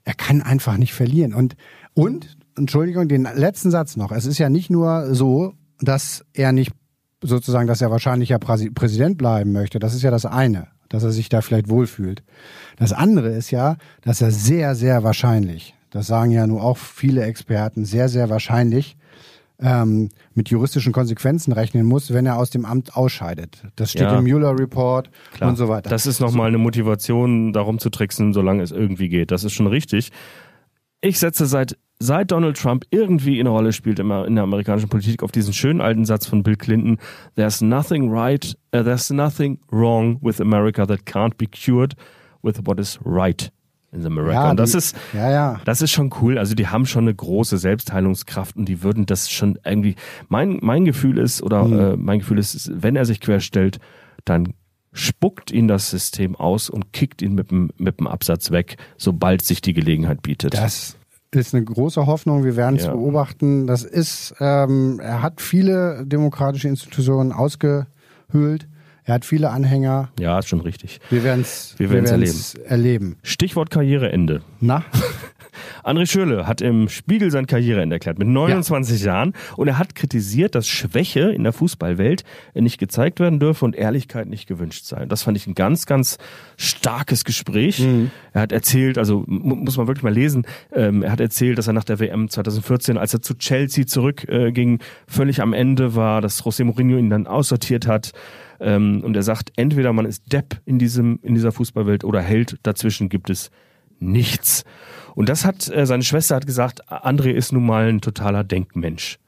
Er 0.05 0.13
kann 0.15 0.41
einfach 0.41 0.77
nicht 0.77 0.93
verlieren. 0.93 1.33
Und, 1.35 1.55
und, 1.93 2.35
Entschuldigung, 2.57 3.07
den 3.07 3.23
letzten 3.35 3.69
Satz 3.69 3.95
noch. 3.95 4.11
Es 4.11 4.25
ist 4.25 4.37
ja 4.39 4.49
nicht 4.49 4.69
nur 4.71 5.13
so, 5.13 5.53
dass 5.81 6.25
er 6.33 6.51
nicht 6.51 6.71
sozusagen, 7.21 7.67
dass 7.67 7.81
er 7.81 7.91
wahrscheinlich 7.91 8.29
ja 8.29 8.37
Präsi- 8.37 8.73
Präsident 8.73 9.17
bleiben 9.17 9.51
möchte. 9.51 9.79
Das 9.79 9.93
ist 9.93 10.01
ja 10.03 10.11
das 10.11 10.25
eine, 10.25 10.67
dass 10.89 11.03
er 11.03 11.11
sich 11.11 11.29
da 11.29 11.41
vielleicht 11.41 11.69
wohlfühlt. 11.69 12.23
Das 12.77 12.93
andere 12.93 13.29
ist 13.29 13.51
ja, 13.51 13.77
dass 14.01 14.21
er 14.21 14.31
sehr, 14.31 14.75
sehr 14.75 15.03
wahrscheinlich, 15.03 15.75
das 15.89 16.07
sagen 16.07 16.31
ja 16.31 16.47
nur 16.47 16.63
auch 16.63 16.77
viele 16.77 17.23
Experten, 17.23 17.85
sehr, 17.85 18.09
sehr 18.09 18.29
wahrscheinlich 18.29 18.95
ähm, 19.61 20.07
mit 20.35 20.49
juristischen 20.49 20.93
Konsequenzen 20.93 21.51
rechnen 21.51 21.85
muss, 21.85 22.13
wenn 22.13 22.25
er 22.25 22.37
aus 22.37 22.49
dem 22.49 22.63
Amt 22.63 22.95
ausscheidet. 22.95 23.61
Das 23.75 23.91
steht 23.91 24.03
Ja. 24.03 24.17
im 24.17 24.23
Mueller-Report 24.23 25.09
Klar. 25.33 25.49
und 25.49 25.57
so 25.57 25.67
weiter. 25.67 25.89
Das 25.89 26.05
ist 26.05 26.21
nochmal 26.21 26.47
eine 26.47 26.57
Motivation, 26.57 27.51
darum 27.51 27.77
zu 27.79 27.89
tricksen, 27.89 28.31
solange 28.31 28.63
es 28.63 28.71
irgendwie 28.71 29.09
geht. 29.09 29.31
Das 29.31 29.43
ist 29.43 29.51
schon 29.51 29.67
richtig. 29.67 30.11
Ich 31.01 31.19
setze 31.19 31.45
seit, 31.45 31.77
seit 31.99 32.31
Donald 32.31 32.57
Trump 32.57 32.85
irgendwie 32.91 33.39
eine 33.39 33.49
Rolle 33.49 33.73
spielt 33.73 33.99
immer 33.99 34.25
in 34.25 34.35
der 34.35 34.45
amerikanischen 34.45 34.89
Politik 34.89 35.21
auf 35.21 35.31
diesen 35.31 35.53
schönen 35.53 35.81
alten 35.81 36.05
Satz 36.05 36.25
von 36.25 36.43
Bill 36.43 36.55
Clinton. 36.55 36.97
There's 37.35 37.61
nothing 37.61 38.09
right, 38.11 38.55
uh, 38.73 38.83
there's 38.83 39.09
nothing 39.09 39.59
wrong 39.71 40.17
with 40.21 40.39
America 40.39 40.85
that 40.85 41.01
can't 41.05 41.35
be 41.37 41.45
cured 41.45 41.95
with 42.41 42.55
what 42.65 42.79
is 42.79 42.99
right 43.03 43.51
in 43.91 44.05
America. 44.05 44.33
Ja, 44.45 44.51
und 44.51 44.57
das 44.57 44.71
die- 44.71 44.77
ist, 44.77 44.95
ja, 45.13 45.29
ja. 45.31 45.61
das 45.65 45.81
ist 45.81 45.91
schon 45.91 46.11
cool. 46.21 46.37
Also 46.37 46.55
die 46.55 46.67
haben 46.67 46.85
schon 46.85 47.05
eine 47.05 47.15
große 47.15 47.57
Selbstheilungskraft 47.57 48.55
und 48.55 48.65
die 48.65 48.83
würden 48.83 49.05
das 49.05 49.29
schon 49.29 49.57
irgendwie. 49.65 49.95
Mein, 50.29 50.59
mein 50.61 50.85
Gefühl 50.85 51.17
ist, 51.17 51.41
oder 51.41 51.65
Mhm. 51.65 51.79
äh, 51.79 51.97
mein 51.97 52.19
Gefühl 52.19 52.37
ist, 52.39 52.71
wenn 52.81 52.95
er 52.95 53.05
sich 53.05 53.19
querstellt, 53.19 53.79
dann 54.25 54.53
spuckt 54.93 55.51
ihn 55.51 55.67
das 55.67 55.89
System 55.89 56.35
aus 56.35 56.69
und 56.69 56.93
kickt 56.93 57.21
ihn 57.21 57.33
mit 57.33 57.51
dem, 57.51 57.71
mit 57.77 57.99
dem 57.99 58.07
Absatz 58.07 58.51
weg, 58.51 58.77
sobald 58.97 59.41
sich 59.43 59.61
die 59.61 59.73
Gelegenheit 59.73 60.21
bietet. 60.21 60.53
Das 60.53 60.95
ist 61.35 61.53
eine 61.53 61.63
große 61.63 62.05
Hoffnung. 62.05 62.43
Wir 62.43 62.55
werden 62.55 62.77
es 62.77 62.85
Ja. 62.85 62.91
beobachten. 62.93 63.67
Das 63.67 63.83
ist, 63.83 64.33
ähm, 64.39 64.99
er 65.01 65.21
hat 65.21 65.41
viele 65.41 66.03
demokratische 66.05 66.67
Institutionen 66.67 67.31
ausgehöhlt. 67.31 68.67
Er 69.05 69.15
hat 69.15 69.25
viele 69.25 69.49
Anhänger. 69.49 70.09
ja, 70.19 70.37
ist 70.39 70.47
schon 70.49 70.61
richtig. 70.61 70.99
Wir 71.09 71.23
werden 71.23 71.41
es 71.41 71.73
Wir 71.77 71.89
werden's 71.89 72.11
werden's 72.11 72.53
erleben. 72.55 73.17
Stichwort 73.23 73.69
Karriereende. 73.71 74.41
Na? 74.59 74.83
André 75.89 76.05
Schürrle 76.09 76.47
hat 76.47 76.61
im 76.61 76.87
Spiegel 76.87 77.31
sein 77.31 77.47
Karriereende 77.47 77.95
erklärt 77.95 78.19
mit 78.19 78.27
29 78.27 79.03
Jahren 79.03 79.33
und 79.57 79.67
er 79.67 79.77
hat 79.77 79.95
kritisiert, 79.95 80.55
dass 80.55 80.67
Schwäche 80.67 81.31
in 81.31 81.43
der 81.43 81.51
Fußballwelt 81.53 82.23
nicht 82.53 82.77
gezeigt 82.77 83.19
werden 83.19 83.39
dürfe 83.39 83.65
und 83.65 83.75
Ehrlichkeit 83.75 84.27
nicht 84.27 84.47
gewünscht 84.47 84.85
sei. 84.85 85.01
Und 85.03 85.11
das 85.11 85.23
fand 85.23 85.35
ich 85.37 85.47
ein 85.47 85.55
ganz, 85.55 85.85
ganz 85.85 86.17
starkes 86.57 87.23
Gespräch. 87.25 87.83
Er 88.33 88.41
hat 88.41 88.51
erzählt, 88.51 88.97
also 88.97 89.23
mu- 89.27 89.55
muss 89.55 89.77
man 89.77 89.87
wirklich 89.87 90.03
mal 90.03 90.13
lesen, 90.13 90.45
ähm, 90.73 91.01
er 91.03 91.11
hat 91.11 91.19
erzählt, 91.19 91.57
dass 91.57 91.67
er 91.67 91.73
nach 91.73 91.83
der 91.83 91.99
WM 91.99 92.29
2014, 92.29 92.97
als 92.97 93.13
er 93.13 93.21
zu 93.21 93.33
Chelsea 93.37 93.85
zurückging, 93.85 94.75
äh, 94.79 94.83
völlig 95.07 95.41
am 95.41 95.53
Ende 95.53 95.95
war, 95.95 96.21
dass 96.21 96.43
José 96.43 96.63
Mourinho 96.63 96.97
ihn 96.97 97.09
dann 97.09 97.27
aussortiert 97.27 97.87
hat. 97.87 98.11
Ähm, 98.59 99.01
und 99.03 99.15
er 99.15 99.23
sagt, 99.23 99.53
entweder 99.55 99.93
man 99.93 100.05
ist 100.05 100.31
Depp 100.31 100.61
in 100.65 100.79
diesem, 100.79 101.19
in 101.23 101.33
dieser 101.33 101.51
Fußballwelt 101.51 102.03
oder 102.03 102.21
Held, 102.21 102.57
dazwischen 102.63 103.09
gibt 103.09 103.29
es 103.29 103.49
nichts. 103.99 104.63
Und 105.19 105.27
das 105.27 105.43
hat, 105.43 105.67
äh, 105.67 105.85
seine 105.85 106.03
Schwester 106.03 106.37
hat 106.37 106.47
gesagt, 106.47 106.89
André 106.89 107.31
ist 107.31 107.51
nun 107.51 107.65
mal 107.65 107.89
ein 107.89 107.99
totaler 107.99 108.45
Denkmensch. 108.45 109.19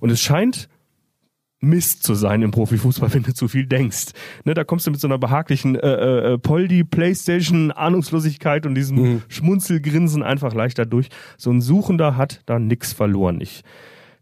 Und 0.00 0.10
es 0.10 0.20
scheint 0.20 0.68
Mist 1.60 2.02
zu 2.02 2.16
sein 2.16 2.42
im 2.42 2.50
Profifußball, 2.50 3.10
wenn 3.14 3.22
du 3.22 3.32
zu 3.32 3.46
viel 3.46 3.64
denkst. 3.64 4.06
Ne, 4.44 4.54
da 4.54 4.64
kommst 4.64 4.88
du 4.88 4.90
mit 4.90 4.98
so 4.98 5.06
einer 5.06 5.18
behaglichen 5.18 5.76
äh, 5.76 6.32
äh, 6.32 6.38
Poldi, 6.38 6.82
Playstation, 6.82 7.70
Ahnungslosigkeit 7.70 8.66
und 8.66 8.74
diesem 8.74 9.22
Schmunzelgrinsen 9.28 10.24
einfach 10.24 10.52
leichter 10.52 10.84
durch. 10.84 11.10
So 11.36 11.52
ein 11.52 11.60
Suchender 11.60 12.16
hat 12.16 12.40
da 12.46 12.58
nix 12.58 12.92
verloren. 12.92 13.40
Ich 13.40 13.62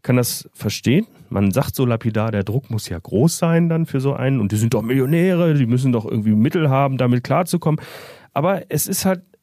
kann 0.03 0.17
das 0.17 0.47
verstehen. 0.53 1.07
Man 1.29 1.49
sagt 1.49 1.73
so 1.73 1.87
lapidar, 1.87 2.29
der 2.29 2.43
Druck 2.43 2.69
muss 2.69 2.87
ja 2.87 2.99
groß 2.99 3.35
sein 3.35 3.67
dann 3.67 3.87
für 3.87 3.99
so 3.99 4.13
einen. 4.13 4.39
Und 4.39 4.51
die 4.51 4.57
sind 4.57 4.75
doch 4.75 4.83
Millionäre, 4.83 5.55
die 5.55 5.65
müssen 5.65 5.91
doch 5.91 6.05
irgendwie 6.05 6.35
Mittel 6.35 6.69
haben, 6.69 6.99
damit 6.99 7.23
klarzukommen. 7.23 7.83
Aber 8.31 8.69
es 8.69 8.85
ist 8.85 9.05
halt 9.05 9.21
äh, 9.21 9.34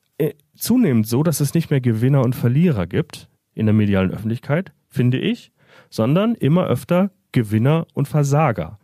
zunehmend 0.55 1.07
so, 1.07 1.22
dass 1.22 1.40
es 1.40 1.55
nicht 1.55 1.70
mehr 1.70 1.81
Gewinner 1.81 2.22
und 2.22 2.35
Verlierer 2.35 2.87
gibt 2.87 3.29
in 3.55 3.66
der 3.66 3.75
medialen 3.75 4.12
Öffentlichkeit, 4.12 4.72
finde 4.88 5.18
ich, 5.18 5.53
sondern 5.90 6.35
immer 6.35 6.66
öfter 6.66 7.11
Gewinner 7.33 7.87
und 7.94 8.09
Versager. 8.09 8.79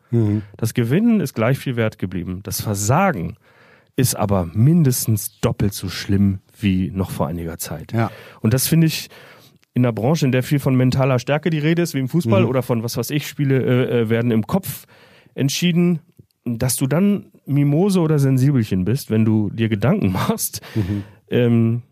Das 0.56 0.74
Gewinnen 0.74 1.20
ist 1.20 1.34
gleich 1.34 1.58
viel 1.58 1.76
wert 1.76 1.98
geblieben. 1.98 2.40
Das 2.42 2.60
Versagen 2.60 3.36
ist 3.96 4.14
aber 4.14 4.48
mindestens 4.54 5.40
doppelt 5.40 5.74
so 5.74 5.88
schlimm 5.88 6.38
wie 6.58 6.90
noch 6.90 7.10
vor 7.10 7.26
einiger 7.26 7.58
Zeit. 7.58 7.92
Ja. 7.92 8.10
Und 8.40 8.54
das 8.54 8.68
finde 8.68 8.86
ich 8.86 9.08
in 9.74 9.84
einer 9.84 9.92
Branche, 9.92 10.24
in 10.24 10.32
der 10.32 10.42
viel 10.42 10.60
von 10.60 10.74
mentaler 10.76 11.18
Stärke 11.18 11.50
die 11.50 11.58
Rede 11.58 11.82
ist, 11.82 11.94
wie 11.94 11.98
im 11.98 12.08
Fußball 12.08 12.44
oder 12.44 12.62
von 12.62 12.82
was 12.82 12.96
weiß 12.96 13.10
ich, 13.10 13.26
Spiele 13.26 13.62
äh, 13.62 14.00
äh, 14.00 14.08
werden 14.08 14.30
im 14.30 14.46
Kopf 14.46 14.86
entschieden, 15.34 16.00
dass 16.44 16.76
du 16.76 16.86
dann 16.86 17.26
Mimose 17.44 18.00
oder 18.00 18.18
Sensibelchen 18.18 18.84
bist, 18.84 19.10
wenn 19.10 19.24
du 19.24 19.50
dir 19.50 19.68
Gedanken 19.68 20.12
machst, 20.12 20.62
ähm, 21.30 21.82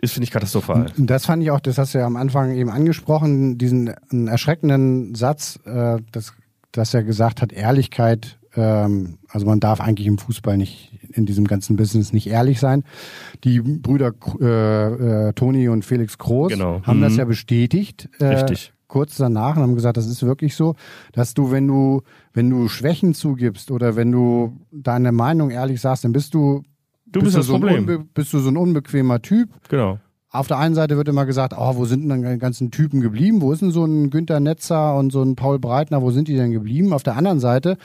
ist, 0.00 0.12
finde 0.12 0.24
ich, 0.24 0.30
katastrophal. 0.30 0.86
Das 0.98 1.24
fand 1.26 1.42
ich 1.42 1.50
auch, 1.50 1.60
das 1.60 1.78
hast 1.78 1.94
du 1.94 1.98
ja 1.98 2.06
am 2.06 2.16
Anfang 2.16 2.52
eben 2.54 2.70
angesprochen, 2.70 3.56
diesen 3.58 3.94
erschreckenden 4.28 5.14
Satz, 5.14 5.58
äh, 5.64 5.98
dass, 6.12 6.34
dass 6.72 6.92
er 6.94 7.02
gesagt 7.04 7.40
hat, 7.42 7.52
Ehrlichkeit, 7.52 8.38
ähm, 8.56 9.18
also 9.28 9.46
man 9.46 9.60
darf 9.60 9.80
eigentlich 9.80 10.06
im 10.06 10.18
Fußball 10.18 10.56
nicht, 10.56 10.92
in 11.12 11.26
diesem 11.26 11.46
ganzen 11.46 11.76
Business 11.76 12.12
nicht 12.12 12.26
ehrlich 12.26 12.60
sein. 12.60 12.84
Die 13.44 13.60
Brüder 13.60 14.12
äh, 14.40 15.28
äh, 15.28 15.32
Toni 15.32 15.68
und 15.68 15.84
Felix 15.84 16.18
Groß 16.18 16.52
Genau. 16.52 16.82
haben 16.82 17.00
das 17.00 17.12
Mhm. 17.14 17.18
ja 17.20 17.24
bestätigt. 17.24 18.08
Äh, 18.18 18.26
Richtig. 18.26 18.72
Kurz 18.86 19.16
danach 19.16 19.56
und 19.56 19.62
haben 19.62 19.74
gesagt, 19.74 19.96
das 19.96 20.06
ist 20.06 20.22
wirklich 20.24 20.54
so, 20.54 20.76
dass 21.12 21.34
du, 21.34 21.50
wenn 21.50 21.66
du, 21.66 22.02
wenn 22.32 22.50
du 22.50 22.68
Schwächen 22.68 23.14
zugibst 23.14 23.70
oder 23.70 23.96
wenn 23.96 24.12
du 24.12 24.56
deine 24.70 25.10
Meinung 25.10 25.50
ehrlich 25.50 25.80
sagst, 25.80 26.04
dann 26.04 26.12
bist 26.12 26.34
du, 26.34 26.62
Du 27.14 27.20
bist 27.20 27.36
das 27.36 27.46
so 27.46 27.54
ein 27.54 27.60
Problem. 27.60 28.08
bist 28.12 28.32
du 28.32 28.38
so 28.38 28.50
ein 28.50 28.56
unbequemer 28.56 29.22
Typ. 29.22 29.48
Genau. 29.68 29.98
Auf 30.30 30.48
der 30.48 30.58
einen 30.58 30.74
Seite 30.74 30.96
wird 30.96 31.06
immer 31.06 31.26
gesagt, 31.26 31.54
oh, 31.56 31.76
wo 31.76 31.84
sind 31.84 32.08
denn 32.08 32.22
die 32.22 32.38
ganzen 32.38 32.72
Typen 32.72 33.00
geblieben? 33.00 33.40
Wo 33.40 33.52
ist 33.52 33.62
denn 33.62 33.70
so 33.70 33.84
ein 33.84 34.10
Günter 34.10 34.40
Netzer 34.40 34.96
und 34.96 35.12
so 35.12 35.22
ein 35.22 35.36
Paul 35.36 35.60
Breitner, 35.60 36.02
wo 36.02 36.10
sind 36.10 36.26
die 36.26 36.34
denn 36.34 36.50
geblieben? 36.50 36.92
Auf 36.92 37.04
der 37.04 37.16
anderen 37.16 37.38
Seite, 37.38 37.78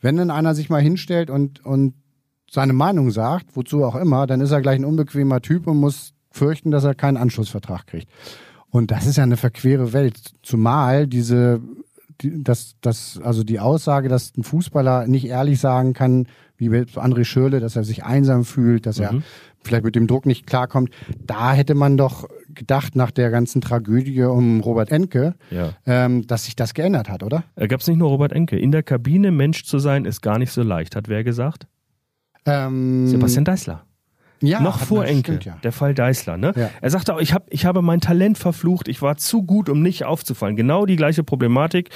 wenn 0.00 0.16
dann 0.16 0.32
einer 0.32 0.56
sich 0.56 0.68
mal 0.68 0.82
hinstellt 0.82 1.30
und, 1.30 1.64
und 1.64 1.94
seine 2.50 2.72
Meinung 2.72 3.12
sagt, 3.12 3.54
wozu 3.54 3.84
auch 3.84 3.94
immer, 3.94 4.26
dann 4.26 4.40
ist 4.40 4.50
er 4.50 4.60
gleich 4.60 4.80
ein 4.80 4.84
unbequemer 4.84 5.40
Typ 5.40 5.68
und 5.68 5.78
muss 5.78 6.12
fürchten, 6.32 6.72
dass 6.72 6.82
er 6.82 6.94
keinen 6.96 7.16
Anschlussvertrag 7.16 7.86
kriegt. 7.86 8.08
Und 8.68 8.90
das 8.90 9.06
ist 9.06 9.16
ja 9.16 9.22
eine 9.22 9.36
verquere 9.36 9.92
Welt. 9.92 10.18
Zumal 10.42 11.06
diese, 11.06 11.60
die, 12.20 12.42
das, 12.42 12.74
das, 12.80 13.20
also 13.22 13.44
die 13.44 13.60
Aussage, 13.60 14.08
dass 14.08 14.36
ein 14.36 14.42
Fußballer 14.42 15.06
nicht 15.06 15.26
ehrlich 15.26 15.60
sagen 15.60 15.92
kann, 15.92 16.26
wie 16.62 16.68
bei 16.68 16.82
André 17.02 17.24
Schürle, 17.24 17.60
dass 17.60 17.76
er 17.76 17.84
sich 17.84 18.04
einsam 18.04 18.44
fühlt, 18.44 18.86
dass 18.86 18.98
er 18.98 19.14
vielleicht 19.64 19.84
mit 19.84 19.94
dem 19.94 20.06
Druck 20.06 20.26
nicht 20.26 20.46
klarkommt. 20.46 20.90
Da 21.26 21.52
hätte 21.52 21.74
man 21.74 21.96
doch 21.96 22.28
gedacht, 22.54 22.96
nach 22.96 23.10
der 23.10 23.30
ganzen 23.30 23.60
Tragödie 23.60 24.22
um 24.22 24.60
Robert 24.60 24.90
Enke, 24.90 25.34
Ja. 25.50 25.70
ähm, 25.86 26.26
dass 26.26 26.44
sich 26.44 26.56
das 26.56 26.74
geändert 26.74 27.08
hat, 27.08 27.22
oder? 27.22 27.44
Äh, 27.56 27.68
Gab 27.68 27.80
es 27.80 27.86
nicht 27.88 27.96
nur 27.98 28.08
Robert 28.08 28.32
Enke. 28.32 28.58
In 28.58 28.72
der 28.72 28.82
Kabine 28.82 29.30
Mensch 29.30 29.64
zu 29.64 29.78
sein, 29.78 30.04
ist 30.04 30.20
gar 30.20 30.38
nicht 30.38 30.50
so 30.52 30.62
leicht, 30.62 30.96
hat 30.96 31.08
wer 31.08 31.24
gesagt? 31.24 31.66
Ähm, 32.44 33.06
Sebastian 33.06 33.44
Deißler. 33.44 33.84
Ja, 34.42 34.60
Noch 34.60 34.80
vor 34.80 35.04
Enke. 35.04 35.32
Stimmt, 35.32 35.44
ja. 35.44 35.58
Der 35.62 35.72
Fall 35.72 35.94
Deißler. 35.94 36.36
Ne? 36.36 36.52
Ja. 36.56 36.70
Er 36.80 36.90
sagte 36.90 37.14
auch, 37.14 37.20
ich, 37.20 37.32
hab, 37.32 37.52
ich 37.52 37.64
habe 37.64 37.80
mein 37.82 38.00
Talent 38.00 38.38
verflucht, 38.38 38.88
ich 38.88 39.00
war 39.00 39.16
zu 39.16 39.42
gut, 39.42 39.68
um 39.68 39.82
nicht 39.82 40.04
aufzufallen. 40.04 40.56
Genau 40.56 40.84
die 40.86 40.96
gleiche 40.96 41.22
Problematik. 41.22 41.90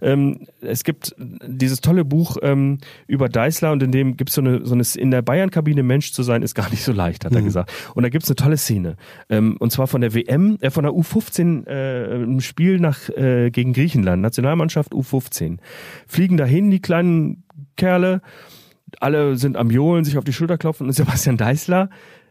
Ähm, 0.00 0.46
es 0.60 0.84
gibt 0.84 1.14
dieses 1.18 1.80
tolle 1.80 2.04
Buch 2.04 2.38
ähm, 2.42 2.78
über 3.06 3.28
Deißler 3.28 3.72
und 3.72 3.82
in 3.82 3.92
dem 3.92 4.16
gibt 4.16 4.30
so 4.30 4.40
eine, 4.40 4.64
so 4.64 4.74
eine, 4.74 4.84
in 4.96 5.10
der 5.10 5.22
Bayern-Kabine 5.22 5.82
Mensch 5.82 6.12
zu 6.12 6.22
sein, 6.22 6.42
ist 6.42 6.54
gar 6.54 6.70
nicht 6.70 6.82
so 6.82 6.92
leicht, 6.92 7.24
hat 7.24 7.34
er 7.34 7.42
gesagt. 7.42 7.72
Und 7.94 8.02
da 8.02 8.08
gibt's 8.08 8.28
eine 8.28 8.36
tolle 8.36 8.56
Szene. 8.56 8.96
Ähm, 9.28 9.56
und 9.60 9.70
zwar 9.70 9.86
von 9.86 10.00
der 10.00 10.14
WM, 10.14 10.56
äh, 10.60 10.70
von 10.70 10.84
der 10.84 10.92
U15 10.92 11.66
äh, 11.66 12.22
im 12.22 12.40
Spiel 12.40 12.80
nach, 12.80 13.08
äh, 13.10 13.50
gegen 13.50 13.72
Griechenland, 13.72 14.22
Nationalmannschaft 14.22 14.92
U15. 14.92 15.58
Fliegen 16.06 16.36
dahin, 16.36 16.70
die 16.70 16.80
kleinen 16.80 17.44
Kerle, 17.76 18.22
alle 19.00 19.36
sind 19.36 19.56
am 19.56 19.70
Johlen, 19.70 20.04
sich 20.04 20.18
auf 20.18 20.24
die 20.24 20.32
Schulter 20.32 20.58
klopfen 20.58 20.86
und 20.86 20.92
Sebastian 20.92 21.36
Deißler 21.36 21.90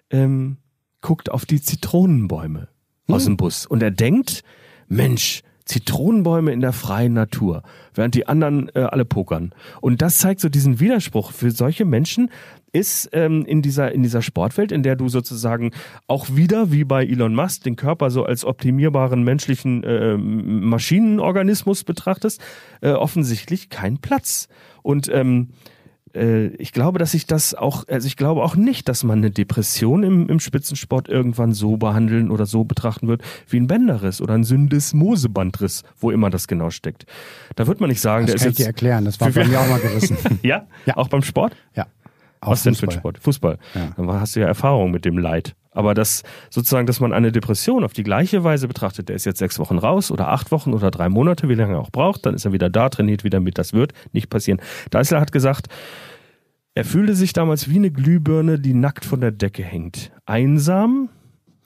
ähm, 0.09 0.57
guckt 1.01 1.31
auf 1.31 1.45
die 1.45 1.61
Zitronenbäume 1.61 2.67
aus 3.07 3.25
dem 3.25 3.37
Bus 3.37 3.65
und 3.65 3.81
er 3.81 3.91
denkt, 3.91 4.43
Mensch, 4.87 5.41
Zitronenbäume 5.69 6.51
in 6.51 6.61
der 6.61 6.73
freien 6.73 7.13
Natur, 7.13 7.61
während 7.93 8.15
die 8.15 8.27
anderen 8.27 8.69
äh, 8.73 8.79
alle 8.79 9.05
pokern. 9.05 9.53
Und 9.81 10.01
das 10.01 10.17
zeigt 10.17 10.41
so 10.41 10.49
diesen 10.49 10.79
Widerspruch. 10.79 11.31
Für 11.31 11.51
solche 11.51 11.85
Menschen 11.85 12.31
ist 12.71 13.09
ähm, 13.13 13.45
in 13.45 13.61
dieser 13.61 13.91
in 13.91 14.01
dieser 14.01 14.23
Sportwelt, 14.23 14.71
in 14.71 14.81
der 14.81 14.95
du 14.95 15.09
sozusagen 15.09 15.71
auch 16.07 16.27
wieder 16.35 16.71
wie 16.71 16.85
bei 16.85 17.05
Elon 17.05 17.35
Musk 17.35 17.63
den 17.63 17.75
Körper 17.75 18.09
so 18.09 18.23
als 18.25 18.45
optimierbaren 18.45 19.23
menschlichen 19.23 19.83
äh, 19.83 20.17
Maschinenorganismus 20.17 21.83
betrachtest, 21.83 22.41
äh, 22.81 22.91
offensichtlich 22.91 23.69
kein 23.69 23.99
Platz. 23.99 24.47
Und 24.81 25.07
ähm, 25.13 25.49
äh, 25.49 25.69
ich 26.13 26.71
glaube, 26.73 26.99
dass 26.99 27.13
ich 27.13 27.25
das 27.25 27.53
auch, 27.53 27.87
also 27.87 28.07
ich 28.07 28.17
glaube 28.17 28.43
auch 28.43 28.55
nicht, 28.55 28.89
dass 28.89 29.03
man 29.03 29.19
eine 29.19 29.31
Depression 29.31 30.03
im, 30.03 30.27
im 30.27 30.39
Spitzensport 30.39 31.07
irgendwann 31.07 31.53
so 31.53 31.77
behandeln 31.77 32.31
oder 32.31 32.45
so 32.45 32.63
betrachten 32.63 33.07
wird 33.07 33.21
wie 33.47 33.59
ein 33.59 33.67
Bänderriss 33.67 34.21
oder 34.21 34.33
ein 34.33 34.43
Syndesmosebandriss, 34.43 35.83
wo 35.97 36.11
immer 36.11 36.29
das 36.29 36.47
genau 36.47 36.69
steckt. 36.69 37.05
Da 37.55 37.67
wird 37.67 37.79
man 37.79 37.89
nicht 37.89 38.01
sagen, 38.01 38.25
das 38.25 38.35
der 38.35 38.39
kann 38.39 38.51
ist 38.51 38.59
ich 38.59 38.63
dir 38.63 38.67
erklären, 38.67 39.05
das 39.05 39.19
war 39.19 39.29
bei 39.29 39.45
mir 39.45 39.59
auch 39.59 39.69
mal 39.69 39.79
gerissen. 39.79 40.17
ja? 40.41 40.67
Ja. 40.85 40.97
Auch 40.97 41.09
beim 41.09 41.21
Sport? 41.21 41.55
ja. 41.75 41.87
Auch 42.41 42.51
Was 42.51 42.63
denn 42.63 42.73
für 42.73 42.85
ein 42.85 42.91
Fußball. 42.91 42.99
Sport? 43.01 43.19
Fußball. 43.19 43.57
Ja. 43.75 43.91
Dann 43.97 44.11
hast 44.13 44.35
du 44.35 44.39
ja 44.39 44.47
Erfahrung 44.47 44.91
mit 44.91 45.03
dem 45.03 45.17
Leid. 45.17 45.55
Aber 45.79 45.93
das 45.93 46.23
sozusagen, 46.49 46.87
dass 46.87 46.99
man 46.99 47.13
eine 47.13 47.31
Depression 47.31 47.85
auf 47.85 47.93
die 47.93 48.03
gleiche 48.03 48.43
Weise 48.43 48.67
betrachtet, 48.67 49.07
der 49.07 49.15
ist 49.15 49.25
jetzt 49.25 49.39
sechs 49.39 49.59
Wochen 49.59 49.77
raus 49.77 50.11
oder 50.11 50.27
acht 50.27 50.51
Wochen 50.51 50.73
oder 50.73 50.91
drei 50.91 51.07
Monate, 51.07 51.47
wie 51.47 51.55
lange 51.55 51.75
er 51.75 51.79
auch 51.79 51.89
braucht, 51.89 52.25
dann 52.25 52.35
ist 52.35 52.43
er 52.43 52.51
wieder 52.51 52.69
da, 52.69 52.89
trainiert 52.89 53.23
wieder 53.23 53.39
mit, 53.39 53.57
das 53.57 53.71
wird 53.71 53.93
nicht 54.11 54.29
passieren. 54.29 54.59
Deißler 54.89 55.21
hat 55.21 55.31
gesagt, 55.31 55.67
er 56.75 56.83
fühlte 56.83 57.15
sich 57.15 57.31
damals 57.31 57.69
wie 57.69 57.77
eine 57.77 57.91
Glühbirne, 57.91 58.59
die 58.59 58.73
nackt 58.73 59.05
von 59.05 59.21
der 59.21 59.31
Decke 59.31 59.63
hängt. 59.63 60.11
Einsam 60.25 61.07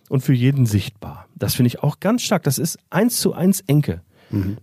und 0.09 0.22
für 0.22 0.34
jeden 0.34 0.68
sichtbar. 0.68 1.26
Das 1.34 1.55
finde 1.55 1.70
ich 1.70 1.82
auch 1.82 1.99
ganz 1.99 2.22
stark. 2.22 2.43
Das 2.43 2.59
ist 2.59 2.78
eins 2.91 3.20
zu 3.20 3.34
eins 3.34 3.61
Enke. 3.61 4.03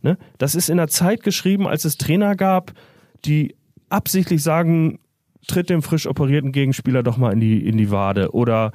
Ne? 0.00 0.16
Das 0.38 0.54
ist 0.54 0.70
in 0.70 0.76
der 0.76 0.86
Zeit 0.86 1.24
geschrieben, 1.24 1.66
als 1.66 1.84
es 1.84 1.98
Trainer 1.98 2.36
gab, 2.36 2.72
die 3.24 3.56
absichtlich 3.88 4.44
sagen, 4.44 5.00
tritt 5.48 5.70
dem 5.70 5.82
frisch 5.82 6.06
operierten 6.06 6.52
Gegenspieler 6.52 7.02
doch 7.02 7.16
mal 7.16 7.32
in 7.32 7.40
die, 7.40 7.66
in 7.66 7.78
die 7.78 7.90
Wade. 7.90 8.32
Oder 8.32 8.70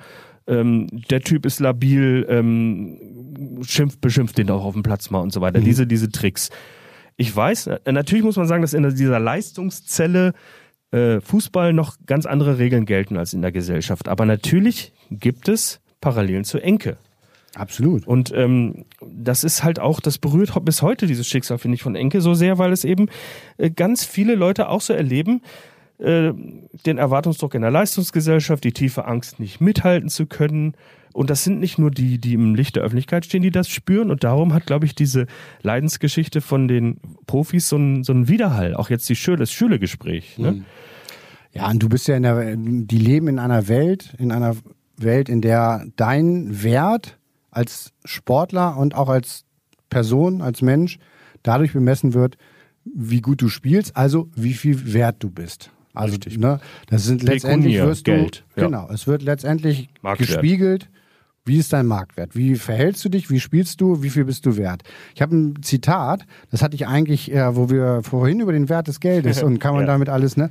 ähm, 0.47 0.87
der 1.09 1.21
Typ 1.21 1.45
ist 1.45 1.59
labil, 1.59 2.25
ähm, 2.29 3.61
schimpft, 3.63 4.01
beschimpft 4.01 4.37
den 4.37 4.47
doch 4.47 4.63
auf 4.63 4.73
dem 4.73 4.83
Platz 4.83 5.09
mal 5.09 5.19
und 5.19 5.33
so 5.33 5.41
weiter. 5.41 5.59
Diese, 5.59 5.87
diese 5.87 6.09
Tricks. 6.09 6.49
Ich 7.17 7.35
weiß, 7.35 7.67
äh, 7.67 7.91
natürlich 7.91 8.23
muss 8.23 8.37
man 8.37 8.47
sagen, 8.47 8.61
dass 8.61 8.73
in 8.73 8.83
dieser 8.95 9.19
Leistungszelle 9.19 10.33
äh, 10.91 11.19
Fußball 11.21 11.73
noch 11.73 11.97
ganz 12.05 12.25
andere 12.25 12.59
Regeln 12.59 12.85
gelten 12.85 13.17
als 13.17 13.33
in 13.33 13.41
der 13.41 13.51
Gesellschaft. 13.51 14.07
Aber 14.07 14.25
natürlich 14.25 14.93
gibt 15.09 15.47
es 15.47 15.81
Parallelen 16.01 16.43
zur 16.43 16.63
Enke. 16.63 16.97
Absolut. 17.55 18.05
Und 18.05 18.33
ähm, 18.35 18.85
das 19.01 19.43
ist 19.43 19.63
halt 19.63 19.79
auch, 19.79 20.01
das 20.01 20.17
berührt 20.17 20.53
bis 20.65 20.81
heute 20.81 21.07
dieses 21.07 21.25
Schicksal, 21.25 21.57
finde 21.57 21.75
ich, 21.75 21.83
von 21.83 21.95
Enke 21.95 22.19
so 22.19 22.33
sehr, 22.33 22.57
weil 22.57 22.73
es 22.73 22.83
eben 22.83 23.07
äh, 23.57 23.69
ganz 23.69 24.03
viele 24.03 24.35
Leute 24.35 24.67
auch 24.69 24.81
so 24.81 24.93
erleben, 24.93 25.41
äh, 25.97 26.33
den 26.85 26.97
Erwartungsdruck 26.97 27.53
in 27.53 27.61
der 27.61 27.71
Leistungsgesellschaft, 27.71 28.63
die 28.63 28.73
tiefe 28.73 29.05
Angst, 29.05 29.39
nicht 29.39 29.61
mithalten 29.61 30.09
zu 30.09 30.25
können. 30.25 30.73
Und 31.13 31.29
das 31.29 31.45
sind 31.45 31.59
nicht 31.59 31.79
nur 31.79 31.91
die, 31.91 32.17
die 32.17 32.33
im 32.33 32.55
Licht 32.55 32.75
der 32.75 32.83
Öffentlichkeit 32.83 33.25
stehen, 33.25 33.41
die 33.41 33.51
das 33.51 33.69
spüren. 33.69 34.11
Und 34.11 34.23
darum 34.25 34.53
hat, 34.53 34.65
glaube 34.65 34.85
ich, 34.85 34.95
diese 34.95 35.27
Leidensgeschichte 35.61 36.41
von 36.41 36.67
den 36.67 36.99
Profis 37.25 37.69
so 37.69 37.77
einen, 37.77 38.03
so 38.03 38.11
einen 38.11 38.27
Widerhall. 38.27 38.75
Auch 38.75 38.89
jetzt 38.89 39.07
die 39.07 39.15
Schüle, 39.15 39.37
das 39.37 39.51
Schülegespräch. 39.51 40.37
Ne? 40.37 40.65
Ja, 41.53 41.69
und 41.69 41.81
du 41.81 41.87
bist 41.87 42.09
ja 42.09 42.17
in 42.17 42.23
der, 42.23 42.55
die 42.57 42.97
leben 42.97 43.29
in 43.29 43.39
einer 43.39 43.69
Welt, 43.69 44.13
in 44.17 44.33
einer 44.33 44.57
Welt, 44.97 45.29
in 45.29 45.39
der 45.39 45.85
dein 45.95 46.63
Wert 46.63 47.17
als 47.49 47.93
Sportler 48.03 48.75
und 48.75 48.95
auch 48.95 49.07
als 49.07 49.45
Person, 49.89 50.41
als 50.41 50.61
Mensch 50.61 50.99
dadurch 51.43 51.71
bemessen 51.71 52.13
wird, 52.13 52.37
wie 52.83 53.21
gut 53.21 53.41
du 53.41 53.47
spielst, 53.47 53.95
also 53.95 54.29
wie 54.35 54.53
viel 54.53 54.93
wert 54.93 55.17
du 55.19 55.29
bist. 55.29 55.71
Also, 55.95 56.13
Richtig. 56.13 56.37
ne, 56.37 56.59
das 56.87 57.03
sind 57.05 57.23
letztendlich 57.23 57.73
Pekuniär, 57.73 57.87
wirst 57.87 58.07
du, 58.07 58.11
Geld, 58.11 58.43
ja. 58.55 58.65
genau, 58.65 58.87
es 58.91 59.07
wird 59.07 59.21
letztendlich 59.23 59.89
gespiegelt, 60.17 60.89
wie 61.47 61.57
ist 61.57 61.73
dein 61.73 61.85
Marktwert? 61.85 62.35
Wie 62.35 62.55
verhältst 62.55 63.05
du 63.05 63.09
dich? 63.09 63.29
Wie 63.29 63.39
spielst 63.39 63.79
du? 63.79 64.01
Wie 64.01 64.09
viel 64.09 64.25
bist 64.25 64.47
du 64.47 64.57
wert? 64.57 64.81
Ich 65.13 65.21
habe 65.21 65.35
ein 65.35 65.61
Zitat, 65.61 66.25
das 66.49 66.63
hatte 66.63 66.73
ich 66.75 66.87
eigentlich, 66.87 67.31
äh, 67.31 67.55
wo 67.55 67.69
wir 67.69 68.01
vorhin 68.01 68.39
über 68.39 68.51
den 68.51 68.67
Wert 68.67 68.87
des 68.87 68.99
Geldes 68.99 69.43
und 69.43 69.59
kann 69.59 69.73
man 69.73 69.81
Ja. 69.81 69.87
damit 69.87 70.09
alles, 70.09 70.37
ne? 70.37 70.49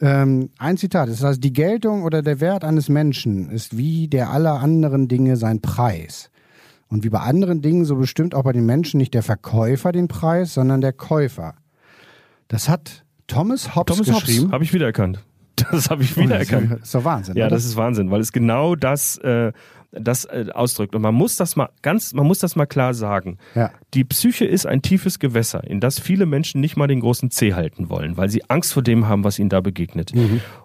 Ähm, 0.00 0.50
ein 0.58 0.76
Zitat, 0.76 1.08
das 1.08 1.22
heißt, 1.22 1.42
die 1.42 1.52
Geltung 1.52 2.02
oder 2.02 2.20
der 2.20 2.40
Wert 2.40 2.64
eines 2.64 2.88
Menschen 2.88 3.48
ist 3.48 3.76
wie 3.78 4.08
der 4.08 4.30
aller 4.30 4.54
anderen 4.60 5.06
Dinge 5.06 5.36
sein 5.36 5.60
Preis. 5.60 6.30
Und 6.88 7.04
wie 7.04 7.10
bei 7.10 7.20
anderen 7.20 7.62
Dingen, 7.62 7.84
so 7.84 7.94
bestimmt 7.94 8.34
auch 8.34 8.42
bei 8.42 8.52
den 8.52 8.66
Menschen 8.66 8.98
nicht 8.98 9.14
der 9.14 9.22
Verkäufer 9.22 9.92
den 9.92 10.08
Preis, 10.08 10.54
sondern 10.54 10.80
der 10.80 10.92
Käufer. 10.92 11.54
Das 12.48 12.68
hat 12.68 13.03
Thomas 13.26 13.74
Hobbes 13.74 13.96
Thomas 13.98 14.24
geschrieben. 14.24 14.52
habe 14.52 14.64
ich 14.64 14.72
wiedererkannt. 14.72 15.24
Das 15.70 15.88
habe 15.88 16.02
ich 16.02 16.16
wiedererkannt. 16.16 16.72
Das 16.72 16.80
ist 16.82 16.94
doch 16.96 17.04
Wahnsinn. 17.04 17.36
Ja, 17.36 17.46
oder? 17.46 17.54
das 17.54 17.64
ist 17.64 17.76
Wahnsinn, 17.76 18.10
weil 18.10 18.20
es 18.20 18.32
genau 18.32 18.74
das, 18.74 19.18
äh, 19.18 19.52
das 19.92 20.24
äh, 20.24 20.46
ausdrückt. 20.52 20.96
Und 20.96 21.02
man 21.02 21.14
muss 21.14 21.36
das 21.36 21.54
mal 21.54 21.68
ganz, 21.80 22.12
man 22.12 22.26
muss 22.26 22.40
das 22.40 22.56
mal 22.56 22.66
klar 22.66 22.92
sagen. 22.92 23.38
Ja. 23.54 23.70
Die 23.94 24.02
Psyche 24.02 24.44
ist 24.46 24.66
ein 24.66 24.82
tiefes 24.82 25.20
Gewässer, 25.20 25.62
in 25.62 25.78
das 25.78 26.00
viele 26.00 26.26
Menschen 26.26 26.60
nicht 26.60 26.76
mal 26.76 26.88
den 26.88 26.98
großen 26.98 27.30
Zeh 27.30 27.54
halten 27.54 27.88
wollen, 27.88 28.16
weil 28.16 28.28
sie 28.30 28.42
Angst 28.50 28.72
vor 28.74 28.82
dem 28.82 29.06
haben, 29.06 29.22
was 29.22 29.38
ihnen 29.38 29.48
da 29.48 29.60
begegnet. 29.60 30.12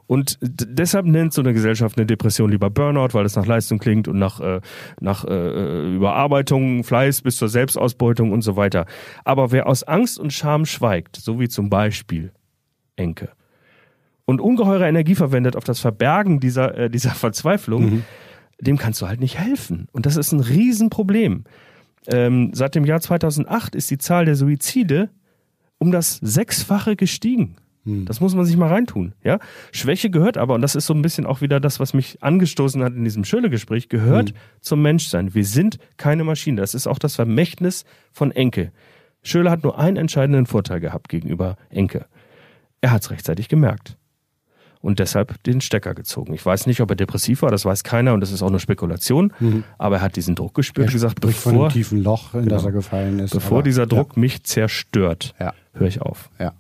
Und 0.07 0.39
d- 0.41 0.66
deshalb 0.68 1.05
nennt 1.05 1.34
so 1.34 1.41
eine 1.41 1.53
Gesellschaft 1.53 1.95
eine 1.99 2.07
Depression 2.07 2.49
lieber 2.49 2.72
Burnout, 2.72 3.10
weil 3.14 3.26
es 3.28 3.36
nach 3.36 3.45
Leistung 3.45 3.78
klingt 3.78 4.07
und 4.07 4.18
nach, 4.18 4.39
äh, 4.39 4.60
nach 4.99 5.24
äh, 5.24 5.95
Überarbeitung, 5.95 6.84
Fleiß 6.84 7.22
bis 7.22 7.38
zur 7.38 7.47
Selbstausbeutung 7.47 8.32
und 8.32 8.41
so 8.41 8.55
weiter. 8.55 8.88
Aber 9.24 9.51
wer 9.51 9.68
aus 9.68 9.84
Angst 9.84 10.18
und 10.20 10.34
Scham 10.34 10.66
schweigt, 10.66 11.16
so 11.18 11.39
wie 11.39 11.47
zum 11.47 11.70
Beispiel 11.70 12.32
Enke, 12.99 13.29
und 14.29 14.41
ungeheure 14.41 14.87
Energie 14.87 15.15
verwendet 15.15 15.55
auf 15.55 15.63
das 15.63 15.79
Verbergen 15.79 16.39
dieser, 16.39 16.77
äh, 16.77 16.89
dieser 16.91 17.09
Verzweiflung, 17.09 18.03
dem 18.61 18.77
kannst 18.77 19.01
du 19.01 19.07
halt 19.07 19.19
nicht 19.19 19.39
helfen. 19.39 19.87
Und 19.91 20.05
das 20.05 20.17
ist 20.17 20.31
ein 20.31 20.39
Riesenproblem. 20.39 21.45
Ähm, 22.05 22.51
seit 22.53 22.75
dem 22.75 22.85
Jahr 22.85 23.01
2008 23.01 23.73
ist 23.73 23.89
die 23.89 23.97
Zahl 23.97 24.25
der 24.25 24.35
Suizide 24.35 25.09
um 25.79 25.91
das 25.91 26.17
Sechsfache 26.17 26.95
gestiegen. 26.95 27.55
Das 28.05 28.21
muss 28.21 28.35
man 28.35 28.45
sich 28.45 28.55
mal 28.55 28.67
reintun. 28.67 29.13
Ja? 29.23 29.39
Schwäche 29.71 30.11
gehört 30.11 30.37
aber, 30.37 30.53
und 30.53 30.61
das 30.61 30.75
ist 30.75 30.85
so 30.85 30.93
ein 30.93 31.01
bisschen 31.01 31.25
auch 31.25 31.41
wieder 31.41 31.59
das, 31.59 31.79
was 31.79 31.95
mich 31.95 32.21
angestoßen 32.21 32.83
hat 32.83 32.93
in 32.93 33.03
diesem 33.03 33.23
Schöle-Gespräch, 33.23 33.89
gehört 33.89 34.33
zum 34.61 34.83
Menschsein. 34.83 35.33
Wir 35.33 35.45
sind 35.45 35.79
keine 35.97 36.23
Maschine. 36.23 36.61
Das 36.61 36.75
ist 36.75 36.85
auch 36.85 36.99
das 36.99 37.15
Vermächtnis 37.15 37.83
von 38.11 38.31
Enke. 38.31 38.71
Schöle 39.23 39.49
hat 39.49 39.63
nur 39.63 39.79
einen 39.79 39.97
entscheidenden 39.97 40.45
Vorteil 40.45 40.79
gehabt 40.79 41.09
gegenüber 41.09 41.57
Enke. 41.69 42.05
Er 42.82 42.91
hat 42.91 43.01
es 43.03 43.11
rechtzeitig 43.11 43.47
gemerkt 43.49 43.97
und 44.82 44.99
deshalb 44.99 45.43
den 45.43 45.59
Stecker 45.59 45.93
gezogen. 45.93 46.34
Ich 46.34 46.45
weiß 46.45 46.65
nicht, 46.67 46.80
ob 46.82 46.89
er 46.89 46.95
depressiv 46.95 47.41
war, 47.41 47.51
das 47.51 47.65
weiß 47.65 47.84
keiner 47.84 48.13
und 48.13 48.21
das 48.21 48.32
ist 48.32 48.41
auch 48.41 48.49
nur 48.49 48.59
Spekulation, 48.61 49.34
aber 49.77 49.97
er 49.97 50.01
hat 50.01 50.15
diesen 50.15 50.36
Druck 50.36 50.53
gespürt 50.53 50.88
und 50.88 50.93
gesagt, 50.93 51.19
bevor, 51.19 51.51
einem 51.65 51.69
tiefen 51.73 52.01
Loch, 52.01 52.34
in 52.34 52.47
das 52.47 52.61
Genau. 52.63 52.69
er 52.69 52.71
gefallen 52.71 53.19
ist. 53.19 53.32
bevor 53.34 53.57
Aber- 53.57 53.63
dieser 53.63 53.86
Druck 53.88 54.15
mich 54.15 54.43
zerstört, 54.43 55.34
Ja. 55.39 55.53
höre 55.73 55.88
ich 55.88 56.01
auf. 56.01 56.30
Ja. 56.39 56.53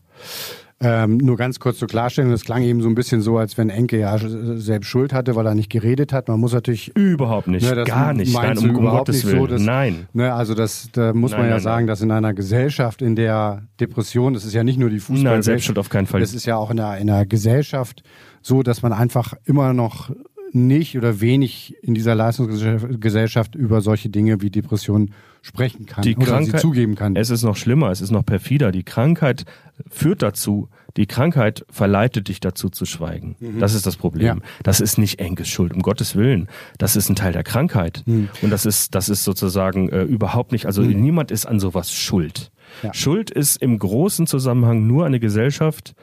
Ähm, 0.81 1.17
nur 1.17 1.35
ganz 1.35 1.59
kurz 1.59 1.77
zur 1.77 1.89
Klarstellung, 1.89 2.31
das 2.31 2.45
klang 2.45 2.63
eben 2.63 2.81
so 2.81 2.87
ein 2.87 2.95
bisschen 2.95 3.19
so, 3.21 3.37
als 3.37 3.57
wenn 3.57 3.69
Enke 3.69 3.99
ja 3.99 4.17
selbst 4.17 4.87
Schuld 4.87 5.11
hatte, 5.11 5.35
weil 5.35 5.45
er 5.45 5.53
nicht 5.53 5.69
geredet 5.69 6.13
hat. 6.13 6.29
Man 6.29 6.39
muss 6.39 6.53
natürlich 6.53 6.95
Überhaupt 6.95 7.47
nicht, 7.47 7.67
Ne, 7.69 7.75
das 7.75 7.85
gar 7.87 8.13
nicht. 8.13 8.33
Nein, 8.33 8.57
um, 8.57 8.69
um 8.69 8.75
überhaupt 8.77 9.07
Gottes 9.07 9.15
nicht 9.17 9.27
Willen. 9.27 9.39
so, 9.39 9.47
dass- 9.47 9.61
Nein. 9.61 10.07
Ne, 10.13 10.33
also 10.33 10.53
das, 10.55 10.87
da 10.93 11.11
muss 11.13 11.31
Nein, 11.31 11.41
man 11.41 11.49
ja 11.49 11.55
nein, 11.55 11.63
sagen, 11.63 11.87
dass 11.87 12.01
in 12.01 12.11
einer 12.11 12.33
Gesellschaft, 12.33 13.01
in 13.01 13.17
der 13.17 13.63
Depression, 13.81 14.33
das 14.33 14.45
ist 14.45 14.53
ja 14.53 14.63
nicht 14.63 14.79
nur 14.79 14.89
die 14.89 14.99
Fußball, 14.99 15.33
Nein, 15.33 15.41
Selbstschuld 15.43 15.77
auf 15.79 15.89
keinen 15.89 16.07
Fall. 16.07 16.21
Es 16.21 16.33
ist 16.33 16.45
ja 16.45 16.55
auch 16.55 16.71
in 16.71 16.79
einer, 16.79 16.97
in 16.97 17.09
einer 17.09 17.25
Gesellschaft 17.25 18.01
so, 18.41 18.63
dass 18.63 18.81
man 18.81 18.93
einfach 18.93 19.33
immer 19.43 19.73
noch 19.73 20.11
nicht 20.53 20.97
oder 20.97 21.19
wenig 21.19 21.75
in 21.81 21.93
dieser 21.93 22.15
Leistungsgesellschaft 22.15 23.53
über 23.55 23.81
solche 23.81 24.09
Dinge 24.09 24.41
wie 24.41 24.49
Depressionen 24.49 25.13
sprechen 25.41 25.85
kann 25.85 26.03
Die 26.03 26.15
oder 26.15 26.25
Krankheit, 26.25 26.55
sie 26.55 26.57
zugeben 26.61 26.95
kann. 26.95 27.15
Es 27.15 27.29
ist 27.29 27.43
noch 27.43 27.55
schlimmer, 27.55 27.89
es 27.91 28.01
ist 28.01 28.11
noch 28.11 28.25
perfider. 28.25 28.71
Die 28.71 28.83
Krankheit 28.83 29.45
führt 29.89 30.21
dazu, 30.21 30.69
die 30.97 31.05
Krankheit 31.05 31.65
verleitet 31.69 32.27
dich 32.27 32.39
dazu 32.39 32.69
zu 32.69 32.85
schweigen. 32.85 33.35
Das 33.59 33.73
ist 33.73 33.85
das 33.85 33.95
Problem. 33.95 34.37
Ja. 34.37 34.43
Das 34.63 34.81
ist 34.81 34.97
nicht 34.97 35.19
Enkes 35.19 35.47
Schuld, 35.47 35.73
um 35.73 35.81
Gottes 35.81 36.15
Willen. 36.15 36.47
Das 36.77 36.95
ist 36.95 37.09
ein 37.09 37.15
Teil 37.15 37.31
der 37.31 37.43
Krankheit. 37.43 38.03
Und 38.05 38.49
das 38.49 38.65
ist, 38.65 38.95
das 38.95 39.07
ist 39.07 39.23
sozusagen 39.23 39.89
äh, 39.89 40.03
überhaupt 40.03 40.51
nicht, 40.51 40.65
also 40.65 40.81
niemand 40.81 41.31
ist 41.31 41.45
an 41.45 41.59
sowas 41.59 41.93
schuld. 41.93 42.51
Ja. 42.83 42.93
Schuld 42.93 43.31
ist 43.31 43.61
im 43.61 43.79
großen 43.79 44.27
Zusammenhang 44.27 44.87
nur 44.87 45.05
eine 45.05 45.19
Gesellschaft, 45.19 45.95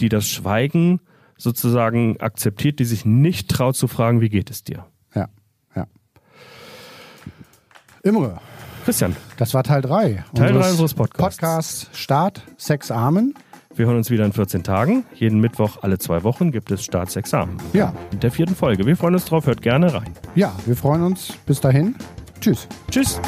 die 0.00 0.08
das 0.08 0.28
Schweigen 0.28 1.00
sozusagen 1.36 2.20
akzeptiert, 2.20 2.78
die 2.78 2.84
sich 2.84 3.04
nicht 3.04 3.50
traut 3.50 3.76
zu 3.76 3.88
fragen, 3.88 4.20
wie 4.20 4.28
geht 4.28 4.50
es 4.50 4.62
dir? 4.64 4.86
ja, 5.14 5.28
ja. 5.74 5.86
Imre, 8.02 8.40
Christian, 8.84 9.16
das 9.38 9.54
war 9.54 9.62
Teil 9.62 9.80
3. 9.82 10.24
Teil 10.34 10.52
drei 10.52 10.70
unseres 10.70 10.94
Podcasts. 10.94 11.38
Podcast 11.40 11.88
Start 11.96 12.42
Sex 12.58 12.90
Armen. 12.90 13.34
wir 13.74 13.86
hören 13.86 13.96
uns 13.96 14.10
wieder 14.10 14.24
in 14.24 14.32
14 14.32 14.62
Tagen. 14.62 15.04
Jeden 15.14 15.40
Mittwoch 15.40 15.78
alle 15.82 15.98
zwei 15.98 16.22
Wochen 16.22 16.52
gibt 16.52 16.70
es 16.70 16.84
Staatsexamen. 16.84 17.56
Ja, 17.72 17.92
Mit 18.12 18.22
der 18.22 18.30
vierten 18.30 18.54
Folge. 18.54 18.84
Wir 18.86 18.96
freuen 18.96 19.14
uns 19.14 19.24
drauf, 19.24 19.46
hört 19.46 19.62
gerne 19.62 19.92
rein. 19.94 20.12
ja, 20.34 20.52
wir 20.66 20.76
freuen 20.76 21.02
uns. 21.02 21.32
Bis 21.46 21.60
dahin. 21.60 21.94
Tschüss. 22.40 22.68
Tschüss. 22.90 23.20